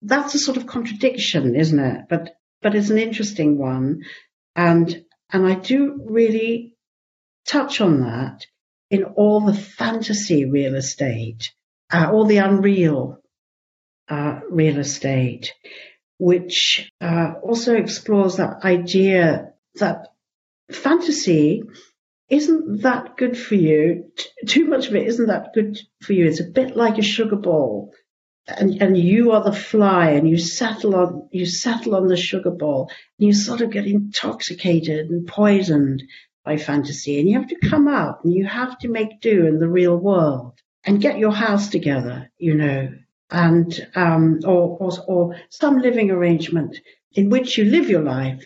That's 0.00 0.36
a 0.36 0.38
sort 0.38 0.56
of 0.56 0.68
contradiction, 0.68 1.56
isn't 1.56 1.78
it? 1.78 2.04
But, 2.08 2.36
but 2.60 2.76
it's 2.76 2.90
an 2.90 2.98
interesting 2.98 3.58
one. 3.58 4.02
And, 4.54 5.04
and 5.30 5.46
I 5.46 5.54
do 5.54 6.00
really 6.04 6.76
touch 7.44 7.80
on 7.80 8.02
that 8.02 8.46
in 8.88 9.02
all 9.02 9.40
the 9.40 9.54
fantasy 9.54 10.44
real 10.44 10.76
estate, 10.76 11.50
uh, 11.92 12.10
all 12.10 12.24
the 12.24 12.38
unreal 12.38 13.18
uh, 14.08 14.40
real 14.50 14.78
estate, 14.78 15.54
which 16.18 16.90
uh, 17.00 17.34
also 17.42 17.76
explores 17.76 18.36
that 18.36 18.64
idea 18.64 19.52
that 19.76 20.08
fantasy 20.70 21.62
isn't 22.28 22.82
that 22.82 23.16
good 23.16 23.36
for 23.36 23.54
you. 23.54 24.10
T- 24.16 24.46
too 24.46 24.66
much 24.66 24.88
of 24.88 24.96
it 24.96 25.06
isn't 25.06 25.26
that 25.26 25.52
good 25.54 25.78
for 26.00 26.14
you. 26.14 26.26
It's 26.26 26.40
a 26.40 26.44
bit 26.44 26.76
like 26.76 26.98
a 26.98 27.02
sugar 27.02 27.36
ball. 27.36 27.92
And, 28.48 28.82
and 28.82 28.98
you 28.98 29.32
are 29.32 29.44
the 29.44 29.52
fly 29.52 30.10
and 30.10 30.28
you 30.28 30.36
settle 30.36 30.96
on, 30.96 31.28
you 31.30 31.46
settle 31.46 31.94
on 31.94 32.08
the 32.08 32.16
sugar 32.16 32.50
ball 32.50 32.90
and 33.18 33.28
you 33.28 33.34
sort 33.34 33.60
of 33.60 33.70
get 33.70 33.86
intoxicated 33.86 35.10
and 35.10 35.28
poisoned 35.28 36.02
by 36.44 36.56
fantasy 36.56 37.20
and 37.20 37.28
you 37.28 37.38
have 37.38 37.48
to 37.48 37.68
come 37.68 37.86
out 37.86 38.24
and 38.24 38.34
you 38.34 38.44
have 38.44 38.76
to 38.80 38.88
make 38.88 39.20
do 39.20 39.46
in 39.46 39.60
the 39.60 39.68
real 39.68 39.96
world 39.96 40.60
and 40.84 41.00
get 41.00 41.18
your 41.18 41.32
house 41.32 41.68
together, 41.68 42.30
you 42.38 42.54
know, 42.54 42.92
and, 43.30 43.88
um, 43.94 44.40
or, 44.44 44.76
or, 44.78 44.92
or 45.06 45.36
some 45.48 45.78
living 45.78 46.10
arrangement 46.10 46.76
in 47.12 47.30
which 47.30 47.56
you 47.56 47.64
live 47.64 47.88
your 47.88 48.02
life 48.02 48.44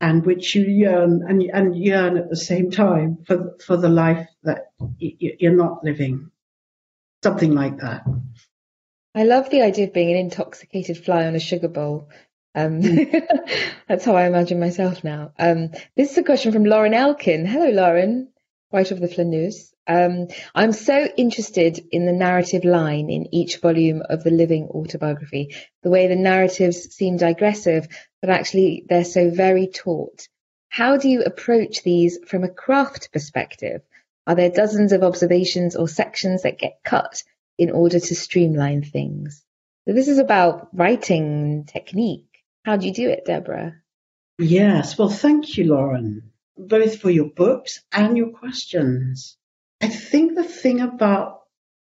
and 0.00 0.24
which 0.24 0.54
you 0.54 0.62
yearn 0.62 1.24
and, 1.26 1.42
and 1.52 1.76
yearn 1.76 2.16
at 2.16 2.28
the 2.28 2.36
same 2.36 2.70
time 2.70 3.18
for, 3.26 3.56
for 3.64 3.76
the 3.76 3.88
life 3.88 4.26
that 4.42 4.70
you're 4.98 5.56
not 5.56 5.82
living. 5.82 6.30
Something 7.22 7.52
like 7.52 7.78
that. 7.78 8.04
I 9.14 9.24
love 9.24 9.48
the 9.48 9.62
idea 9.62 9.86
of 9.86 9.94
being 9.94 10.10
an 10.10 10.18
intoxicated 10.18 10.98
fly 10.98 11.26
on 11.26 11.34
a 11.34 11.40
sugar 11.40 11.68
bowl. 11.68 12.10
Um, 12.54 12.80
that's 13.88 14.04
how 14.04 14.14
I 14.14 14.26
imagine 14.26 14.60
myself 14.60 15.02
now. 15.02 15.32
Um, 15.38 15.70
this 15.96 16.12
is 16.12 16.18
a 16.18 16.22
question 16.22 16.52
from 16.52 16.64
Lauren 16.64 16.94
Elkin. 16.94 17.46
Hello, 17.46 17.70
Lauren, 17.70 18.28
right 18.76 18.90
of 18.90 19.00
the 19.00 19.24
News. 19.24 19.72
Um, 19.88 20.28
I'm 20.54 20.72
so 20.72 21.08
interested 21.16 21.82
in 21.90 22.04
the 22.04 22.12
narrative 22.12 22.64
line 22.64 23.08
in 23.08 23.34
each 23.34 23.56
volume 23.60 24.02
of 24.08 24.22
the 24.22 24.30
living 24.30 24.68
autobiography, 24.68 25.56
the 25.82 25.88
way 25.88 26.08
the 26.08 26.16
narratives 26.16 26.94
seem 26.94 27.16
digressive, 27.16 27.88
but 28.20 28.28
actually 28.28 28.84
they're 28.86 29.04
so 29.04 29.30
very 29.30 29.68
taut. 29.68 30.28
How 30.68 30.98
do 30.98 31.08
you 31.08 31.22
approach 31.22 31.82
these 31.82 32.18
from 32.26 32.44
a 32.44 32.50
craft 32.50 33.12
perspective? 33.12 33.80
Are 34.26 34.34
there 34.34 34.50
dozens 34.50 34.92
of 34.92 35.02
observations 35.02 35.74
or 35.74 35.88
sections 35.88 36.42
that 36.42 36.58
get 36.58 36.80
cut 36.84 37.22
in 37.56 37.70
order 37.70 37.98
to 37.98 38.14
streamline 38.14 38.82
things? 38.82 39.42
So 39.88 39.94
this 39.94 40.08
is 40.08 40.18
about 40.18 40.68
writing 40.76 41.64
technique. 41.64 42.44
How 42.64 42.76
do 42.76 42.86
you 42.86 42.92
do 42.92 43.08
it, 43.08 43.24
Deborah? 43.24 43.76
Yes, 44.38 44.98
well, 44.98 45.08
thank 45.08 45.56
you, 45.56 45.64
Lauren, 45.64 46.32
both 46.56 47.00
for 47.00 47.10
your 47.10 47.30
books 47.30 47.82
and 47.92 48.16
your 48.16 48.30
questions. 48.30 49.36
I 49.80 49.88
think 49.88 50.34
the 50.34 50.44
thing 50.44 50.80
about 50.80 51.40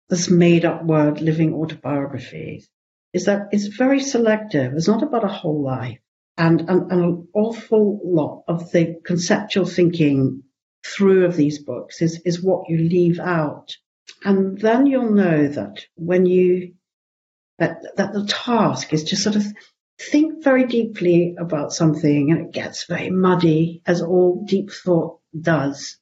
this 0.09 0.29
made 0.29 0.65
up 0.65 0.83
word, 0.83 1.21
living 1.21 1.53
autobiographies, 1.53 2.69
is 3.13 3.25
that 3.25 3.47
it's 3.51 3.67
very 3.67 3.99
selective. 3.99 4.73
It's 4.73 4.87
not 4.87 5.03
about 5.03 5.23
a 5.23 5.29
whole 5.29 5.63
life. 5.63 5.99
And, 6.37 6.61
and, 6.61 6.91
and 6.91 7.03
an 7.03 7.27
awful 7.33 7.99
lot 8.03 8.43
of 8.47 8.71
the 8.71 8.99
conceptual 9.05 9.65
thinking 9.65 10.43
through 10.85 11.25
of 11.25 11.35
these 11.35 11.59
books 11.59 12.01
is, 12.01 12.21
is 12.25 12.43
what 12.43 12.69
you 12.69 12.77
leave 12.77 13.19
out. 13.19 13.75
And 14.23 14.59
then 14.59 14.85
you'll 14.85 15.11
know 15.11 15.47
that 15.47 15.85
when 15.95 16.25
you, 16.25 16.73
that, 17.59 17.81
that 17.97 18.13
the 18.13 18.25
task 18.25 18.93
is 18.93 19.05
to 19.05 19.15
sort 19.15 19.35
of 19.35 19.45
think 20.09 20.43
very 20.43 20.65
deeply 20.65 21.35
about 21.37 21.73
something 21.73 22.31
and 22.31 22.47
it 22.47 22.51
gets 22.51 22.85
very 22.85 23.09
muddy 23.09 23.81
as 23.85 24.01
all 24.01 24.43
deep 24.47 24.71
thought 24.71 25.19
does. 25.39 25.97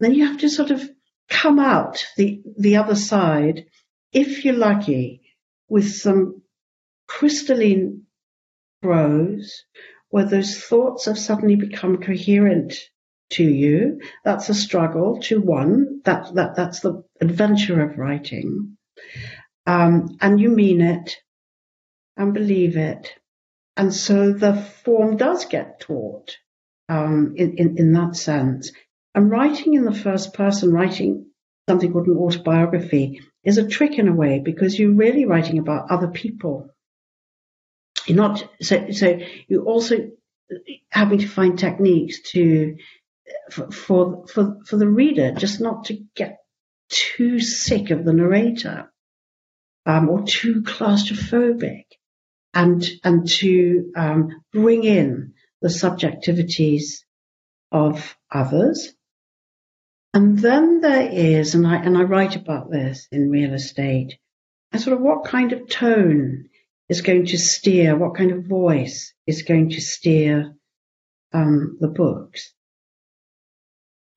Then 0.00 0.14
you 0.14 0.26
have 0.26 0.38
to 0.38 0.48
sort 0.48 0.70
of 0.70 0.88
come 1.28 1.58
out 1.58 2.04
the, 2.16 2.40
the 2.58 2.76
other 2.76 2.94
side, 2.94 3.66
if 4.12 4.44
you're 4.44 4.54
lucky, 4.54 5.22
with 5.68 5.92
some 5.94 6.42
crystalline 7.06 8.04
prose 8.82 9.64
where 10.10 10.24
those 10.24 10.58
thoughts 10.58 11.04
have 11.04 11.18
suddenly 11.18 11.56
become 11.56 11.98
coherent 11.98 12.74
to 13.30 13.44
you. 13.44 14.00
That's 14.24 14.48
a 14.48 14.54
struggle 14.54 15.20
to 15.24 15.40
one. 15.40 16.00
That, 16.04 16.34
that, 16.34 16.56
that's 16.56 16.80
the 16.80 17.04
adventure 17.20 17.82
of 17.82 17.98
writing. 17.98 18.78
Um, 19.66 20.16
and 20.20 20.40
you 20.40 20.48
mean 20.48 20.80
it 20.80 21.16
and 22.18 22.34
believe 22.34 22.76
it. 22.76 23.14
And 23.76 23.94
so 23.94 24.32
the 24.32 24.56
form 24.84 25.16
does 25.16 25.46
get 25.46 25.80
taut 25.80 26.36
um, 26.88 27.34
in, 27.36 27.56
in, 27.56 27.78
in 27.78 27.92
that 27.92 28.16
sense. 28.16 28.72
And 29.14 29.30
writing 29.30 29.74
in 29.74 29.84
the 29.84 29.94
first 29.94 30.34
person, 30.34 30.72
writing 30.72 31.26
something 31.68 31.92
called 31.92 32.08
an 32.08 32.16
autobiography, 32.16 33.20
is 33.44 33.58
a 33.58 33.68
trick 33.68 33.98
in 33.98 34.08
a 34.08 34.14
way 34.14 34.40
because 34.40 34.78
you're 34.78 34.92
really 34.92 35.24
writing 35.24 35.58
about 35.58 35.90
other 35.90 36.08
people. 36.08 36.68
You're 38.06 38.16
not 38.16 38.42
so 38.60 38.90
so 38.90 39.18
you 39.48 39.64
also 39.64 40.10
having 40.90 41.18
to 41.18 41.28
find 41.28 41.58
techniques 41.58 42.22
to 42.32 42.76
for 43.50 43.70
for 43.70 44.26
for, 44.26 44.58
for 44.64 44.76
the 44.76 44.88
reader 44.88 45.32
just 45.32 45.60
not 45.60 45.86
to 45.86 46.00
get 46.14 46.38
too 46.88 47.38
sick 47.38 47.90
of 47.90 48.04
the 48.04 48.12
narrator 48.12 48.90
um, 49.88 50.08
or 50.08 50.22
too 50.22 50.62
claustrophobic, 50.62 51.84
and 52.54 52.88
and 53.04 53.28
to 53.28 53.92
um, 53.96 54.42
bring 54.52 54.84
in 54.84 55.34
the 55.62 55.68
subjectivities 55.68 57.02
of 57.72 58.16
others 58.32 58.88
And 60.14 60.38
then 60.38 60.80
there 60.80 61.08
is, 61.10 61.54
and 61.54 61.66
I, 61.66 61.76
and 61.76 61.96
I 61.96 62.02
write 62.02 62.34
about 62.36 62.70
this 62.70 63.06
in 63.12 63.30
real 63.30 63.54
estate, 63.54 64.18
a 64.72 64.78
sort 64.78 64.96
of 64.96 65.02
what 65.02 65.24
kind 65.24 65.52
of 65.52 65.68
tone 65.68 66.48
is 66.88 67.02
going 67.02 67.26
to 67.26 67.38
steer, 67.38 67.96
what 67.96 68.16
kind 68.16 68.32
of 68.32 68.44
voice 68.46 69.14
is 69.26 69.42
going 69.42 69.70
to 69.70 69.80
steer 69.80 70.54
um, 71.32 71.76
the 71.80 71.88
books. 71.88 72.52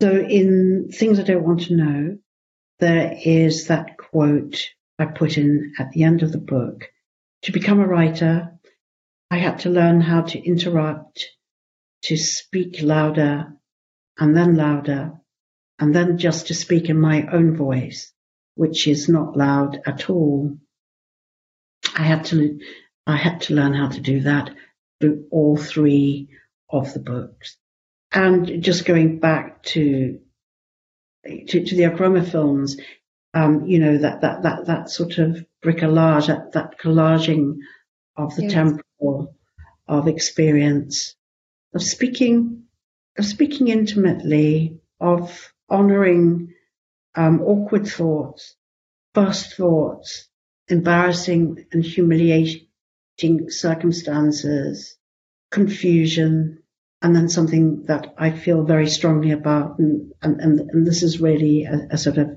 So 0.02 0.12
in 0.12 0.90
Things 0.92 1.20
I 1.20 1.24
Don't 1.24 1.44
Want 1.44 1.62
to 1.64 1.76
Know, 1.76 2.18
there 2.80 3.16
is 3.24 3.68
that 3.68 3.98
quote 3.98 4.70
I 4.98 5.06
put 5.06 5.38
in 5.38 5.74
at 5.80 5.92
the 5.92 6.04
end 6.04 6.24
of 6.24 6.32
the 6.32 6.40
book. 6.40 6.90
To 7.44 7.52
become 7.52 7.80
a 7.80 7.88
writer, 7.88 8.60
I 9.32 9.38
had 9.38 9.60
to 9.60 9.70
learn 9.70 10.02
how 10.02 10.22
to 10.22 10.40
interrupt, 10.40 11.28
to 12.04 12.18
speak 12.18 12.82
louder 12.82 13.54
and 14.20 14.36
then 14.36 14.56
louder, 14.56 15.14
and 15.80 15.96
then 15.96 16.18
just 16.18 16.48
to 16.48 16.54
speak 16.54 16.90
in 16.90 17.00
my 17.00 17.26
own 17.32 17.56
voice, 17.56 18.14
which 18.56 18.88
is 18.88 19.10
not 19.10 19.36
loud 19.36 19.82
at 19.86 20.10
all. 20.10 20.58
I 21.98 22.04
had 22.04 22.26
to, 22.26 22.60
I 23.08 23.16
had 23.16 23.42
to 23.42 23.56
learn 23.56 23.74
how 23.74 23.90
to 23.90 24.00
do 24.00 24.22
that 24.22 24.52
through 25.00 25.26
all 25.32 25.58
three 25.58 26.30
of 26.70 26.94
the 26.94 27.00
books. 27.00 27.58
And 28.12 28.62
just 28.62 28.86
going 28.86 29.20
back 29.20 29.64
to 29.64 30.20
to, 31.26 31.64
to 31.66 31.76
the 31.76 31.84
Akomfrah 31.84 32.30
films, 32.30 32.78
um, 33.34 33.66
you 33.66 33.80
know 33.80 33.98
that 33.98 34.22
that 34.22 34.44
that 34.44 34.66
that 34.66 34.90
sort 34.90 35.18
of 35.18 35.46
bricolage, 35.64 36.28
that 36.28 36.52
that 36.54 36.80
collaging 36.80 37.58
of 38.16 38.36
the 38.36 38.44
yes. 38.44 38.54
temporal 38.54 39.36
of 39.88 40.08
experience, 40.08 41.16
of 41.74 41.84
speaking, 41.84 42.64
of 43.18 43.26
speaking 43.26 43.68
intimately, 43.68 44.80
of 45.00 45.54
honouring 45.70 46.54
um, 47.16 47.42
awkward 47.42 47.88
thoughts, 47.88 48.56
first 49.14 49.56
thoughts, 49.56 50.28
embarrassing 50.68 51.66
and 51.72 51.84
humiliating 51.84 52.68
circumstances, 53.50 54.98
confusion, 55.52 56.64
and 57.02 57.16
then 57.16 57.30
something 57.30 57.84
that 57.84 58.14
I 58.18 58.32
feel 58.32 58.64
very 58.64 58.88
strongly 58.88 59.32
about, 59.32 59.80
and 59.80 60.14
and, 60.22 60.40
and, 60.40 60.60
and 60.60 60.88
this 60.88 61.04
is 61.04 61.20
really 61.20 61.66
a, 61.66 61.88
a 61.92 61.98
sort 61.98 62.18
of 62.18 62.30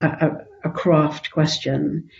a, 0.00 0.06
a, 0.06 0.45
craft 0.70 1.30
question, 1.30 2.10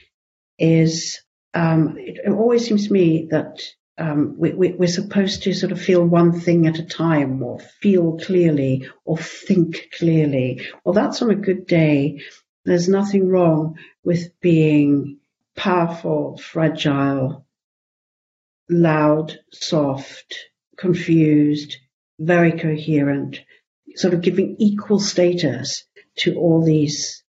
is 0.59 1.21
um, 1.55 1.97
it, 1.99 2.21
it, 2.25 2.31
always 2.31 2.67
seems 2.67 2.87
to 2.87 2.93
me 2.93 3.29
that 3.31 3.61
um, 3.99 4.37
we, 4.39 4.53
we, 4.53 4.73
we're 4.73 4.89
supposed 4.89 5.43
to 5.45 5.55
sort 5.55 5.73
of 5.73 5.81
feel 5.81 6.05
one 6.05 6.39
thing 6.39 6.67
at 6.67 6.79
a 6.79 6.85
time, 6.85 7.43
or 7.43 7.59
feel 7.59 8.19
clearly, 8.19 8.89
or 9.05 9.17
think 9.17 9.89
clearly. 9.99 10.67
Well, 10.85 10.93
that's 10.93 11.23
on 11.23 11.31
a 11.31 11.35
good 11.35 11.67
day. 11.67 12.23
There's 12.65 12.89
nothing 12.89 13.29
wrong 13.29 13.79
with 14.05 14.39
being 14.41 15.19
powerful, 15.57 16.37
fragile, 16.37 17.47
loud, 18.69 19.39
soft, 19.53 20.37
confused, 20.77 21.77
very 22.19 22.53
coherent, 22.53 23.41
sort 23.95 24.15
of 24.15 24.21
giving 24.21 24.57
equal 24.59 25.01
status 25.01 25.85
to 26.19 26.37
all 26.37 26.65
these, 26.65 27.23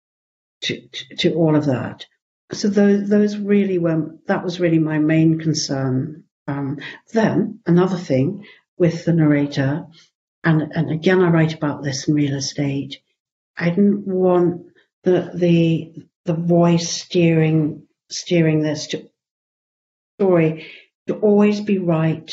to, 0.62 0.88
to, 1.18 1.34
all 1.34 1.56
of 1.56 1.66
that. 1.66 2.06
So 2.52 2.68
those, 2.68 3.08
those 3.08 3.36
really 3.36 3.78
were, 3.78 4.14
that 4.26 4.44
was 4.44 4.60
really 4.60 4.78
my 4.78 4.98
main 4.98 5.38
concern. 5.38 6.24
Um, 6.46 6.78
then 7.12 7.60
another 7.66 7.98
thing 7.98 8.44
with 8.78 9.04
the 9.04 9.12
narrator, 9.12 9.86
and, 10.44 10.62
and 10.74 10.90
again, 10.90 11.20
I 11.20 11.28
write 11.28 11.54
about 11.54 11.82
this 11.82 12.08
in 12.08 12.14
real 12.14 12.34
estate. 12.34 13.00
I 13.56 13.70
didn't 13.70 14.06
want 14.06 14.66
the, 15.02 15.30
the, 15.34 15.92
the 16.24 16.34
voice 16.34 16.88
steering, 16.88 17.86
steering 18.08 18.60
this 18.60 18.88
to 18.88 19.08
story 20.18 20.66
to 21.06 21.14
always 21.16 21.60
be 21.60 21.78
right 21.78 22.32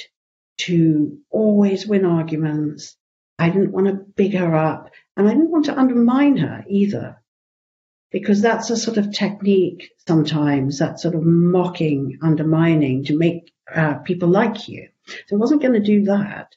to 0.57 1.19
always 1.29 1.85
win 1.87 2.05
arguments. 2.05 2.95
I 3.39 3.49
didn't 3.49 3.71
want 3.71 3.87
to 3.87 3.93
big 3.93 4.33
her 4.35 4.55
up 4.55 4.89
and 5.17 5.27
I 5.27 5.31
didn't 5.31 5.51
want 5.51 5.65
to 5.65 5.77
undermine 5.77 6.37
her 6.37 6.63
either 6.69 7.21
because 8.13 8.41
that's 8.41 8.69
a 8.69 8.77
sort 8.77 8.97
of 8.97 9.11
technique 9.11 9.91
sometimes, 10.07 10.79
that 10.79 10.99
sort 10.99 11.15
of 11.15 11.23
mocking, 11.23 12.19
undermining 12.21 13.03
to 13.05 13.17
make 13.17 13.51
uh, 13.75 13.95
people 13.95 14.29
like 14.29 14.69
you. 14.69 14.87
So 15.27 15.35
I 15.35 15.39
wasn't 15.39 15.63
going 15.63 15.73
to 15.73 15.79
do 15.81 16.05
that. 16.05 16.55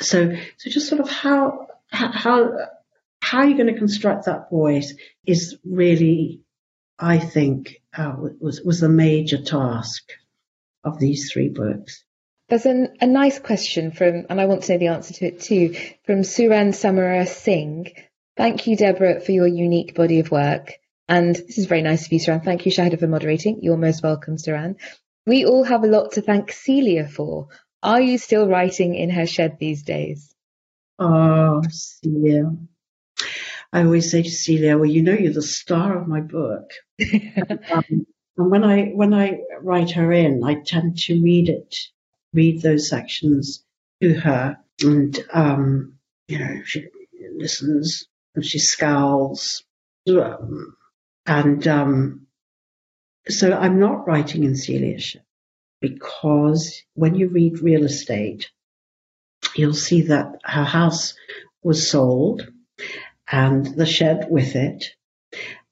So, 0.00 0.34
so 0.56 0.70
just 0.70 0.88
sort 0.88 1.02
of 1.02 1.10
how, 1.10 1.68
how, 1.90 2.52
how 3.20 3.42
you're 3.42 3.58
going 3.58 3.72
to 3.72 3.78
construct 3.78 4.24
that 4.24 4.50
voice 4.50 4.94
is 5.26 5.58
really, 5.62 6.40
I 6.98 7.18
think, 7.18 7.82
uh, 7.96 8.14
was, 8.40 8.62
was 8.62 8.80
the 8.80 8.88
major 8.88 9.42
task 9.42 10.10
of 10.82 10.98
these 10.98 11.30
three 11.30 11.50
books. 11.50 12.02
There's 12.48 12.64
an, 12.64 12.96
a 13.00 13.06
nice 13.06 13.38
question 13.38 13.90
from, 13.90 14.26
and 14.30 14.40
I 14.40 14.46
want 14.46 14.62
to 14.62 14.72
know 14.72 14.78
the 14.78 14.86
answer 14.86 15.12
to 15.14 15.26
it 15.26 15.40
too, 15.40 15.76
from 16.06 16.22
Suran 16.22 16.74
Samara 16.74 17.26
Singh. 17.26 17.92
Thank 18.36 18.66
you, 18.66 18.76
Deborah, 18.76 19.20
for 19.20 19.32
your 19.32 19.46
unique 19.46 19.94
body 19.94 20.20
of 20.20 20.30
work. 20.30 20.72
And 21.08 21.34
this 21.34 21.58
is 21.58 21.66
very 21.66 21.82
nice 21.82 22.06
of 22.06 22.12
you, 22.12 22.18
Suran. 22.18 22.44
Thank 22.44 22.66
you, 22.66 22.72
Shahida, 22.72 22.98
for 22.98 23.06
moderating. 23.06 23.60
You're 23.62 23.76
most 23.76 24.02
welcome, 24.02 24.36
Suran. 24.36 24.76
We 25.26 25.44
all 25.44 25.64
have 25.64 25.84
a 25.84 25.88
lot 25.88 26.12
to 26.12 26.22
thank 26.22 26.52
Celia 26.52 27.08
for. 27.08 27.48
Are 27.82 28.00
you 28.00 28.18
still 28.18 28.48
writing 28.48 28.94
in 28.94 29.10
her 29.10 29.26
shed 29.26 29.58
these 29.58 29.82
days? 29.82 30.34
Oh, 30.98 31.62
Celia. 31.70 32.56
I 33.72 33.84
always 33.84 34.10
say 34.10 34.22
to 34.22 34.30
Celia, 34.30 34.76
well, 34.76 34.90
you 34.90 35.02
know, 35.02 35.12
you're 35.12 35.32
the 35.32 35.42
star 35.42 35.98
of 35.98 36.08
my 36.08 36.20
book. 36.20 36.70
um, 37.70 38.06
and 38.38 38.50
when 38.50 38.64
I, 38.64 38.86
when 38.86 39.14
I 39.14 39.38
write 39.60 39.92
her 39.92 40.12
in, 40.12 40.42
I 40.44 40.56
tend 40.64 40.98
to 40.98 41.22
read 41.22 41.48
it 41.48 41.74
read 42.36 42.62
those 42.62 42.88
sections 42.88 43.64
to 44.02 44.14
her, 44.14 44.58
and 44.82 45.18
um, 45.32 45.94
you 46.28 46.38
know 46.38 46.60
she 46.64 46.86
listens 47.36 48.06
and 48.36 48.44
she 48.44 48.58
scowls, 48.58 49.64
and 51.26 51.66
um, 51.66 52.26
so 53.28 53.52
I'm 53.52 53.80
not 53.80 54.06
writing 54.06 54.44
in 54.44 54.54
Celia 54.54 55.00
Shed 55.00 55.24
because 55.80 56.82
when 56.94 57.14
you 57.14 57.28
read 57.28 57.60
real 57.60 57.84
estate, 57.84 58.50
you'll 59.54 59.74
see 59.74 60.02
that 60.02 60.40
her 60.44 60.64
house 60.64 61.14
was 61.62 61.90
sold 61.90 62.48
and 63.30 63.66
the 63.66 63.86
shed 63.86 64.28
with 64.30 64.54
it. 64.54 64.92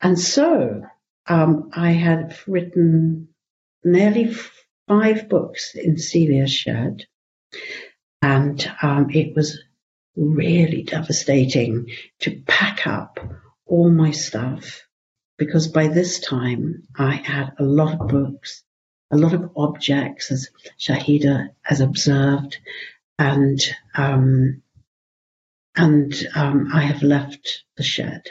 And 0.00 0.18
so 0.18 0.82
um, 1.26 1.70
I 1.72 1.92
had 1.92 2.36
written 2.46 3.28
nearly 3.84 4.34
five 4.88 5.28
books 5.28 5.74
in 5.74 5.96
Celia's 5.96 6.52
shed, 6.52 7.06
and 8.20 8.70
um, 8.82 9.10
it 9.10 9.34
was 9.34 9.62
really 10.16 10.82
devastating 10.82 11.90
to 12.20 12.42
pack 12.46 12.86
up 12.86 13.18
all 13.66 13.90
my 13.90 14.10
stuff 14.10 14.82
because 15.36 15.68
by 15.68 15.88
this 15.88 16.20
time 16.20 16.84
I 16.96 17.14
had 17.14 17.54
a 17.58 17.64
lot 17.64 18.00
of 18.00 18.08
books, 18.08 18.62
a 19.10 19.16
lot 19.16 19.34
of 19.34 19.50
objects, 19.56 20.30
as 20.30 20.48
Shahida 20.78 21.50
has 21.62 21.80
observed, 21.80 22.58
and 23.18 23.60
um, 23.94 24.62
and 25.76 26.14
um, 26.34 26.68
I 26.72 26.82
have 26.82 27.02
left 27.02 27.64
the 27.76 27.82
shed. 27.82 28.26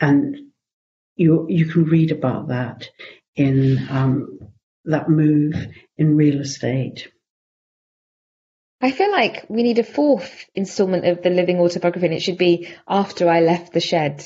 And 0.00 0.52
you 1.16 1.46
you 1.48 1.66
can 1.66 1.84
read 1.84 2.12
about 2.12 2.48
that 2.48 2.88
in 3.36 3.86
um, 3.90 4.38
that 4.84 5.08
move 5.08 5.54
in 5.96 6.16
real 6.16 6.40
estate. 6.40 7.08
I 8.84 8.90
feel 8.90 9.10
like 9.10 9.46
we 9.48 9.62
need 9.62 9.78
a 9.78 9.82
fourth 9.82 10.44
installment 10.54 11.06
of 11.06 11.22
the 11.22 11.30
living 11.30 11.58
autobiography, 11.58 12.04
and 12.04 12.14
it 12.14 12.20
should 12.20 12.36
be 12.36 12.68
After 12.86 13.30
I 13.30 13.40
Left 13.40 13.72
the 13.72 13.80
Shed. 13.80 14.22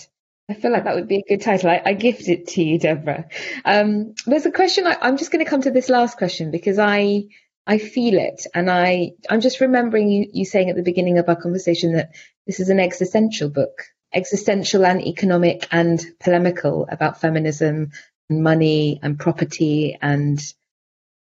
I 0.49 0.55
feel 0.55 0.73
like 0.73 0.83
that 0.83 0.97
would 0.97 1.07
be 1.07 1.19
a 1.19 1.29
good 1.29 1.43
title. 1.43 1.71
I, 1.71 1.81
I 1.85 1.93
gift 1.93 2.27
it 2.27 2.49
to 2.49 2.65
you, 2.65 2.77
Deborah. 2.77 3.29
Um, 3.65 4.15
there's 4.27 4.47
a 4.47 4.51
question. 4.51 4.85
I, 4.85 4.97
I'm 5.01 5.17
just 5.17 5.31
going 5.31 5.45
to 5.45 5.49
come 5.49 5.63
to 5.63 5.71
this 5.71 5.89
last 5.89 6.19
question 6.19 6.51
because 6.51 6.81
I 6.81 7.29
I 7.69 7.79
feel 7.79 8.19
it, 8.19 8.49
and 8.53 8.69
I 8.69 9.13
I'm 9.31 9.41
just 9.41 9.61
remembering 9.61 10.09
you, 10.09 10.27
you 10.33 10.45
saying 10.45 10.71
at 10.71 10.75
the 10.75 10.83
beginning 10.83 11.19
of 11.19 11.29
our 11.29 11.41
conversation 11.41 11.93
that 11.93 12.17
this 12.45 12.59
is 12.59 12.69
an 12.69 12.81
existential 12.81 13.51
book, 13.51 13.85
existential 14.13 14.85
and 14.85 15.01
economic 15.07 15.69
and 15.71 16.05
polemical 16.19 16.89
about 16.91 17.21
feminism 17.21 17.93
and 18.29 18.43
money 18.43 18.99
and 19.05 19.21
property 19.21 19.97
and 20.03 20.41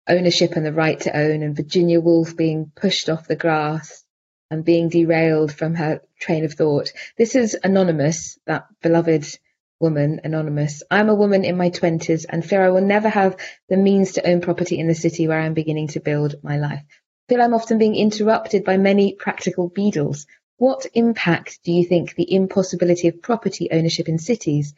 ownership 0.08 0.54
and 0.54 0.66
the 0.66 0.74
right 0.74 1.00
to 1.02 1.18
own, 1.18 1.44
and 1.44 1.56
Virginia 1.56 2.00
Woolf 2.00 2.36
being 2.36 2.72
pushed 2.76 3.10
off 3.10 3.28
the 3.28 3.36
grass 3.36 4.04
and 4.50 4.64
being 4.64 4.90
derailed 4.90 5.52
from 5.52 5.76
her 5.76 6.02
train 6.20 6.46
of 6.46 6.54
thought. 6.54 6.92
This 7.18 7.36
is 7.36 7.58
Anonymous, 7.64 8.38
that 8.46 8.68
beloved 8.82 9.26
woman, 9.80 10.22
Anonymous. 10.24 10.84
I'm 10.90 11.10
a 11.10 11.16
woman 11.16 11.44
in 11.44 11.58
my 11.58 11.70
20s 11.70 12.26
and 12.30 12.46
fear 12.46 12.64
I 12.64 12.70
will 12.70 12.82
never 12.82 13.10
have 13.10 13.38
the 13.70 13.78
means 13.78 14.14
to 14.14 14.28
own 14.28 14.42
property 14.42 14.80
in 14.80 14.88
the 14.88 14.96
city 14.96 15.28
where 15.28 15.40
I'm 15.40 15.54
beginning 15.54 15.90
to 15.90 16.00
build 16.00 16.36
my 16.44 16.58
life. 16.58 16.84
I 16.84 17.34
feel 17.34 17.42
I'm 17.42 17.54
often 17.54 17.78
being 17.78 17.96
interrupted 17.96 18.64
by 18.64 18.78
many 18.78 19.14
practical 19.14 19.68
beadles 19.68 20.28
what 20.58 20.86
impact 20.94 21.60
do 21.66 21.74
you 21.74 21.84
think 21.84 22.16
the 22.16 22.34
impossibility 22.34 23.10
of 23.10 23.22
property 23.22 23.68
ownership 23.72 24.08
in 24.08 24.20
cities 24.20 24.74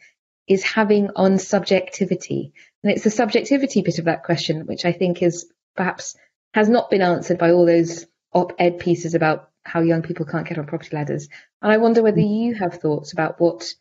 is 0.48 0.64
having 0.64 1.10
on 1.14 1.38
subjectivity? 1.38 2.52
And 2.82 2.92
it's 2.92 3.04
the 3.04 3.10
subjectivity 3.10 3.82
bit 3.82 3.98
of 3.98 4.04
that 4.06 4.24
question, 4.24 4.66
which 4.66 4.84
I 4.84 4.92
think 4.92 5.22
is 5.22 5.50
perhaps 5.76 6.16
has 6.54 6.68
not 6.68 6.90
been 6.90 7.02
answered 7.02 7.38
by 7.38 7.50
all 7.50 7.66
those 7.66 8.06
op-ed 8.32 8.78
pieces 8.78 9.14
about 9.14 9.50
how 9.64 9.80
young 9.80 10.02
people 10.02 10.26
can't 10.26 10.46
get 10.46 10.58
on 10.58 10.66
property 10.66 10.96
ladders. 10.96 11.28
And 11.60 11.72
I 11.72 11.78
wonder 11.78 12.02
whether 12.02 12.20
you 12.20 12.54
have 12.54 12.74
thoughts 12.74 13.12
about 13.12 13.40
what 13.40 13.74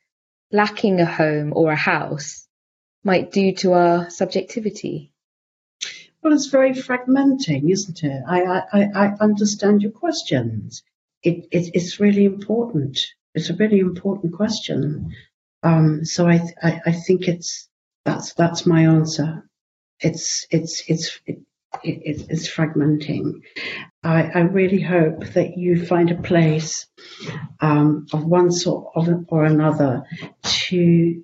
lacking 0.52 1.00
a 1.00 1.06
home 1.06 1.54
or 1.56 1.72
a 1.72 1.76
house 1.76 2.48
might 3.04 3.32
do 3.32 3.54
to 3.54 3.74
our 3.74 4.10
subjectivity. 4.10 5.12
Well, 6.22 6.34
it's 6.34 6.48
very 6.48 6.74
fragmenting, 6.74 7.72
isn't 7.72 8.04
it? 8.04 8.24
I, 8.28 8.64
I, 8.74 8.90
I 8.94 9.14
understand 9.20 9.82
your 9.82 9.92
questions. 9.92 10.84
It, 11.24 11.48
it, 11.52 11.72
it's 11.74 12.00
really 12.00 12.26
important. 12.26 13.00
It's 13.34 13.50
a 13.50 13.56
really 13.56 13.80
important 13.80 14.34
question. 14.34 15.16
Um, 15.64 16.06
so 16.06 16.28
I, 16.28 16.42
I, 16.62 16.82
I, 16.88 16.92
think 16.92 17.28
it's 17.28 17.68
that's 18.08 18.34
that's 18.36 18.66
my 18.66 18.84
answer. 18.84 19.50
It's 20.00 20.48
it's 20.50 20.82
it's 20.88 21.20
it, 21.26 21.40
it, 21.84 22.26
it's 22.30 22.50
fragmenting. 22.50 23.42
I, 24.02 24.24
I, 24.34 24.40
really 24.40 24.80
hope 24.80 25.26
that 25.34 25.58
you 25.58 25.86
find 25.86 26.10
a 26.10 26.22
place 26.22 26.88
um, 27.60 28.08
of 28.14 28.24
one 28.24 28.52
sort 28.52 28.94
of, 28.96 29.10
or 29.28 29.44
another 29.44 30.04
to, 30.42 31.22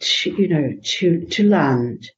to 0.00 0.30
you 0.30 0.48
know 0.48 0.78
to 0.82 1.26
to 1.26 1.46
land 1.46 2.10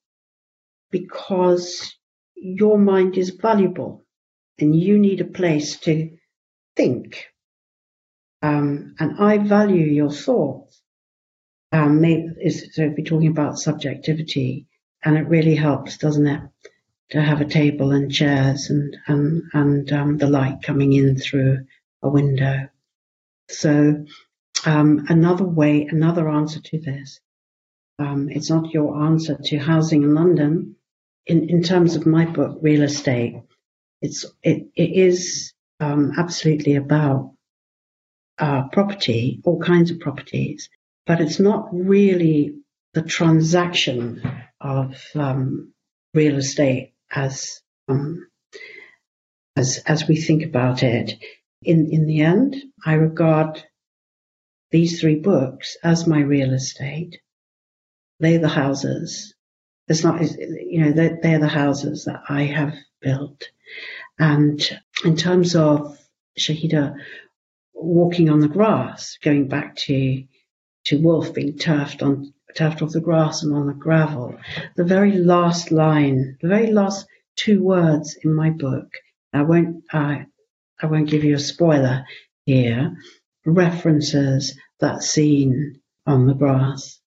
because 0.93 1.97
your 2.37 2.79
mind 2.79 3.19
is 3.19 3.31
valuable 3.31 4.05
and 4.61 4.77
you 4.77 5.01
need 5.01 5.21
a 5.21 5.37
place 5.41 5.81
to 5.81 6.17
think. 6.77 7.27
Um, 8.41 8.95
and 9.01 9.19
I 9.19 9.39
value 9.39 9.87
your 9.87 10.13
thoughts. 10.13 10.84
Um, 11.75 12.01
so 12.05 12.85
if 12.85 12.95
we're 12.97 13.05
talking 13.05 13.31
about 13.31 13.59
subjectivity, 13.59 14.67
and 15.05 15.19
it 15.19 15.27
really 15.27 15.57
helps, 15.57 15.99
doesn't 15.99 16.27
it, 16.27 16.41
to 17.11 17.21
have 17.21 17.41
a 17.41 17.47
table 17.47 17.91
and 17.91 18.13
chairs 18.13 18.71
and 18.71 18.97
and 19.09 19.43
and 19.53 19.93
um, 19.93 20.17
the 20.19 20.29
light 20.29 20.63
coming 20.63 20.93
in 20.93 21.19
through 21.19 21.67
a 22.01 22.09
window. 22.09 22.69
So 23.49 24.05
um, 24.65 25.07
another 25.09 25.45
way, 25.45 25.89
another 25.91 26.29
answer 26.29 26.61
to 26.61 26.79
this. 26.79 27.21
Um, 27.99 28.29
it's 28.31 28.51
not 28.51 28.73
your 28.73 29.03
answer 29.03 29.37
to 29.37 29.59
housing 29.59 30.05
in 30.05 30.15
London. 30.15 30.77
In 31.27 31.49
in 31.51 31.65
terms 31.65 31.97
of 31.97 32.07
my 32.07 32.25
book, 32.25 32.59
real 32.63 32.83
estate, 32.83 33.43
it's 34.01 34.25
it 34.45 34.69
it 34.77 34.91
is 34.93 35.53
um, 35.81 36.13
absolutely 36.17 36.77
about 36.77 37.33
uh, 38.39 38.69
property, 38.69 39.41
all 39.43 39.59
kinds 39.59 39.91
of 39.91 39.99
properties, 39.99 40.69
but 41.07 41.21
it's 41.21 41.39
not 41.41 41.69
really 41.73 42.57
the 42.95 43.03
transaction 43.03 44.23
of 44.61 44.97
um, 45.15 45.73
real 46.15 46.37
estate 46.37 46.95
as 47.11 47.61
um, 47.89 48.29
as 49.57 49.83
as 49.87 50.09
we 50.09 50.17
think 50.17 50.45
about 50.45 50.83
it. 50.83 51.15
In 51.63 51.91
in 51.91 52.07
the 52.07 52.23
end, 52.23 52.57
I 52.85 52.95
regard 52.95 53.63
these 54.71 55.01
three 55.01 55.17
books 55.17 55.77
as 55.85 56.07
my 56.07 56.21
real 56.21 56.53
estate. 56.53 57.21
They're 58.21 58.41
the 58.41 58.49
houses. 58.49 59.35
It's 59.87 60.03
not, 60.03 60.21
you 60.21 60.81
know, 60.81 60.93
they're, 60.93 61.19
they're 61.23 61.39
the 61.39 61.47
houses 61.47 62.07
that 62.07 62.23
I 62.29 62.43
have 62.43 62.75
built. 63.01 63.51
And 64.19 64.61
in 65.05 65.17
terms 65.17 65.55
of 65.55 65.97
Shahida 66.39 66.97
walking 67.73 68.31
on 68.31 68.41
the 68.41 68.49
grass, 68.49 69.19
going 69.23 69.47
back 69.47 69.77
to 69.77 70.25
to 70.85 71.01
Woolf 71.01 71.35
being 71.35 71.59
turfed 71.59 72.03
on 72.03 72.33
turfed 72.55 72.83
off 72.83 72.93
the 72.93 73.01
grass 73.01 73.43
and 73.43 73.53
on 73.53 73.67
the 73.67 73.75
gravel, 73.75 74.39
the 74.77 74.85
very 74.85 75.13
last 75.13 75.73
line, 75.73 76.39
the 76.41 76.49
very 76.49 76.71
last 76.71 77.07
two 77.37 77.63
words 77.63 78.17
in 78.23 78.33
my 78.33 78.51
book, 78.51 78.89
I 79.33 79.43
won't 79.43 79.85
I 79.93 80.27
I 80.81 80.87
won't 80.87 81.11
give 81.11 81.25
you 81.25 81.35
a 81.35 81.41
spoiler 81.41 82.05
here, 82.47 82.97
references 83.45 84.59
that 84.81 85.03
scene 85.03 85.81
on 86.07 86.27
the 86.27 86.35
grass. 86.35 87.01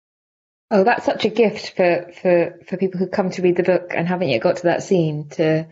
Oh, 0.69 0.83
that's 0.83 1.05
such 1.05 1.23
a 1.23 1.29
gift 1.29 1.75
for, 1.77 2.11
for, 2.21 2.59
for 2.67 2.77
people 2.77 2.99
who 2.99 3.07
come 3.07 3.29
to 3.31 3.41
read 3.41 3.55
the 3.55 3.63
book 3.63 3.93
and 3.95 4.05
haven't 4.05 4.27
yet 4.27 4.41
got 4.41 4.57
to 4.57 4.63
that 4.63 4.83
scene 4.83 5.29
to 5.29 5.65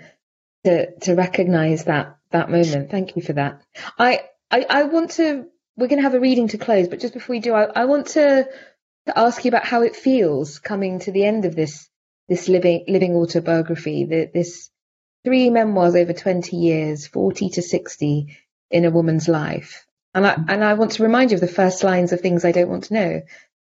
to 0.63 0.99
to 0.99 1.15
recognise 1.15 1.85
that 1.85 2.17
that 2.31 2.49
moment. 2.49 2.91
Thank 2.91 3.15
you 3.15 3.21
for 3.21 3.33
that. 3.33 3.61
I, 3.99 4.21
I 4.49 4.65
I 4.69 4.83
want 4.83 5.11
to. 5.11 5.47
We're 5.77 5.87
going 5.87 5.99
to 5.99 6.03
have 6.03 6.13
a 6.13 6.19
reading 6.19 6.47
to 6.49 6.57
close, 6.57 6.87
but 6.87 6.99
just 6.99 7.13
before 7.13 7.33
we 7.33 7.39
do, 7.39 7.53
I, 7.53 7.63
I 7.63 7.85
want 7.85 8.07
to 8.07 8.47
to 9.07 9.19
ask 9.19 9.45
you 9.45 9.49
about 9.49 9.65
how 9.65 9.83
it 9.83 9.95
feels 9.95 10.59
coming 10.59 10.99
to 10.99 11.11
the 11.11 11.25
end 11.25 11.45
of 11.45 11.55
this 11.55 11.89
this 12.27 12.47
living 12.47 12.85
living 12.87 13.15
autobiography. 13.15 14.05
The, 14.05 14.29
this 14.33 14.69
three 15.23 15.49
memoirs 15.49 15.95
over 15.95 16.13
twenty 16.13 16.57
years, 16.57 17.07
forty 17.07 17.49
to 17.49 17.61
sixty, 17.61 18.37
in 18.71 18.85
a 18.85 18.91
woman's 18.91 19.27
life. 19.27 19.85
And 20.13 20.25
I 20.25 20.33
and 20.47 20.63
I 20.63 20.73
want 20.73 20.91
to 20.93 21.03
remind 21.03 21.31
you 21.31 21.35
of 21.35 21.41
the 21.41 21.47
first 21.47 21.83
lines 21.83 22.13
of 22.13 22.21
things 22.21 22.45
I 22.45 22.51
don't 22.51 22.69
want 22.69 22.85
to 22.85 22.93
know, 22.93 23.21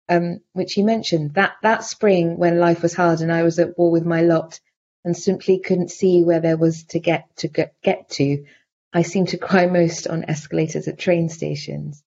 um, 0.10 0.39
which 0.53 0.78
you 0.78 0.84
mentioned. 0.84 1.36
That 1.36 1.53
that 1.62 1.84
spring 1.84 2.38
when 2.38 2.60
life 2.60 2.82
was 2.82 2.95
hard 2.95 3.22
and 3.22 3.32
I 3.32 3.43
was 3.43 3.60
at 3.60 3.78
war 3.78 3.91
with 3.91 4.05
my 4.05 4.22
lot 4.22 4.60
and 5.05 5.16
simply 5.16 5.60
couldn't 5.60 5.91
see 5.91 6.24
where 6.24 6.41
there 6.41 6.57
was 6.57 6.84
to 6.86 6.99
get 6.99 7.26
to 7.38 7.47
get, 7.47 7.76
get 7.84 8.10
to. 8.12 8.45
I 8.94 9.04
seem 9.04 9.28
to 9.28 9.38
cry 9.38 9.68
most 9.68 10.08
on 10.08 10.26
escalators 10.28 10.88
at 10.88 10.98
train 10.98 11.30
stations. 11.30 12.04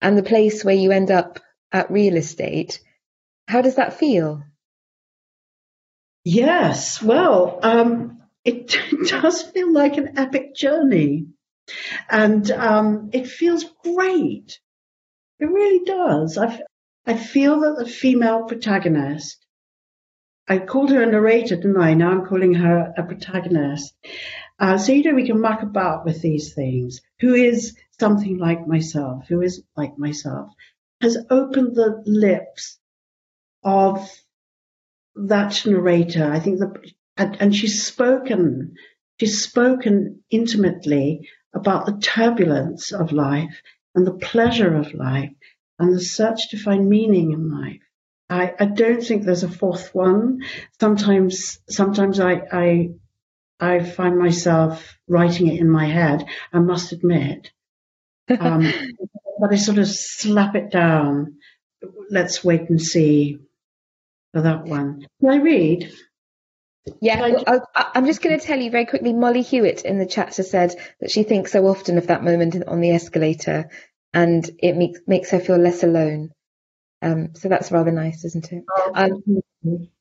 And 0.00 0.16
the 0.16 0.22
place 0.22 0.64
where 0.64 0.74
you 0.74 0.90
end 0.90 1.10
up 1.10 1.40
at 1.72 1.90
real 1.90 2.16
estate, 2.16 2.80
how 3.46 3.60
does 3.62 3.76
that 3.76 3.98
feel? 3.98 4.42
Yes, 6.24 7.02
well, 7.02 7.58
um, 7.62 8.22
it 8.44 8.76
does 9.06 9.42
feel 9.42 9.72
like 9.72 9.96
an 9.96 10.18
epic 10.18 10.54
journey. 10.54 11.26
And 12.08 12.50
um, 12.50 13.10
it 13.12 13.26
feels 13.26 13.64
great. 13.82 14.58
It 15.38 15.46
really 15.46 15.84
does. 15.84 16.38
I, 16.38 16.60
I 17.06 17.16
feel 17.16 17.60
that 17.60 17.76
the 17.78 17.90
female 17.90 18.44
protagonist 18.44 19.43
I 20.46 20.58
called 20.58 20.90
her 20.90 21.02
a 21.02 21.06
narrator, 21.06 21.56
didn't 21.56 21.80
I? 21.80 21.94
Now 21.94 22.10
I'm 22.10 22.26
calling 22.26 22.54
her 22.54 22.92
a 22.96 23.02
protagonist. 23.02 23.94
Uh, 24.58 24.78
so, 24.78 24.92
you 24.92 25.02
know, 25.02 25.14
we 25.14 25.26
can 25.26 25.40
muck 25.40 25.62
about 25.62 26.04
with 26.04 26.20
these 26.20 26.52
things. 26.52 27.00
Who 27.20 27.34
is 27.34 27.76
something 27.98 28.38
like 28.38 28.66
myself, 28.66 29.26
who 29.28 29.40
is 29.40 29.62
like 29.76 29.98
myself, 29.98 30.50
has 31.00 31.16
opened 31.30 31.74
the 31.74 32.02
lips 32.06 32.78
of 33.62 34.08
that 35.16 35.64
narrator. 35.64 36.30
I 36.30 36.40
think 36.40 36.60
that, 36.60 36.72
and, 37.16 37.36
and 37.40 37.54
she's 37.54 37.86
spoken, 37.86 38.74
she's 39.18 39.42
spoken 39.42 40.22
intimately 40.30 41.28
about 41.54 41.86
the 41.86 41.98
turbulence 41.98 42.92
of 42.92 43.12
life 43.12 43.62
and 43.94 44.06
the 44.06 44.14
pleasure 44.14 44.74
of 44.76 44.92
life 44.92 45.30
and 45.78 45.94
the 45.94 46.00
search 46.00 46.50
to 46.50 46.58
find 46.58 46.88
meaning 46.88 47.32
in 47.32 47.50
life. 47.50 47.80
I, 48.28 48.54
I 48.58 48.64
don't 48.64 49.02
think 49.02 49.24
there's 49.24 49.42
a 49.42 49.48
fourth 49.48 49.94
one. 49.94 50.42
Sometimes, 50.80 51.58
sometimes 51.68 52.20
I, 52.20 52.42
I, 52.50 52.90
I 53.60 53.82
find 53.82 54.18
myself 54.18 54.98
writing 55.08 55.48
it 55.48 55.60
in 55.60 55.68
my 55.68 55.86
head. 55.86 56.24
I 56.52 56.58
must 56.58 56.92
admit, 56.92 57.52
um, 58.28 58.72
but 59.40 59.52
I 59.52 59.56
sort 59.56 59.78
of 59.78 59.88
slap 59.88 60.54
it 60.54 60.70
down. 60.70 61.36
Let's 62.10 62.42
wait 62.42 62.70
and 62.70 62.80
see 62.80 63.38
for 64.32 64.42
that 64.42 64.64
one. 64.64 65.06
Can 65.20 65.30
I 65.30 65.36
read? 65.36 65.92
Yeah, 67.00 67.20
well, 67.46 67.68
I'm 67.74 68.04
just 68.04 68.20
going 68.20 68.38
to 68.38 68.44
tell 68.44 68.60
you 68.60 68.70
very 68.70 68.84
quickly. 68.84 69.14
Molly 69.14 69.40
Hewitt 69.40 69.84
in 69.84 69.98
the 69.98 70.06
chat 70.06 70.36
has 70.36 70.50
said 70.50 70.74
that 71.00 71.10
she 71.10 71.22
thinks 71.22 71.52
so 71.52 71.66
often 71.66 71.96
of 71.96 72.08
that 72.08 72.22
moment 72.22 72.62
on 72.66 72.80
the 72.80 72.90
escalator, 72.90 73.70
and 74.12 74.48
it 74.58 74.76
makes 74.76 75.00
makes 75.06 75.30
her 75.30 75.40
feel 75.40 75.56
less 75.56 75.82
alone. 75.82 76.30
Um, 77.04 77.34
so 77.34 77.48
that's 77.50 77.70
rather 77.70 77.92
nice, 77.92 78.24
isn't 78.24 78.50
it? 78.50 78.64
Oh, 78.74 78.92
um, 78.94 79.42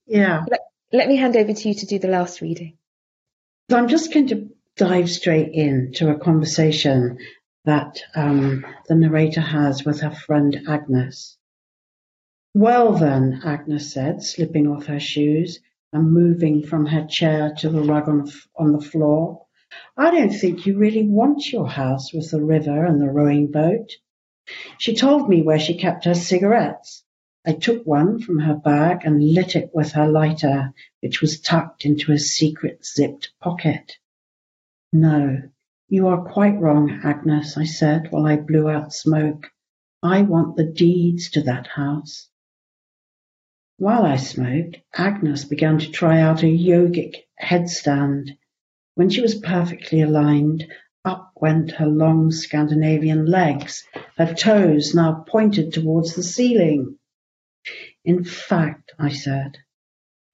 yeah. 0.08 0.46
Let, 0.50 0.62
let, 0.94 1.08
me 1.10 1.18
hand 1.18 1.36
over 1.36 1.54
to 1.54 1.68
you 1.68 1.76
to 1.76 1.86
do 1.86 2.00
the 2.00 2.08
last 2.08 2.40
reading. 2.40 2.78
So 3.70 3.78
I'm 3.78 3.90
just 3.90 4.14
going 4.14 4.28
to 4.28 4.50
dive 4.78 5.10
straight 5.10 5.52
into 5.54 6.10
a 6.10 6.18
conversation 6.18 7.18
that 7.66 8.02
um, 8.16 8.66
the 8.88 8.96
narrator 8.96 9.42
has 9.42 9.84
with 9.84 10.00
her 10.00 10.12
friend 10.12 10.64
Agnes. 10.68 11.38
Well 12.54 12.94
then, 12.94 13.42
Agnes 13.44 13.94
said, 13.94 14.24
slipping 14.24 14.68
off 14.68 14.86
her 14.86 15.00
shoes 15.00 15.60
and 15.92 16.14
moving 16.14 16.66
from 16.66 16.86
her 16.86 17.06
chair 17.06 17.54
to 17.60 17.70
the 17.70 17.82
rug 17.82 18.08
on, 18.08 18.32
on 18.56 18.72
the 18.72 18.82
floor. 18.82 19.46
I 19.98 20.12
don't 20.12 20.32
think 20.32 20.66
you 20.66 20.78
really 20.78 21.06
want 21.06 21.52
your 21.52 21.68
house 21.68 22.14
with 22.14 22.32
the 22.32 22.42
river 22.42 22.86
and 22.86 23.02
the 23.02 23.10
rowing 23.10 23.52
boat. 23.52 23.90
She 24.78 24.94
told 24.94 25.30
me 25.30 25.42
where 25.42 25.58
she 25.58 25.78
kept 25.78 26.04
her 26.04 26.14
cigarettes. 26.14 27.06
I 27.46 27.54
took 27.54 27.86
one 27.86 28.20
from 28.20 28.40
her 28.40 28.56
bag 28.56 29.06
and 29.06 29.24
lit 29.24 29.56
it 29.56 29.72
with 29.74 29.94
her 29.94 30.06
lighter, 30.06 30.74
which 31.02 31.22
was 31.22 31.40
tucked 31.40 31.86
into 31.86 32.12
a 32.12 32.20
secret 32.20 32.86
zipped 32.86 33.32
pocket. 33.40 33.98
No, 34.92 35.44
You 35.88 36.08
are 36.08 36.30
quite 36.30 36.60
wrong, 36.60 37.00
Agnes, 37.06 37.56
I 37.56 37.64
said 37.64 38.12
while 38.12 38.26
I 38.26 38.36
blew 38.36 38.68
out 38.70 38.94
smoke. 38.94 39.50
I 40.02 40.24
want 40.24 40.58
the 40.58 40.66
deeds 40.66 41.30
to 41.32 41.42
that 41.44 41.68
house. 41.68 42.28
While 43.78 44.04
I 44.04 44.18
smoked, 44.18 44.78
Agnes 44.94 45.46
began 45.46 45.80
to 45.80 45.90
try 45.90 46.20
out 46.20 46.44
a 46.44 46.48
yogic 46.48 47.16
headstand. 47.42 48.38
When 48.96 49.10
she 49.10 49.22
was 49.22 49.36
perfectly 49.36 50.02
aligned, 50.02 50.66
up 51.06 51.32
went 51.36 51.72
her 51.72 51.88
long 51.88 52.32
Scandinavian 52.32 53.26
legs, 53.26 53.84
her 54.18 54.34
toes 54.34 54.94
now 54.94 55.26
pointed 55.28 55.74
towards 55.74 56.16
the 56.16 56.24
ceiling. 56.24 56.98
In 58.06 58.24
fact, 58.24 58.92
I 58.98 59.10
said, 59.10 59.58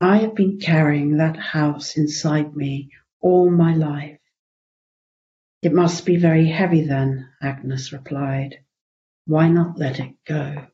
I 0.02 0.18
have 0.18 0.36
been 0.36 0.60
carrying 0.60 1.18
that 1.18 1.38
house 1.38 1.98
inside 1.98 2.56
me 2.56 2.92
all 3.22 3.50
my 3.50 3.76
life. 3.76 4.20
It 5.62 5.74
must 5.74 6.06
be 6.06 6.16
very 6.16 6.48
heavy 6.48 6.86
then, 6.86 7.28
Agnes 7.42 7.92
replied. 7.92 8.60
Why 9.26 9.50
not 9.50 9.78
let 9.78 10.00
it 10.00 10.14
go? 10.26 10.68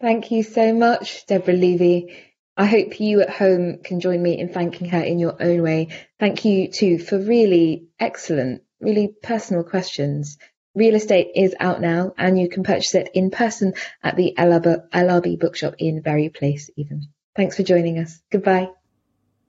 Thank 0.00 0.30
you 0.30 0.42
so 0.42 0.72
much, 0.72 1.26
Deborah 1.26 1.54
Levy. 1.54 2.16
I 2.56 2.66
hope 2.66 3.00
you 3.00 3.20
at 3.20 3.30
home 3.30 3.78
can 3.82 4.00
join 4.00 4.22
me 4.22 4.38
in 4.38 4.50
thanking 4.50 4.88
her 4.90 5.00
in 5.02 5.18
your 5.18 5.42
own 5.42 5.62
way. 5.62 5.88
Thank 6.18 6.44
you 6.44 6.68
too 6.68 6.98
for 6.98 7.18
really 7.18 7.88
excellent, 7.98 8.62
really 8.80 9.14
personal 9.22 9.64
questions. 9.64 10.38
Real 10.74 10.94
Estate 10.94 11.32
is 11.34 11.54
out 11.58 11.80
now 11.80 12.12
and 12.16 12.38
you 12.38 12.48
can 12.48 12.62
purchase 12.62 12.94
it 12.94 13.10
in 13.14 13.30
person 13.30 13.74
at 14.02 14.16
the 14.16 14.34
LRB 14.36 15.38
bookshop 15.38 15.74
in 15.78 16.00
Bury 16.00 16.28
Place 16.28 16.70
even. 16.76 17.08
Thanks 17.34 17.56
for 17.56 17.62
joining 17.62 17.98
us. 17.98 18.20
Goodbye. 18.30 18.68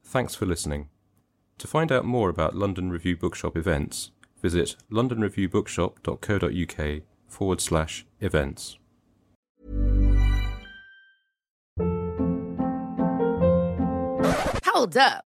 Thanks 0.04 0.36
for 0.36 0.46
listening. 0.46 0.90
To 1.60 1.68
find 1.68 1.92
out 1.92 2.06
more 2.06 2.30
about 2.30 2.56
London 2.56 2.90
Review 2.90 3.16
Bookshop 3.16 3.56
events, 3.56 4.12
visit 4.42 4.76
londonreviewbookshop.co.uk 4.92 7.02
forward 7.28 7.62
slash 7.62 8.06
events. 8.20 8.78
Hold 14.66 14.98
up. 14.98 15.26